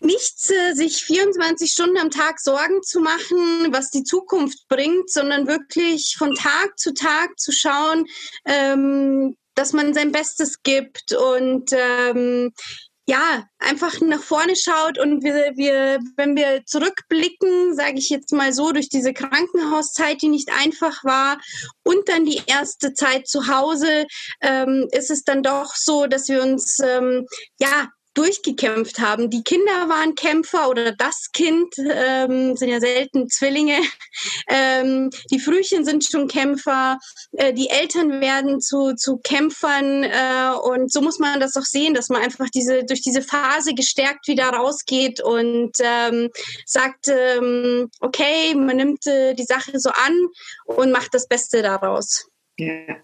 nichts, 0.00 0.50
äh, 0.50 0.74
sich 0.74 1.04
24 1.04 1.70
Stunden 1.70 1.98
am 1.98 2.10
Tag 2.10 2.40
Sorgen 2.40 2.82
zu 2.82 2.98
machen, 2.98 3.68
was 3.70 3.90
die 3.90 4.02
Zukunft 4.02 4.66
bringt, 4.68 5.08
sondern 5.08 5.46
wirklich 5.46 5.67
wirklich 5.68 6.16
von 6.16 6.34
Tag 6.34 6.78
zu 6.78 6.94
Tag 6.94 7.38
zu 7.38 7.52
schauen, 7.52 8.06
ähm, 8.44 9.36
dass 9.54 9.72
man 9.72 9.92
sein 9.94 10.12
Bestes 10.12 10.62
gibt 10.62 11.12
und 11.12 11.72
ähm, 11.72 12.52
ja, 13.06 13.44
einfach 13.58 14.00
nach 14.02 14.22
vorne 14.22 14.54
schaut 14.54 14.98
und 14.98 15.24
wir, 15.24 15.56
wir 15.56 15.98
wenn 16.16 16.36
wir 16.36 16.64
zurückblicken, 16.66 17.74
sage 17.74 17.96
ich 17.96 18.10
jetzt 18.10 18.32
mal 18.32 18.52
so, 18.52 18.70
durch 18.70 18.90
diese 18.90 19.14
Krankenhauszeit, 19.14 20.20
die 20.20 20.28
nicht 20.28 20.50
einfach 20.52 21.04
war 21.04 21.38
und 21.84 22.06
dann 22.08 22.26
die 22.26 22.42
erste 22.46 22.92
Zeit 22.92 23.26
zu 23.26 23.48
Hause, 23.48 24.06
ähm, 24.42 24.88
ist 24.92 25.10
es 25.10 25.24
dann 25.24 25.42
doch 25.42 25.74
so, 25.74 26.06
dass 26.06 26.28
wir 26.28 26.42
uns 26.42 26.80
ähm, 26.80 27.26
ja 27.58 27.88
durchgekämpft 28.18 28.98
haben. 28.98 29.30
Die 29.30 29.44
Kinder 29.44 29.88
waren 29.88 30.16
Kämpfer 30.16 30.68
oder 30.68 30.92
das 30.92 31.30
Kind 31.32 31.72
ähm, 31.78 32.56
sind 32.56 32.68
ja 32.68 32.80
selten 32.80 33.28
Zwillinge. 33.28 33.78
Ähm, 34.50 35.10
die 35.30 35.38
Frühchen 35.38 35.84
sind 35.84 36.04
schon 36.04 36.26
Kämpfer. 36.26 36.98
Äh, 37.32 37.52
die 37.52 37.68
Eltern 37.68 38.20
werden 38.20 38.60
zu, 38.60 38.94
zu 38.94 39.18
Kämpfern. 39.18 40.02
Äh, 40.02 40.56
und 40.64 40.90
so 40.90 41.02
muss 41.02 41.18
man 41.18 41.38
das 41.38 41.54
auch 41.56 41.64
sehen, 41.64 41.94
dass 41.94 42.08
man 42.08 42.22
einfach 42.22 42.48
diese 42.48 42.84
durch 42.84 43.02
diese 43.02 43.22
Phase 43.22 43.74
gestärkt 43.74 44.26
wieder 44.26 44.48
rausgeht 44.48 45.20
und 45.20 45.72
ähm, 45.80 46.30
sagt, 46.66 47.08
ähm, 47.08 47.90
okay, 48.00 48.54
man 48.54 48.76
nimmt 48.76 49.06
äh, 49.06 49.34
die 49.34 49.44
Sache 49.44 49.78
so 49.78 49.90
an 49.90 50.26
und 50.64 50.90
macht 50.90 51.14
das 51.14 51.28
Beste 51.28 51.62
daraus. 51.62 52.28
Ja. 52.56 52.96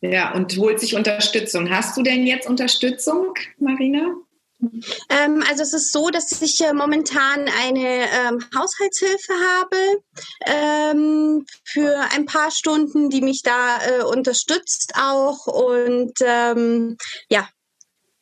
Ja, 0.00 0.32
und 0.34 0.56
holt 0.58 0.78
sich 0.78 0.94
Unterstützung. 0.94 1.70
Hast 1.70 1.96
du 1.96 2.02
denn 2.02 2.24
jetzt 2.24 2.48
Unterstützung, 2.48 3.34
Marina? 3.58 4.14
Ähm, 4.60 5.44
also 5.48 5.62
es 5.62 5.72
ist 5.72 5.92
so, 5.92 6.10
dass 6.10 6.42
ich 6.42 6.60
äh, 6.60 6.72
momentan 6.72 7.48
eine 7.48 8.06
ähm, 8.10 8.44
Haushaltshilfe 8.54 9.32
habe 9.32 10.02
ähm, 10.46 11.46
für 11.64 11.96
ein 12.12 12.26
paar 12.26 12.50
Stunden, 12.50 13.08
die 13.08 13.20
mich 13.20 13.42
da 13.42 13.78
äh, 13.86 14.02
unterstützt 14.02 14.94
auch 14.96 15.46
und 15.46 16.14
ähm, 16.24 16.96
ja. 17.30 17.48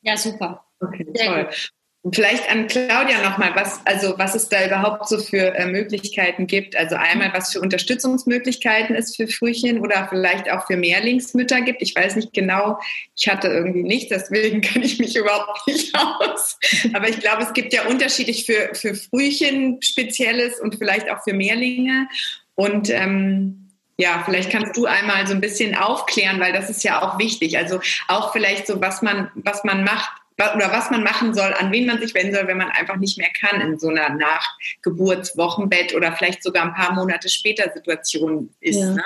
Ja, 0.01 0.15
super. 0.15 0.63
Okay, 0.79 1.07
Sehr 1.13 1.25
toll. 1.25 1.45
Gut. 1.45 1.71
Vielleicht 2.13 2.49
an 2.49 2.67
Claudia 2.67 3.21
nochmal, 3.23 3.51
was, 3.55 3.81
also 3.85 4.13
was 4.17 4.35
es 4.35 4.49
da 4.49 4.65
überhaupt 4.65 5.09
so 5.09 5.17
für 5.17 5.55
äh, 5.55 5.65
Möglichkeiten 5.65 6.47
gibt. 6.47 6.75
Also 6.75 6.95
einmal, 6.95 7.33
was 7.33 7.51
für 7.51 7.59
Unterstützungsmöglichkeiten 7.59 8.95
es 8.95 9.15
für 9.15 9.27
Frühchen 9.27 9.79
oder 9.79 10.07
vielleicht 10.09 10.49
auch 10.51 10.67
für 10.67 10.77
Mehrlingsmütter 10.77 11.61
gibt. 11.61 11.81
Ich 11.81 11.95
weiß 11.95 12.15
nicht 12.15 12.33
genau, 12.33 12.79
ich 13.15 13.27
hatte 13.27 13.47
irgendwie 13.47 13.83
nicht, 13.83 14.11
deswegen 14.11 14.61
kenne 14.61 14.85
ich 14.85 14.99
mich 14.99 15.15
überhaupt 15.15 15.65
nicht 15.67 15.95
aus. 15.95 16.59
Aber 16.93 17.09
ich 17.09 17.19
glaube, 17.19 17.43
es 17.43 17.53
gibt 17.53 17.73
ja 17.73 17.85
unterschiedlich 17.87 18.45
für, 18.45 18.73
für 18.73 18.93
Frühchen 18.93 19.81
Spezielles 19.81 20.59
und 20.59 20.75
vielleicht 20.75 21.09
auch 21.09 21.23
für 21.23 21.33
Mehrlinge. 21.33 22.07
Und 22.55 22.89
ähm, 22.89 23.69
ja, 23.97 24.21
vielleicht 24.23 24.51
kannst 24.51 24.77
du 24.77 24.85
einmal 24.85 25.25
so 25.25 25.33
ein 25.33 25.41
bisschen 25.41 25.75
aufklären, 25.75 26.39
weil 26.39 26.53
das 26.53 26.69
ist 26.69 26.83
ja 26.83 27.01
auch 27.01 27.17
wichtig. 27.17 27.57
Also 27.57 27.79
auch 28.07 28.31
vielleicht 28.31 28.67
so, 28.67 28.79
was 28.79 29.01
man, 29.01 29.31
was 29.33 29.63
man 29.63 29.83
macht 29.83 30.11
oder 30.55 30.71
was 30.71 30.91
man 30.91 31.03
machen 31.03 31.33
soll, 31.33 31.53
an 31.53 31.71
wen 31.71 31.87
man 31.87 31.99
sich 31.99 32.13
wenden 32.13 32.35
soll, 32.35 32.47
wenn 32.47 32.57
man 32.57 32.69
einfach 32.69 32.97
nicht 32.97 33.17
mehr 33.17 33.29
kann 33.39 33.59
in 33.59 33.79
so 33.79 33.89
einer 33.89 34.09
Nachgeburtswochenbett 34.09 35.95
oder 35.95 36.11
vielleicht 36.11 36.43
sogar 36.43 36.63
ein 36.63 36.73
paar 36.73 36.93
Monate 36.93 37.27
später 37.27 37.71
Situation 37.73 38.49
ist. 38.59 38.79
Ja. 38.79 38.91
Ne? 38.91 39.03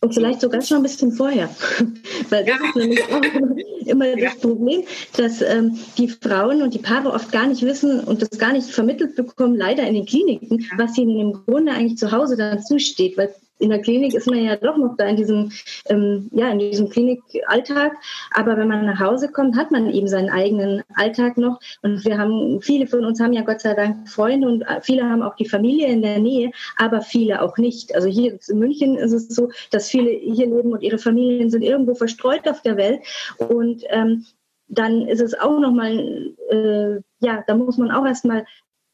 Und 0.00 0.14
vielleicht 0.14 0.40
sogar 0.40 0.60
schon 0.62 0.78
ein 0.78 0.82
bisschen 0.82 1.12
vorher. 1.12 1.48
Weil 2.30 2.44
das 2.44 2.58
ja. 2.58 2.68
ist 2.68 2.76
nämlich 2.76 3.04
auch 3.04 3.22
immer 3.86 4.06
ja. 4.06 4.30
das 4.30 4.38
Problem, 4.40 4.82
dass 5.16 5.42
ähm, 5.42 5.78
die 5.96 6.08
Frauen 6.08 6.62
und 6.62 6.74
die 6.74 6.80
Paare 6.80 7.12
oft 7.12 7.30
gar 7.30 7.46
nicht 7.46 7.62
wissen 7.62 8.00
und 8.00 8.20
das 8.20 8.30
gar 8.30 8.52
nicht 8.52 8.68
vermittelt 8.68 9.14
bekommen, 9.14 9.54
leider 9.54 9.86
in 9.86 9.94
den 9.94 10.06
Kliniken, 10.06 10.66
was 10.76 10.98
ihnen 10.98 11.20
im 11.20 11.32
Grunde 11.44 11.72
eigentlich 11.72 11.98
zu 11.98 12.10
Hause 12.10 12.36
dann 12.36 12.62
zusteht. 12.62 13.16
Weil 13.16 13.32
in 13.62 13.70
der 13.70 13.80
Klinik 13.80 14.14
ist 14.14 14.28
man 14.28 14.42
ja 14.42 14.56
doch 14.56 14.76
noch 14.76 14.96
da 14.96 15.06
in 15.06 15.16
diesem, 15.16 15.52
ähm, 15.88 16.28
ja, 16.32 16.50
in 16.50 16.58
diesem 16.58 16.88
Klinikalltag. 16.88 17.92
Aber 18.32 18.56
wenn 18.56 18.66
man 18.66 18.84
nach 18.84 18.98
Hause 18.98 19.30
kommt, 19.30 19.56
hat 19.56 19.70
man 19.70 19.88
eben 19.88 20.08
seinen 20.08 20.30
eigenen 20.30 20.82
Alltag 20.94 21.38
noch. 21.38 21.60
Und 21.82 22.04
wir 22.04 22.18
haben, 22.18 22.60
viele 22.60 22.88
von 22.88 23.04
uns 23.04 23.20
haben 23.20 23.32
ja 23.32 23.42
Gott 23.42 23.60
sei 23.60 23.74
Dank 23.74 24.08
Freunde 24.08 24.48
und 24.48 24.64
viele 24.82 25.08
haben 25.08 25.22
auch 25.22 25.36
die 25.36 25.48
Familie 25.48 25.86
in 25.86 26.02
der 26.02 26.18
Nähe, 26.18 26.50
aber 26.76 27.02
viele 27.02 27.40
auch 27.40 27.56
nicht. 27.56 27.94
Also 27.94 28.08
hier 28.08 28.38
in 28.48 28.58
München 28.58 28.96
ist 28.96 29.12
es 29.12 29.28
so, 29.28 29.50
dass 29.70 29.88
viele 29.88 30.10
hier 30.10 30.46
leben 30.46 30.72
und 30.72 30.82
ihre 30.82 30.98
Familien 30.98 31.50
sind 31.50 31.62
irgendwo 31.62 31.94
verstreut 31.94 32.48
auf 32.48 32.62
der 32.62 32.76
Welt. 32.76 33.00
Und 33.38 33.84
ähm, 33.90 34.26
dann 34.66 35.06
ist 35.06 35.20
es 35.20 35.38
auch 35.38 35.60
nochmal, 35.60 36.34
äh, 36.50 37.00
ja, 37.20 37.44
da 37.46 37.54
muss 37.54 37.78
man 37.78 37.92
auch 37.92 38.06
erstmal 38.06 38.44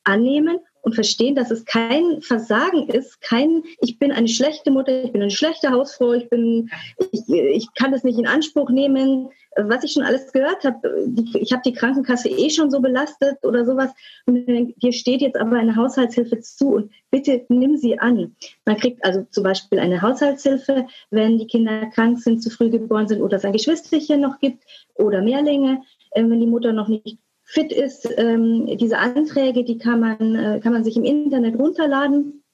annehmen 0.04 0.58
und 0.82 0.94
verstehen, 0.94 1.34
dass 1.34 1.50
es 1.50 1.64
kein 1.64 2.22
Versagen 2.22 2.88
ist, 2.88 3.20
kein, 3.20 3.62
ich 3.80 3.98
bin 3.98 4.12
eine 4.12 4.28
schlechte 4.28 4.70
Mutter, 4.70 5.04
ich 5.04 5.12
bin 5.12 5.22
eine 5.22 5.30
schlechte 5.30 5.70
Hausfrau, 5.70 6.12
ich 6.12 6.28
bin, 6.28 6.70
ich, 7.12 7.28
ich 7.28 7.74
kann 7.74 7.92
das 7.92 8.04
nicht 8.04 8.18
in 8.18 8.26
Anspruch 8.26 8.70
nehmen, 8.70 9.30
was 9.56 9.82
ich 9.82 9.92
schon 9.92 10.04
alles 10.04 10.32
gehört 10.32 10.64
habe, 10.64 11.08
ich 11.34 11.52
habe 11.52 11.62
die 11.64 11.72
Krankenkasse 11.72 12.28
eh 12.28 12.50
schon 12.50 12.70
so 12.70 12.80
belastet 12.80 13.38
oder 13.42 13.64
sowas. 13.64 13.90
Dir 14.26 14.92
steht 14.92 15.20
jetzt 15.20 15.36
aber 15.36 15.56
eine 15.56 15.74
Haushaltshilfe 15.74 16.40
zu 16.40 16.74
und 16.74 16.92
bitte 17.10 17.44
nimm 17.48 17.76
sie 17.76 17.98
an. 17.98 18.36
Man 18.64 18.76
kriegt 18.76 19.04
also 19.04 19.26
zum 19.30 19.42
Beispiel 19.42 19.78
eine 19.80 20.00
Haushaltshilfe, 20.00 20.86
wenn 21.10 21.38
die 21.38 21.46
Kinder 21.46 21.86
krank 21.86 22.20
sind, 22.20 22.42
zu 22.42 22.50
früh 22.50 22.70
geboren 22.70 23.08
sind 23.08 23.20
oder 23.20 23.36
es 23.36 23.44
ein 23.44 23.52
Geschwisterchen 23.52 24.20
noch 24.20 24.38
gibt 24.38 24.62
oder 24.94 25.22
Mehrlinge, 25.22 25.82
äh, 26.12 26.22
wenn 26.22 26.40
die 26.40 26.46
Mutter 26.46 26.72
noch 26.72 26.88
nicht 26.88 27.18
fit 27.49 27.72
ist. 27.72 28.07
Ähm, 28.18 28.66
diese 28.76 28.99
Anträge, 28.99 29.64
die 29.64 29.78
kann 29.78 30.01
man, 30.01 30.34
äh, 30.34 30.61
kann 30.62 30.74
man 30.74 30.84
sich 30.84 30.96
im 30.96 31.05
Internet 31.05 31.59
runterladen 31.59 32.44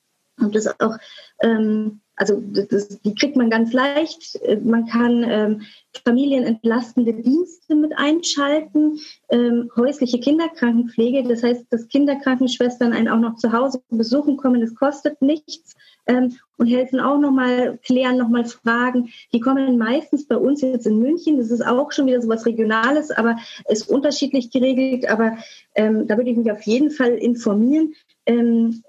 und 0.40 0.54
das 0.54 0.68
auch, 0.80 0.96
ähm, 1.42 2.00
also 2.16 2.40
das, 2.40 3.00
die 3.00 3.14
kriegt 3.16 3.36
man 3.36 3.50
ganz 3.50 3.72
leicht. 3.72 4.36
Äh, 4.36 4.58
man 4.58 4.86
kann 4.86 5.24
ähm, 5.28 5.62
familienentlastende 6.06 7.12
Dienste 7.12 7.74
mit 7.74 7.92
einschalten, 7.96 9.00
ähm, 9.30 9.68
häusliche 9.76 10.20
Kinderkrankenpflege, 10.20 11.24
das 11.24 11.42
heißt, 11.42 11.66
dass 11.70 11.88
Kinderkrankenschwestern 11.88 12.92
einen 12.92 13.08
auch 13.08 13.18
noch 13.18 13.34
zu 13.34 13.52
Hause 13.52 13.82
besuchen 13.90 14.36
kommen, 14.36 14.60
das 14.60 14.76
kostet 14.76 15.20
nichts 15.20 15.74
ähm, 16.06 16.36
und 16.56 16.66
helfen 16.66 17.00
auch 17.00 17.18
nochmal, 17.18 17.78
klären 17.84 18.16
nochmal 18.16 18.44
Fragen. 18.44 19.10
Die 19.32 19.40
kommen 19.40 19.76
meistens 19.78 20.26
bei 20.26 20.36
uns 20.36 20.60
jetzt 20.60 20.86
in 20.86 20.98
München. 20.98 21.38
Das 21.38 21.50
ist 21.50 21.66
auch 21.66 21.90
schon 21.92 22.06
wieder 22.06 22.22
so 22.22 22.28
was 22.28 22.46
Regionales, 22.46 23.10
aber 23.10 23.36
ist 23.68 23.88
unterschiedlich 23.88 24.50
geregelt. 24.50 25.08
Aber 25.08 25.36
ähm, 25.74 26.06
da 26.06 26.16
würde 26.16 26.30
ich 26.30 26.36
mich 26.36 26.50
auf 26.50 26.62
jeden 26.62 26.90
Fall 26.90 27.14
informieren 27.14 27.94
ähm, 28.26 28.82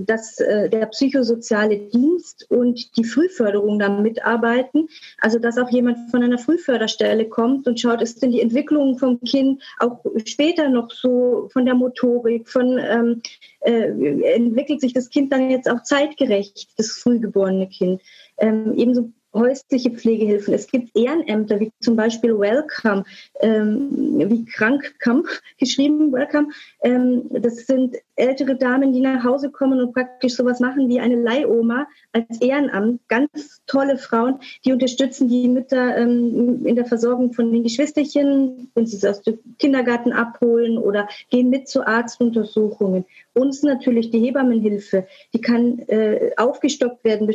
dass 0.00 0.40
äh, 0.40 0.68
der 0.68 0.86
psychosoziale 0.86 1.78
Dienst 1.78 2.50
und 2.50 2.96
die 2.96 3.04
Frühförderung 3.04 3.78
da 3.78 3.88
mitarbeiten. 3.88 4.88
Also 5.20 5.38
dass 5.38 5.58
auch 5.58 5.70
jemand 5.70 6.10
von 6.10 6.22
einer 6.22 6.38
Frühförderstelle 6.38 7.28
kommt 7.28 7.66
und 7.66 7.78
schaut, 7.78 8.02
ist 8.02 8.22
denn 8.22 8.32
die 8.32 8.40
Entwicklung 8.40 8.98
vom 8.98 9.20
Kind 9.20 9.62
auch 9.78 10.04
später 10.24 10.68
noch 10.68 10.90
so 10.90 11.48
von 11.52 11.64
der 11.64 11.74
Motorik, 11.74 12.48
von 12.48 12.78
ähm, 12.78 13.22
äh, 13.60 14.34
entwickelt 14.34 14.80
sich 14.80 14.92
das 14.92 15.10
Kind 15.10 15.32
dann 15.32 15.50
jetzt 15.50 15.70
auch 15.70 15.82
zeitgerecht, 15.82 16.68
das 16.76 16.92
frühgeborene 16.92 17.68
Kind. 17.68 18.00
Ähm, 18.38 18.74
ebenso 18.76 19.12
häusliche 19.32 19.90
Pflegehilfen. 19.90 20.54
Es 20.54 20.66
gibt 20.66 20.96
Ehrenämter, 20.96 21.60
wie 21.60 21.72
zum 21.80 21.96
Beispiel 21.96 22.38
Welcome, 22.38 23.04
ähm, 23.40 24.18
wie 24.18 24.44
Krankcome 24.44 25.24
geschrieben, 25.58 26.12
Welcome. 26.12 26.48
Ähm, 26.82 27.22
das 27.30 27.66
sind 27.66 27.96
ältere 28.16 28.56
Damen, 28.56 28.92
die 28.92 29.00
nach 29.00 29.24
Hause 29.24 29.50
kommen 29.50 29.80
und 29.80 29.92
praktisch 29.92 30.34
sowas 30.34 30.60
machen 30.60 30.88
wie 30.88 31.00
eine 31.00 31.16
Leihoma 31.16 31.86
als 32.12 32.40
Ehrenamt. 32.40 33.00
Ganz 33.08 33.62
tolle 33.66 33.98
Frauen, 33.98 34.40
die 34.64 34.72
unterstützen 34.72 35.28
die 35.28 35.48
Mütter 35.48 35.96
ähm, 35.96 36.66
in 36.66 36.76
der 36.76 36.86
Versorgung 36.86 37.32
von 37.32 37.52
den 37.52 37.62
Geschwisterchen, 37.62 38.70
wenn 38.74 38.86
sie 38.86 38.96
es 38.96 39.04
aus 39.04 39.22
dem 39.22 39.38
Kindergarten 39.58 40.12
abholen 40.12 40.76
oder 40.76 41.08
gehen 41.30 41.50
mit 41.50 41.68
zu 41.68 41.86
Arztuntersuchungen. 41.86 43.04
Uns 43.32 43.62
natürlich 43.62 44.10
die 44.10 44.20
Hebammenhilfe, 44.20 45.06
die 45.32 45.40
kann 45.40 45.78
äh, 45.88 46.32
aufgestockt 46.36 47.04
werden 47.04 47.28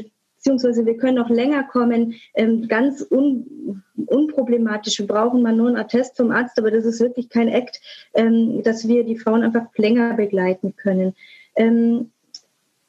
beziehungsweise 0.45 0.85
wir 0.85 0.97
können 0.97 1.17
auch 1.17 1.29
länger 1.29 1.63
kommen, 1.63 2.13
ähm, 2.35 2.67
ganz 2.67 3.05
un, 3.09 3.81
unproblematisch. 4.05 4.99
Wir 4.99 5.07
brauchen 5.07 5.41
mal 5.41 5.55
nur 5.55 5.69
einen 5.69 5.77
Attest 5.77 6.17
vom 6.17 6.29
Arzt, 6.29 6.59
aber 6.59 6.69
das 6.69 6.85
ist 6.85 6.99
wirklich 6.99 7.29
kein 7.29 7.47
Act, 7.47 7.81
ähm, 8.13 8.61
dass 8.61 8.87
wir 8.87 9.03
die 9.03 9.17
Frauen 9.17 9.41
einfach 9.41 9.65
länger 9.75 10.13
begleiten 10.13 10.75
können. 10.75 11.15
Ähm, 11.55 12.11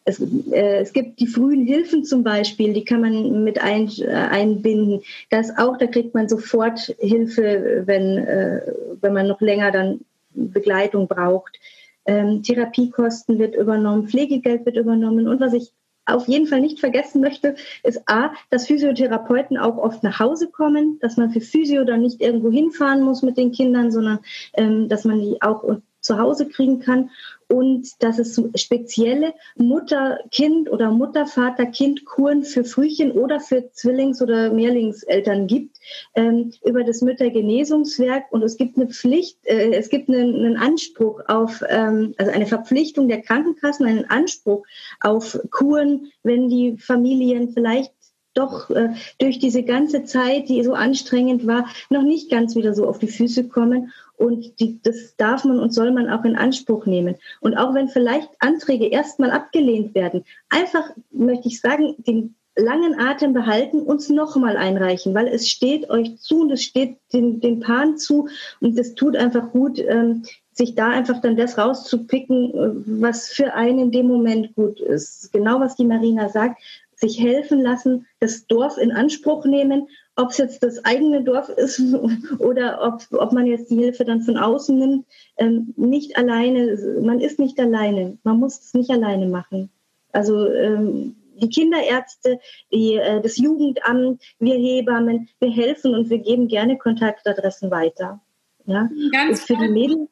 Es, 0.08 0.20
äh, 0.20 0.82
es, 0.82 0.92
gibt 0.92 1.18
die 1.18 1.26
frühen 1.26 1.66
Hilfen 1.66 2.04
zum 2.04 2.22
Beispiel, 2.22 2.72
die 2.74 2.84
kann 2.84 3.00
man 3.00 3.42
mit 3.42 3.60
ein, 3.60 3.90
äh, 3.98 4.06
einbinden. 4.06 5.00
Das 5.30 5.50
auch, 5.58 5.78
da 5.78 5.86
kriegt 5.88 6.14
man 6.14 6.28
sofort 6.28 6.94
Hilfe, 7.00 7.82
wenn, 7.86 8.18
äh, 8.18 8.60
wenn 9.00 9.14
man 9.14 9.26
noch 9.26 9.40
länger 9.40 9.72
dann 9.72 10.00
Begleitung 10.32 11.08
braucht. 11.08 11.58
Ähm, 12.04 12.42
Therapiekosten 12.42 13.38
wird 13.40 13.56
übernommen, 13.56 14.06
Pflegegeld 14.06 14.64
wird 14.64 14.76
übernommen 14.76 15.26
und 15.26 15.40
was 15.40 15.54
ich 15.54 15.72
auf 16.06 16.28
jeden 16.28 16.46
Fall 16.46 16.60
nicht 16.60 16.80
vergessen 16.80 17.20
möchte, 17.20 17.56
ist 17.82 18.02
A, 18.06 18.30
dass 18.50 18.66
Physiotherapeuten 18.66 19.58
auch 19.58 19.76
oft 19.76 20.02
nach 20.02 20.20
Hause 20.20 20.48
kommen, 20.48 20.98
dass 21.00 21.16
man 21.16 21.30
für 21.30 21.40
Physio 21.40 21.84
dann 21.84 22.02
nicht 22.02 22.20
irgendwo 22.20 22.50
hinfahren 22.50 23.02
muss 23.02 23.22
mit 23.22 23.36
den 23.36 23.52
Kindern, 23.52 23.90
sondern 23.90 24.20
ähm, 24.54 24.88
dass 24.88 25.04
man 25.04 25.20
die 25.20 25.42
auch 25.42 25.64
zu 26.00 26.18
Hause 26.18 26.48
kriegen 26.48 26.80
kann 26.80 27.10
und 27.48 28.02
dass 28.02 28.18
es 28.18 28.40
spezielle 28.56 29.34
Mutter-Kind 29.56 30.70
oder 30.70 30.90
Mutter-Vater-Kind-Kuren 30.90 32.42
für 32.42 32.64
Frühchen 32.64 33.12
oder 33.12 33.40
für 33.40 33.70
Zwillings- 33.72 34.22
oder 34.22 34.52
Mehrlingseltern 34.52 35.46
gibt 35.46 35.76
ähm, 36.14 36.52
über 36.64 36.82
das 36.84 37.02
Müttergenesungswerk 37.02 38.24
und 38.30 38.42
es 38.42 38.56
gibt 38.56 38.76
eine 38.76 38.88
Pflicht, 38.88 39.38
äh, 39.44 39.72
es 39.74 39.88
gibt 39.88 40.08
einen, 40.08 40.34
einen 40.34 40.56
Anspruch 40.56 41.20
auf, 41.28 41.62
ähm, 41.68 42.14
also 42.18 42.32
eine 42.32 42.46
Verpflichtung 42.46 43.08
der 43.08 43.22
Krankenkassen, 43.22 43.86
einen 43.86 44.04
Anspruch 44.06 44.64
auf 45.00 45.38
Kuren, 45.50 46.12
wenn 46.22 46.48
die 46.48 46.76
Familien 46.78 47.50
vielleicht 47.50 47.92
doch 48.36 48.70
äh, 48.70 48.90
durch 49.18 49.38
diese 49.38 49.62
ganze 49.62 50.04
Zeit, 50.04 50.48
die 50.48 50.62
so 50.62 50.74
anstrengend 50.74 51.46
war, 51.46 51.68
noch 51.90 52.02
nicht 52.02 52.30
ganz 52.30 52.54
wieder 52.54 52.74
so 52.74 52.86
auf 52.86 52.98
die 52.98 53.08
Füße 53.08 53.48
kommen. 53.48 53.92
Und 54.16 54.58
die, 54.60 54.80
das 54.82 55.14
darf 55.16 55.44
man 55.44 55.60
und 55.60 55.74
soll 55.74 55.92
man 55.92 56.08
auch 56.08 56.24
in 56.24 56.36
Anspruch 56.36 56.86
nehmen. 56.86 57.16
Und 57.40 57.56
auch 57.56 57.74
wenn 57.74 57.88
vielleicht 57.88 58.30
Anträge 58.38 58.86
erstmal 58.86 59.30
abgelehnt 59.30 59.94
werden, 59.94 60.24
einfach 60.48 60.90
möchte 61.10 61.48
ich 61.48 61.60
sagen, 61.60 61.94
den 61.98 62.34
langen 62.56 62.98
Atem 62.98 63.34
behalten, 63.34 63.82
uns 63.82 64.08
nochmal 64.08 64.56
einreichen, 64.56 65.14
weil 65.14 65.28
es 65.28 65.48
steht 65.48 65.90
euch 65.90 66.16
zu 66.18 66.40
und 66.40 66.52
es 66.52 66.62
steht 66.62 66.96
den, 67.12 67.40
den 67.40 67.60
Paaren 67.60 67.98
zu 67.98 68.28
und 68.60 68.78
es 68.78 68.94
tut 68.94 69.14
einfach 69.14 69.52
gut, 69.52 69.78
ähm, 69.78 70.22
sich 70.52 70.74
da 70.74 70.88
einfach 70.88 71.20
dann 71.20 71.36
das 71.36 71.58
rauszupicken, 71.58 72.54
äh, 72.54 73.00
was 73.02 73.28
für 73.28 73.52
einen 73.52 73.78
in 73.78 73.90
dem 73.92 74.06
Moment 74.06 74.54
gut 74.54 74.80
ist. 74.80 75.30
Genau 75.32 75.60
was 75.60 75.76
die 75.76 75.84
Marina 75.84 76.30
sagt, 76.30 76.62
sich 76.94 77.20
helfen 77.20 77.60
lassen, 77.60 78.06
das 78.20 78.46
Dorf 78.46 78.78
in 78.78 78.90
Anspruch 78.90 79.44
nehmen, 79.44 79.88
ob 80.16 80.30
es 80.30 80.38
jetzt 80.38 80.62
das 80.62 80.84
eigene 80.84 81.22
Dorf 81.22 81.48
ist 81.50 81.80
oder 82.38 82.82
ob, 82.82 83.20
ob 83.20 83.32
man 83.32 83.46
jetzt 83.46 83.70
die 83.70 83.76
Hilfe 83.76 84.04
dann 84.04 84.22
von 84.22 84.36
außen 84.36 84.78
nimmt. 84.78 85.06
Ähm, 85.36 85.74
nicht 85.76 86.16
alleine, 86.16 86.78
man 87.02 87.20
ist 87.20 87.38
nicht 87.38 87.58
alleine, 87.60 88.18
man 88.24 88.38
muss 88.38 88.58
es 88.58 88.74
nicht 88.74 88.90
alleine 88.90 89.26
machen. 89.26 89.70
Also 90.12 90.50
ähm, 90.50 91.16
die 91.40 91.50
Kinderärzte, 91.50 92.40
die, 92.72 92.94
äh, 92.94 93.20
das 93.20 93.36
Jugendamt, 93.36 94.22
wir 94.38 94.56
Hebammen, 94.56 95.28
wir 95.40 95.50
helfen 95.50 95.94
und 95.94 96.08
wir 96.08 96.18
geben 96.18 96.48
gerne 96.48 96.78
Kontaktadressen 96.78 97.70
weiter. 97.70 98.20
Ja? 98.64 98.88
Ganz 99.12 99.44
für 99.44 99.56
die 99.56 99.68
Mädchen 99.68 100.08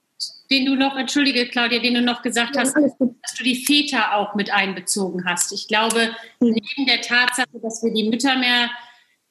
den 0.50 0.66
du 0.66 0.76
noch, 0.76 0.96
entschuldige 0.96 1.46
Claudia, 1.48 1.80
den 1.80 1.94
du 1.94 2.02
noch 2.02 2.22
gesagt 2.22 2.56
hast, 2.56 2.76
dass 2.76 2.96
du 2.98 3.44
die 3.44 3.64
Väter 3.64 4.14
auch 4.14 4.34
mit 4.34 4.52
einbezogen 4.52 5.24
hast. 5.26 5.52
Ich 5.52 5.68
glaube, 5.68 6.14
neben 6.40 6.86
der 6.86 7.00
Tatsache, 7.00 7.58
dass 7.62 7.82
wir 7.82 7.92
die 7.92 8.08
Mütter 8.08 8.36
mehr 8.38 8.70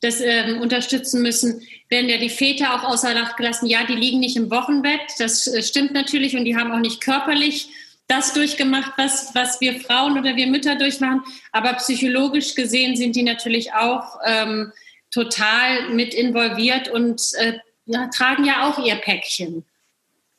das 0.03 0.19
ähm, 0.19 0.59
unterstützen 0.61 1.21
müssen, 1.21 1.61
werden 1.89 2.09
ja 2.09 2.17
die 2.17 2.29
Väter 2.29 2.75
auch 2.75 2.83
außer 2.83 3.15
Acht 3.15 3.37
gelassen. 3.37 3.67
Ja, 3.67 3.85
die 3.85 3.95
liegen 3.95 4.19
nicht 4.19 4.35
im 4.35 4.51
Wochenbett, 4.51 5.01
das 5.17 5.47
äh, 5.47 5.63
stimmt 5.63 5.93
natürlich, 5.93 6.35
und 6.35 6.45
die 6.45 6.55
haben 6.55 6.71
auch 6.71 6.79
nicht 6.79 7.01
körperlich 7.01 7.69
das 8.07 8.33
durchgemacht, 8.33 8.93
was, 8.97 9.33
was 9.33 9.61
wir 9.61 9.79
Frauen 9.79 10.19
oder 10.19 10.35
wir 10.35 10.47
Mütter 10.47 10.75
durchmachen. 10.75 11.21
Aber 11.51 11.73
psychologisch 11.73 12.53
gesehen 12.53 12.97
sind 12.97 13.15
die 13.15 13.23
natürlich 13.23 13.73
auch 13.73 14.19
ähm, 14.25 14.73
total 15.09 15.89
mit 15.89 16.13
involviert 16.13 16.89
und 16.89 17.21
äh, 17.37 17.53
ja, 17.85 18.09
tragen 18.09 18.45
ja 18.45 18.69
auch 18.69 18.83
ihr 18.83 18.95
Päckchen. 18.95 19.63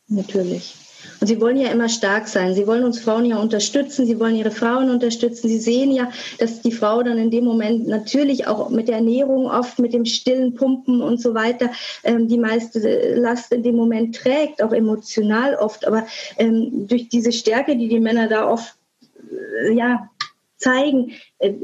Natürlich. 0.09 0.75
Und 1.21 1.27
sie 1.27 1.41
wollen 1.41 1.57
ja 1.57 1.71
immer 1.71 1.89
stark 1.89 2.29
sein. 2.29 2.55
Sie 2.55 2.67
wollen 2.67 2.85
uns 2.85 3.01
Frauen 3.01 3.25
ja 3.25 3.39
unterstützen. 3.39 4.07
Sie 4.07 4.19
wollen 4.21 4.37
ihre 4.37 4.51
Frauen 4.51 4.91
unterstützen. 4.91 5.49
Sie 5.49 5.59
sehen 5.59 5.91
ja, 5.91 6.11
dass 6.39 6.61
die 6.61 6.73
Frau 6.73 7.03
dann 7.03 7.19
in 7.19 7.31
dem 7.31 7.45
Moment 7.45 7.87
natürlich 7.87 8.47
auch 8.47 8.71
mit 8.71 8.89
der 8.89 8.97
Ernährung 8.97 9.47
oft, 9.47 9.79
mit 9.79 9.95
dem 9.95 10.05
stillen 10.05 10.55
Pumpen 10.55 11.01
und 11.01 11.21
so 11.21 11.35
weiter, 11.35 11.71
ähm, 12.03 12.29
die 12.29 12.39
meiste 12.39 13.15
Last 13.17 13.53
in 13.53 13.63
dem 13.63 13.77
Moment 13.77 14.17
trägt, 14.17 14.63
auch 14.63 14.73
emotional 14.73 15.55
oft. 15.57 15.87
Aber 15.87 16.07
ähm, 16.39 16.87
durch 16.87 17.09
diese 17.09 17.33
Stärke, 17.33 17.77
die 17.77 17.89
die 17.89 18.01
Männer 18.01 18.29
da 18.29 18.49
oft 18.49 18.75
äh, 19.63 19.73
ja, 19.73 20.11
zeigen, 20.57 21.13
äh, 21.39 21.55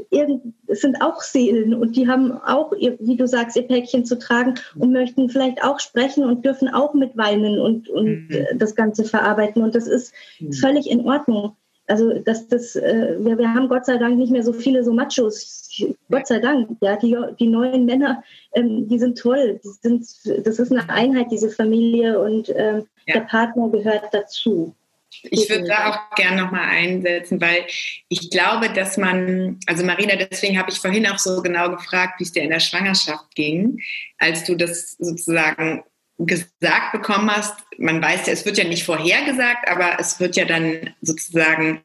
es 0.67 0.81
sind 0.81 1.01
auch 1.01 1.21
Seelen 1.21 1.73
und 1.73 1.95
die 1.95 2.07
haben 2.07 2.31
auch, 2.31 2.71
wie 2.71 3.15
du 3.15 3.27
sagst, 3.27 3.55
ihr 3.55 3.67
Päckchen 3.67 4.05
zu 4.05 4.17
tragen 4.17 4.55
und 4.77 4.91
möchten 4.91 5.29
vielleicht 5.29 5.63
auch 5.63 5.79
sprechen 5.79 6.23
und 6.23 6.45
dürfen 6.45 6.67
auch 6.67 6.93
mitweinen 6.93 7.59
und, 7.59 7.89
und 7.89 8.05
mhm. 8.05 8.27
Äh, 8.29 8.55
das 8.55 8.75
Ganze 8.75 9.03
verarbeiten. 9.03 9.61
Und 9.61 9.75
das 9.75 9.87
ist 9.87 10.13
mhm. 10.39 10.53
völlig 10.53 10.89
in 10.89 11.05
Ordnung. 11.05 11.55
Also, 11.87 12.19
dass 12.19 12.47
das, 12.47 12.75
äh, 12.75 13.17
wir, 13.19 13.37
wir 13.37 13.53
haben 13.53 13.67
Gott 13.67 13.85
sei 13.85 13.97
Dank 13.97 14.17
nicht 14.17 14.31
mehr 14.31 14.43
so 14.43 14.53
viele 14.53 14.83
so 14.83 14.93
Machos. 14.93 15.69
Gott 16.09 16.27
sei 16.27 16.39
Dank, 16.39 16.69
ja, 16.81 16.95
die, 16.95 17.17
die 17.39 17.47
neuen 17.47 17.85
Männer, 17.85 18.23
ähm, 18.53 18.87
die 18.87 18.99
sind 18.99 19.17
toll. 19.17 19.59
Die 19.63 19.69
sind, 19.81 20.07
das 20.45 20.59
ist 20.59 20.71
eine 20.71 20.89
Einheit, 20.89 21.31
diese 21.31 21.49
Familie 21.49 22.19
und 22.19 22.49
ähm, 22.55 22.85
ja. 23.07 23.15
der 23.15 23.21
Partner 23.21 23.69
gehört 23.69 24.05
dazu. 24.11 24.73
Ich 25.23 25.49
würde 25.49 25.67
da 25.67 25.89
auch 25.89 26.15
gerne 26.15 26.41
nochmal 26.41 26.69
einsetzen, 26.69 27.41
weil 27.41 27.65
ich 28.09 28.29
glaube, 28.29 28.69
dass 28.69 28.97
man, 28.97 29.59
also 29.67 29.85
Marina, 29.85 30.15
deswegen 30.15 30.57
habe 30.57 30.71
ich 30.71 30.79
vorhin 30.79 31.07
auch 31.07 31.19
so 31.19 31.41
genau 31.41 31.69
gefragt, 31.69 32.19
wie 32.19 32.23
es 32.23 32.31
dir 32.31 32.43
in 32.43 32.49
der 32.49 32.59
Schwangerschaft 32.59 33.35
ging, 33.35 33.81
als 34.17 34.43
du 34.45 34.55
das 34.55 34.91
sozusagen 34.99 35.83
gesagt 36.17 36.91
bekommen 36.91 37.29
hast. 37.31 37.55
Man 37.77 38.01
weiß 38.01 38.27
ja, 38.27 38.33
es 38.33 38.45
wird 38.45 38.57
ja 38.57 38.63
nicht 38.63 38.83
vorhergesagt, 38.83 39.67
aber 39.67 39.99
es 39.99 40.19
wird 40.19 40.35
ja 40.35 40.45
dann 40.45 40.93
sozusagen 41.01 41.81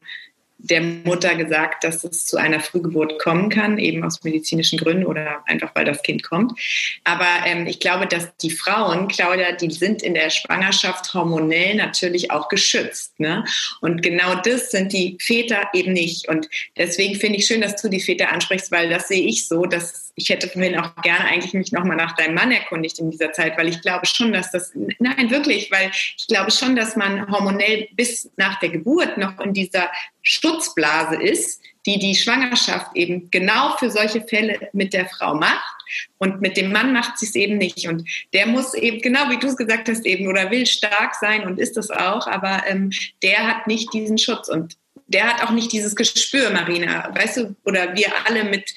der 0.59 0.81
Mutter 0.81 1.35
gesagt, 1.35 1.83
dass 1.83 2.03
es 2.03 2.25
zu 2.25 2.37
einer 2.37 2.59
Frühgeburt 2.59 3.19
kommen 3.19 3.49
kann, 3.49 3.77
eben 3.77 4.03
aus 4.03 4.23
medizinischen 4.23 4.79
Gründen 4.79 5.05
oder 5.05 5.43
einfach 5.45 5.71
weil 5.75 5.85
das 5.85 6.01
Kind 6.01 6.23
kommt. 6.23 6.59
Aber 7.03 7.27
ähm, 7.45 7.67
ich 7.67 7.79
glaube, 7.79 8.07
dass 8.07 8.35
die 8.37 8.49
Frauen, 8.49 9.07
Claudia, 9.07 9.51
die 9.51 9.71
sind 9.71 10.01
in 10.01 10.15
der 10.15 10.29
Schwangerschaft 10.29 11.13
hormonell 11.13 11.75
natürlich 11.75 12.31
auch 12.31 12.49
geschützt. 12.49 13.19
Ne? 13.19 13.45
Und 13.81 14.01
genau 14.01 14.35
das 14.35 14.71
sind 14.71 14.93
die 14.93 15.17
Väter 15.21 15.69
eben 15.73 15.93
nicht. 15.93 16.27
Und 16.27 16.49
deswegen 16.77 17.15
finde 17.15 17.39
ich 17.39 17.45
schön, 17.45 17.61
dass 17.61 17.81
du 17.81 17.89
die 17.89 18.01
Väter 18.01 18.31
ansprichst, 18.31 18.71
weil 18.71 18.89
das 18.89 19.07
sehe 19.07 19.25
ich 19.25 19.47
so, 19.47 19.65
dass 19.65 20.06
ich 20.17 20.29
hätte 20.29 20.49
vorhin 20.49 20.77
auch 20.77 20.95
gerne 21.03 21.25
eigentlich 21.25 21.53
mich 21.53 21.71
nochmal 21.71 21.95
nach 21.95 22.15
deinem 22.15 22.33
Mann 22.33 22.51
erkundigt 22.51 22.97
in 22.97 23.11
dieser 23.11 23.31
Zeit, 23.33 23.55
weil 23.55 23.69
ich 23.69 23.81
glaube 23.81 24.07
schon, 24.07 24.33
dass 24.33 24.51
das, 24.51 24.71
nein, 24.73 25.29
wirklich, 25.29 25.71
weil 25.71 25.91
ich 25.91 26.25
glaube 26.27 26.49
schon, 26.49 26.75
dass 26.75 26.95
man 26.95 27.31
hormonell 27.31 27.87
bis 27.93 28.29
nach 28.35 28.59
der 28.59 28.69
Geburt 28.69 29.17
noch 29.17 29.39
in 29.39 29.53
dieser 29.53 29.91
Schutzblase 30.23 31.21
ist, 31.21 31.61
die 31.85 31.99
die 31.99 32.15
Schwangerschaft 32.15 32.95
eben 32.95 33.29
genau 33.29 33.77
für 33.77 33.91
solche 33.91 34.21
Fälle 34.21 34.69
mit 34.73 34.93
der 34.93 35.07
Frau 35.07 35.35
macht. 35.35 35.75
Und 36.17 36.41
mit 36.41 36.57
dem 36.57 36.71
Mann 36.71 36.91
macht 36.91 37.19
sie 37.19 37.27
es 37.27 37.35
eben 37.35 37.57
nicht. 37.57 37.87
Und 37.87 38.09
der 38.33 38.47
muss 38.47 38.73
eben, 38.73 39.01
genau 39.01 39.29
wie 39.29 39.37
du 39.37 39.47
es 39.47 39.55
gesagt 39.55 39.87
hast, 39.87 40.05
eben 40.05 40.27
oder 40.27 40.49
will 40.49 40.65
stark 40.65 41.13
sein 41.15 41.45
und 41.45 41.59
ist 41.59 41.77
es 41.77 41.91
auch, 41.91 42.27
aber 42.27 42.63
ähm, 42.67 42.89
der 43.23 43.47
hat 43.47 43.67
nicht 43.67 43.93
diesen 43.93 44.17
Schutz. 44.17 44.49
Und 44.49 44.77
der 45.07 45.27
hat 45.27 45.43
auch 45.43 45.51
nicht 45.51 45.71
dieses 45.71 45.95
Gespür, 45.95 46.49
Marina. 46.51 47.13
Weißt 47.15 47.37
du, 47.37 47.55
oder 47.63 47.95
wir 47.95 48.07
alle 48.25 48.43
mit 48.43 48.73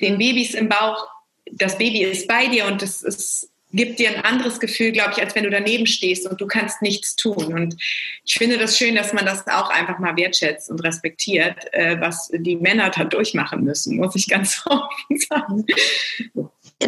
den 0.00 0.18
Babys 0.18 0.54
im 0.54 0.68
Bauch, 0.68 1.08
das 1.52 1.78
Baby 1.78 2.04
ist 2.04 2.28
bei 2.28 2.46
dir 2.46 2.66
und 2.66 2.82
es, 2.82 3.02
es 3.02 3.50
gibt 3.72 3.98
dir 3.98 4.10
ein 4.10 4.24
anderes 4.24 4.60
Gefühl, 4.60 4.92
glaube 4.92 5.12
ich, 5.12 5.22
als 5.22 5.34
wenn 5.34 5.44
du 5.44 5.50
daneben 5.50 5.86
stehst 5.86 6.26
und 6.26 6.40
du 6.40 6.46
kannst 6.46 6.82
nichts 6.82 7.16
tun. 7.16 7.54
Und 7.54 7.76
ich 8.24 8.34
finde 8.34 8.58
das 8.58 8.76
schön, 8.76 8.94
dass 8.94 9.12
man 9.12 9.24
das 9.24 9.46
auch 9.46 9.70
einfach 9.70 9.98
mal 9.98 10.16
wertschätzt 10.16 10.70
und 10.70 10.80
respektiert, 10.80 11.72
äh, 11.72 12.00
was 12.00 12.30
die 12.32 12.56
Männer 12.56 12.90
da 12.90 13.04
durchmachen 13.04 13.62
müssen, 13.64 13.96
muss 13.96 14.16
ich 14.16 14.28
ganz 14.28 14.62
offen 14.66 15.18
sagen. 15.18 15.66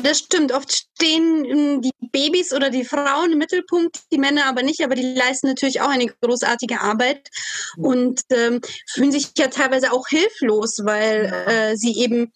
Das 0.03 0.19
stimmt. 0.19 0.53
Oft 0.53 0.73
stehen 0.73 1.45
ähm, 1.45 1.83
die 1.83 1.93
Babys 2.01 2.53
oder 2.53 2.71
die 2.71 2.85
Frauen 2.85 3.33
im 3.33 3.39
Mittelpunkt, 3.39 4.01
die 4.13 4.19
Männer 4.19 4.47
aber 4.47 4.63
nicht, 4.63 4.83
aber 4.83 4.95
die 4.95 5.15
leisten 5.15 5.49
natürlich 5.49 5.81
auch 5.81 5.89
eine 5.89 6.07
großartige 6.07 6.81
Arbeit 6.81 7.31
und 7.77 8.21
ähm, 8.31 8.61
fühlen 8.89 9.13
sich 9.13 9.29
ja 9.39 9.49
teilweise 9.49 9.93
auch 9.93 10.09
hilflos, 10.09 10.81
weil 10.85 11.27
äh, 11.47 11.77
sie 11.77 11.99
eben 11.99 12.33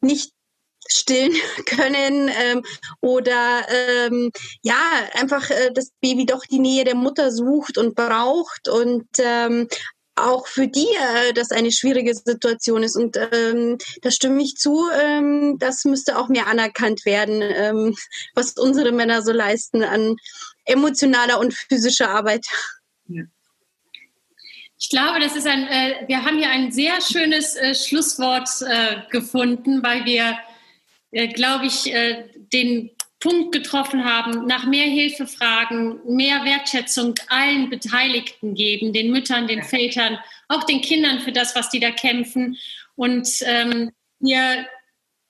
nicht 0.00 0.32
stillen 0.88 1.32
können 1.66 2.30
ähm, 2.42 2.62
oder 3.00 3.66
ähm, 3.68 4.30
ja 4.62 4.80
einfach 5.14 5.50
äh, 5.50 5.70
das 5.72 5.90
Baby 6.00 6.26
doch 6.26 6.44
die 6.46 6.58
Nähe 6.58 6.84
der 6.84 6.96
Mutter 6.96 7.30
sucht 7.30 7.78
und 7.78 7.94
braucht 7.94 8.68
und 8.68 9.06
ähm, 9.18 9.68
auch 10.16 10.46
für 10.46 10.68
die 10.68 10.86
äh, 10.86 11.32
das 11.32 11.50
eine 11.50 11.72
schwierige 11.72 12.14
Situation 12.14 12.82
ist. 12.82 12.96
Und 12.96 13.16
ähm, 13.16 13.78
da 14.02 14.10
stimme 14.10 14.42
ich 14.42 14.56
zu, 14.56 14.88
ähm, 15.02 15.56
das 15.58 15.84
müsste 15.84 16.18
auch 16.18 16.28
mehr 16.28 16.46
anerkannt 16.46 17.04
werden, 17.04 17.42
ähm, 17.42 17.96
was 18.34 18.52
unsere 18.52 18.92
Männer 18.92 19.22
so 19.22 19.32
leisten 19.32 19.82
an 19.82 20.16
emotionaler 20.64 21.38
und 21.40 21.54
physischer 21.54 22.10
Arbeit. 22.10 22.46
Ich 24.78 24.88
glaube, 24.88 25.20
das 25.20 25.36
ist 25.36 25.46
ein, 25.46 25.66
äh, 25.66 26.04
wir 26.06 26.24
haben 26.24 26.38
hier 26.38 26.48
ein 26.48 26.72
sehr 26.72 27.00
schönes 27.02 27.54
äh, 27.54 27.74
Schlusswort 27.74 28.48
äh, 28.62 29.02
gefunden, 29.10 29.82
weil 29.82 30.04
wir, 30.06 30.38
äh, 31.10 31.28
glaube 31.28 31.66
ich, 31.66 31.92
äh, 31.92 32.28
den 32.52 32.90
Punkt 33.20 33.52
getroffen 33.52 34.04
haben, 34.04 34.46
nach 34.46 34.64
mehr 34.64 34.86
Hilfe 34.86 35.26
fragen, 35.26 36.00
mehr 36.06 36.42
Wertschätzung 36.44 37.14
allen 37.28 37.68
Beteiligten 37.68 38.54
geben, 38.54 38.94
den 38.94 39.12
Müttern, 39.12 39.46
den 39.46 39.62
Vätern, 39.62 40.18
auch 40.48 40.64
den 40.64 40.80
Kindern 40.80 41.20
für 41.20 41.30
das, 41.30 41.54
was 41.54 41.68
die 41.68 41.80
da 41.80 41.90
kämpfen. 41.90 42.56
Und 42.96 43.28
ähm, 43.42 43.90
wir 44.20 44.66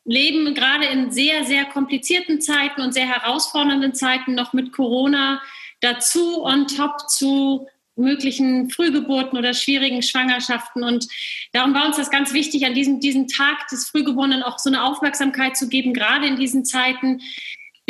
leben 0.04 0.54
gerade 0.54 0.86
in 0.86 1.10
sehr, 1.10 1.44
sehr 1.44 1.64
komplizierten 1.64 2.40
Zeiten 2.40 2.80
und 2.80 2.94
sehr 2.94 3.08
herausfordernden 3.08 3.94
Zeiten 3.94 4.34
noch 4.34 4.52
mit 4.52 4.72
Corona 4.72 5.42
dazu 5.80 6.44
on 6.44 6.68
top 6.68 7.08
zu 7.10 7.66
möglichen 7.96 8.70
Frühgeburten 8.70 9.38
oder 9.38 9.52
schwierigen 9.52 10.02
Schwangerschaften. 10.02 10.84
Und 10.84 11.06
darum 11.52 11.74
war 11.74 11.86
uns 11.86 11.96
das 11.96 12.10
ganz 12.10 12.32
wichtig, 12.32 12.64
an 12.64 12.74
diesem, 12.74 13.00
diesem 13.00 13.28
Tag 13.28 13.68
des 13.68 13.88
Frühgeborenen 13.88 14.42
auch 14.42 14.58
so 14.58 14.70
eine 14.70 14.84
Aufmerksamkeit 14.84 15.56
zu 15.56 15.68
geben, 15.68 15.92
gerade 15.92 16.26
in 16.26 16.36
diesen 16.36 16.64
Zeiten, 16.64 17.20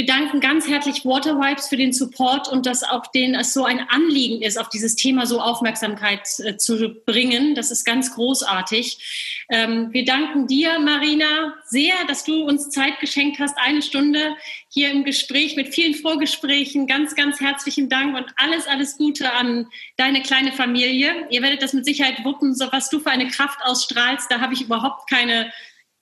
wir 0.00 0.06
danken 0.06 0.40
ganz 0.40 0.66
herzlich 0.66 1.04
Waterwipes 1.04 1.68
für 1.68 1.76
den 1.76 1.92
Support 1.92 2.48
und 2.48 2.64
dass 2.64 2.82
auch 2.82 3.06
denen 3.08 3.34
es 3.34 3.52
so 3.52 3.66
ein 3.66 3.80
Anliegen 3.90 4.40
ist, 4.40 4.58
auf 4.58 4.70
dieses 4.70 4.96
Thema 4.96 5.26
so 5.26 5.42
Aufmerksamkeit 5.42 6.26
äh, 6.38 6.56
zu 6.56 6.94
bringen. 7.04 7.54
Das 7.54 7.70
ist 7.70 7.84
ganz 7.84 8.14
großartig. 8.14 9.44
Ähm, 9.50 9.92
wir 9.92 10.06
danken 10.06 10.46
dir, 10.46 10.78
Marina, 10.78 11.52
sehr, 11.66 11.92
dass 12.08 12.24
du 12.24 12.44
uns 12.44 12.70
Zeit 12.70 12.98
geschenkt 13.00 13.40
hast, 13.40 13.58
eine 13.58 13.82
Stunde 13.82 14.36
hier 14.70 14.90
im 14.90 15.04
Gespräch 15.04 15.54
mit 15.54 15.74
vielen 15.74 15.94
Vorgesprächen. 15.94 16.86
Ganz, 16.86 17.14
ganz 17.14 17.38
herzlichen 17.38 17.90
Dank 17.90 18.16
und 18.16 18.32
alles, 18.36 18.66
alles 18.66 18.96
Gute 18.96 19.30
an 19.34 19.66
deine 19.98 20.22
kleine 20.22 20.52
Familie. 20.52 21.26
Ihr 21.28 21.42
werdet 21.42 21.60
das 21.60 21.74
mit 21.74 21.84
Sicherheit 21.84 22.24
wuppen, 22.24 22.54
so 22.54 22.72
was 22.72 22.88
du 22.88 23.00
für 23.00 23.10
eine 23.10 23.28
Kraft 23.28 23.58
ausstrahlst. 23.64 24.30
Da 24.30 24.40
habe 24.40 24.54
ich 24.54 24.62
überhaupt 24.62 25.10
keine, 25.10 25.52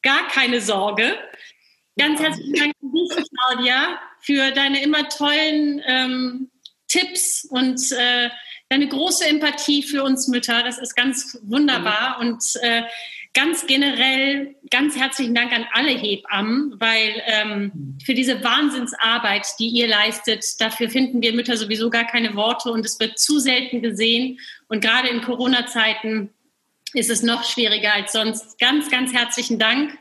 gar 0.03 0.29
keine 0.29 0.61
Sorge. 0.61 1.19
Ganz 1.99 2.21
herzlichen 2.21 2.55
Dank 2.55 2.73
an 2.81 2.93
dich, 2.93 3.29
Claudia, 3.29 3.99
für 4.21 4.53
deine 4.53 4.83
immer 4.83 5.09
tollen 5.09 5.83
ähm, 5.85 6.51
Tipps 6.87 7.45
und 7.51 7.81
äh, 7.93 8.31
deine 8.69 8.87
große 8.87 9.27
Empathie 9.27 9.83
für 9.83 10.05
uns 10.05 10.29
Mütter. 10.29 10.63
Das 10.63 10.79
ist 10.79 10.95
ganz 10.95 11.39
wunderbar. 11.43 12.19
Und 12.21 12.43
äh, 12.63 12.83
ganz 13.35 13.67
generell 13.67 14.55
ganz 14.71 14.97
herzlichen 14.97 15.35
Dank 15.35 15.53
an 15.53 15.67
alle 15.73 15.91
Hebammen, 15.91 16.75
weil 16.79 17.21
ähm, 17.27 17.99
für 18.05 18.15
diese 18.15 18.45
Wahnsinnsarbeit, 18.45 19.47
die 19.59 19.69
ihr 19.69 19.89
leistet, 19.89 20.45
dafür 20.61 20.91
finden 20.91 21.21
wir 21.21 21.33
Mütter 21.33 21.57
sowieso 21.57 21.91
gar 21.91 22.07
keine 22.07 22.35
Worte 22.37 22.71
und 22.71 22.87
es 22.87 23.01
wird 23.01 23.19
zu 23.19 23.41
selten 23.41 23.83
gesehen. 23.83 24.39
Und 24.69 24.83
gerade 24.83 25.09
in 25.09 25.21
Corona-Zeiten 25.21 26.31
ist 26.95 27.11
es 27.11 27.23
noch 27.23 27.45
schwieriger 27.45 27.93
als 27.93 28.13
sonst. 28.13 28.59
Ganz, 28.59 28.89
ganz 28.91 29.13
herzlichen 29.13 29.59
Dank. 29.59 29.99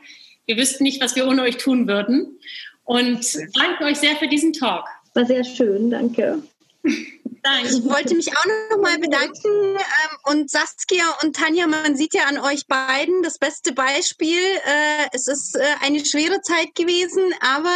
Wir 0.48 0.56
wüssten 0.56 0.82
nicht, 0.82 1.02
was 1.02 1.14
wir 1.14 1.28
ohne 1.28 1.42
euch 1.42 1.58
tun 1.58 1.86
würden. 1.86 2.38
Und 2.84 3.20
danke 3.54 3.84
euch 3.84 3.98
sehr 3.98 4.16
für 4.16 4.28
diesen 4.28 4.54
Talk. 4.54 4.86
War 5.12 5.26
sehr 5.26 5.44
schön, 5.44 5.90
danke. 5.90 6.42
Danke. 7.48 7.68
Ich 7.68 7.84
wollte 7.84 8.14
mich 8.14 8.36
auch 8.36 8.44
noch 8.70 8.82
mal 8.82 8.98
bedanken. 8.98 9.76
Ähm, 9.76 10.16
und 10.24 10.50
Saskia 10.50 11.04
und 11.22 11.34
Tanja, 11.34 11.66
man 11.66 11.96
sieht 11.96 12.14
ja 12.14 12.24
an 12.24 12.38
euch 12.38 12.66
beiden 12.66 13.22
das 13.22 13.38
beste 13.38 13.72
Beispiel. 13.72 14.38
Äh, 14.38 15.08
es 15.12 15.28
ist 15.28 15.56
äh, 15.56 15.64
eine 15.80 16.04
schwere 16.04 16.40
Zeit 16.42 16.74
gewesen, 16.74 17.32
aber 17.40 17.74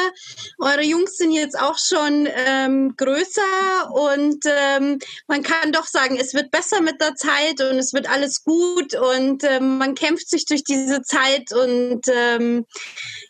eure 0.59 0.83
Jungs 0.83 1.17
sind 1.17 1.33
jetzt 1.33 1.59
auch 1.59 1.79
schon 1.79 2.29
ähm, 2.47 2.95
größer 2.97 3.91
und 3.93 4.45
ähm, 4.47 4.99
man 5.27 5.43
kann 5.43 5.73
doch 5.73 5.87
sagen, 5.87 6.19
es 6.21 6.35
wird 6.35 6.51
besser 6.51 6.81
mit 6.83 7.01
der 7.01 7.15
Zeit 7.15 7.61
und 7.61 7.79
es 7.79 7.93
wird 7.93 8.09
alles 8.09 8.45
gut 8.45 8.95
und 8.95 9.43
man 9.61 9.95
kämpft 9.95 10.29
sich 10.29 10.45
durch 10.47 10.65
diese 10.65 11.03
Zeit 11.03 11.53
und 11.53 12.07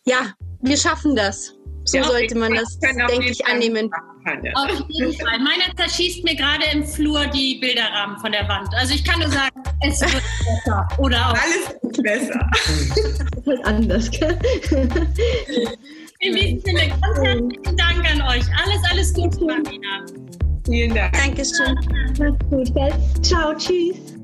ja, 0.04 0.34
wir 0.60 0.76
schaffen 0.76 1.16
das. 1.16 1.54
So 1.84 1.98
ja, 1.98 2.04
sollte 2.04 2.36
man 2.36 2.54
das, 2.54 2.78
denke 2.78 3.28
ich, 3.28 3.44
annehmen. 3.46 3.90
Auf 4.54 4.84
jeden 4.88 5.12
Fall. 5.14 5.38
Meiner 5.40 5.74
zerschießt 5.76 6.22
mir 6.24 6.36
gerade 6.36 6.64
im 6.72 6.86
Flur 6.86 7.26
die 7.26 7.58
Bilderrahmen 7.60 8.18
von 8.18 8.30
der 8.32 8.48
Wand. 8.48 8.68
Also 8.76 8.94
ich 8.94 9.04
kann 9.04 9.18
nur 9.20 9.30
sagen, 9.30 9.62
es 9.80 10.00
wird 10.00 10.22
besser. 10.44 10.88
Oder 10.98 11.28
auch. 11.28 11.34
Alles 11.34 11.74
wird 11.82 12.02
besser. 12.02 12.50
ist 13.36 13.46
halt 13.46 13.64
anders? 13.64 14.10
In 16.20 16.36
diesem 16.36 16.60
Sinne, 16.60 16.88
ganz 16.88 17.18
herzlichen 17.18 17.76
Dank 17.76 18.10
an 18.10 18.22
euch. 18.22 18.44
Alles, 18.64 18.80
alles 18.90 19.12
Gute, 19.14 19.44
Marina. 19.44 20.06
Vielen 20.64 20.94
Dank. 20.94 21.12
Dankeschön. 21.14 21.74
Mach's 22.18 22.38
gut, 22.48 22.74
gell? 22.74 22.92
Ciao, 23.22 23.54
tschüss. 23.54 24.21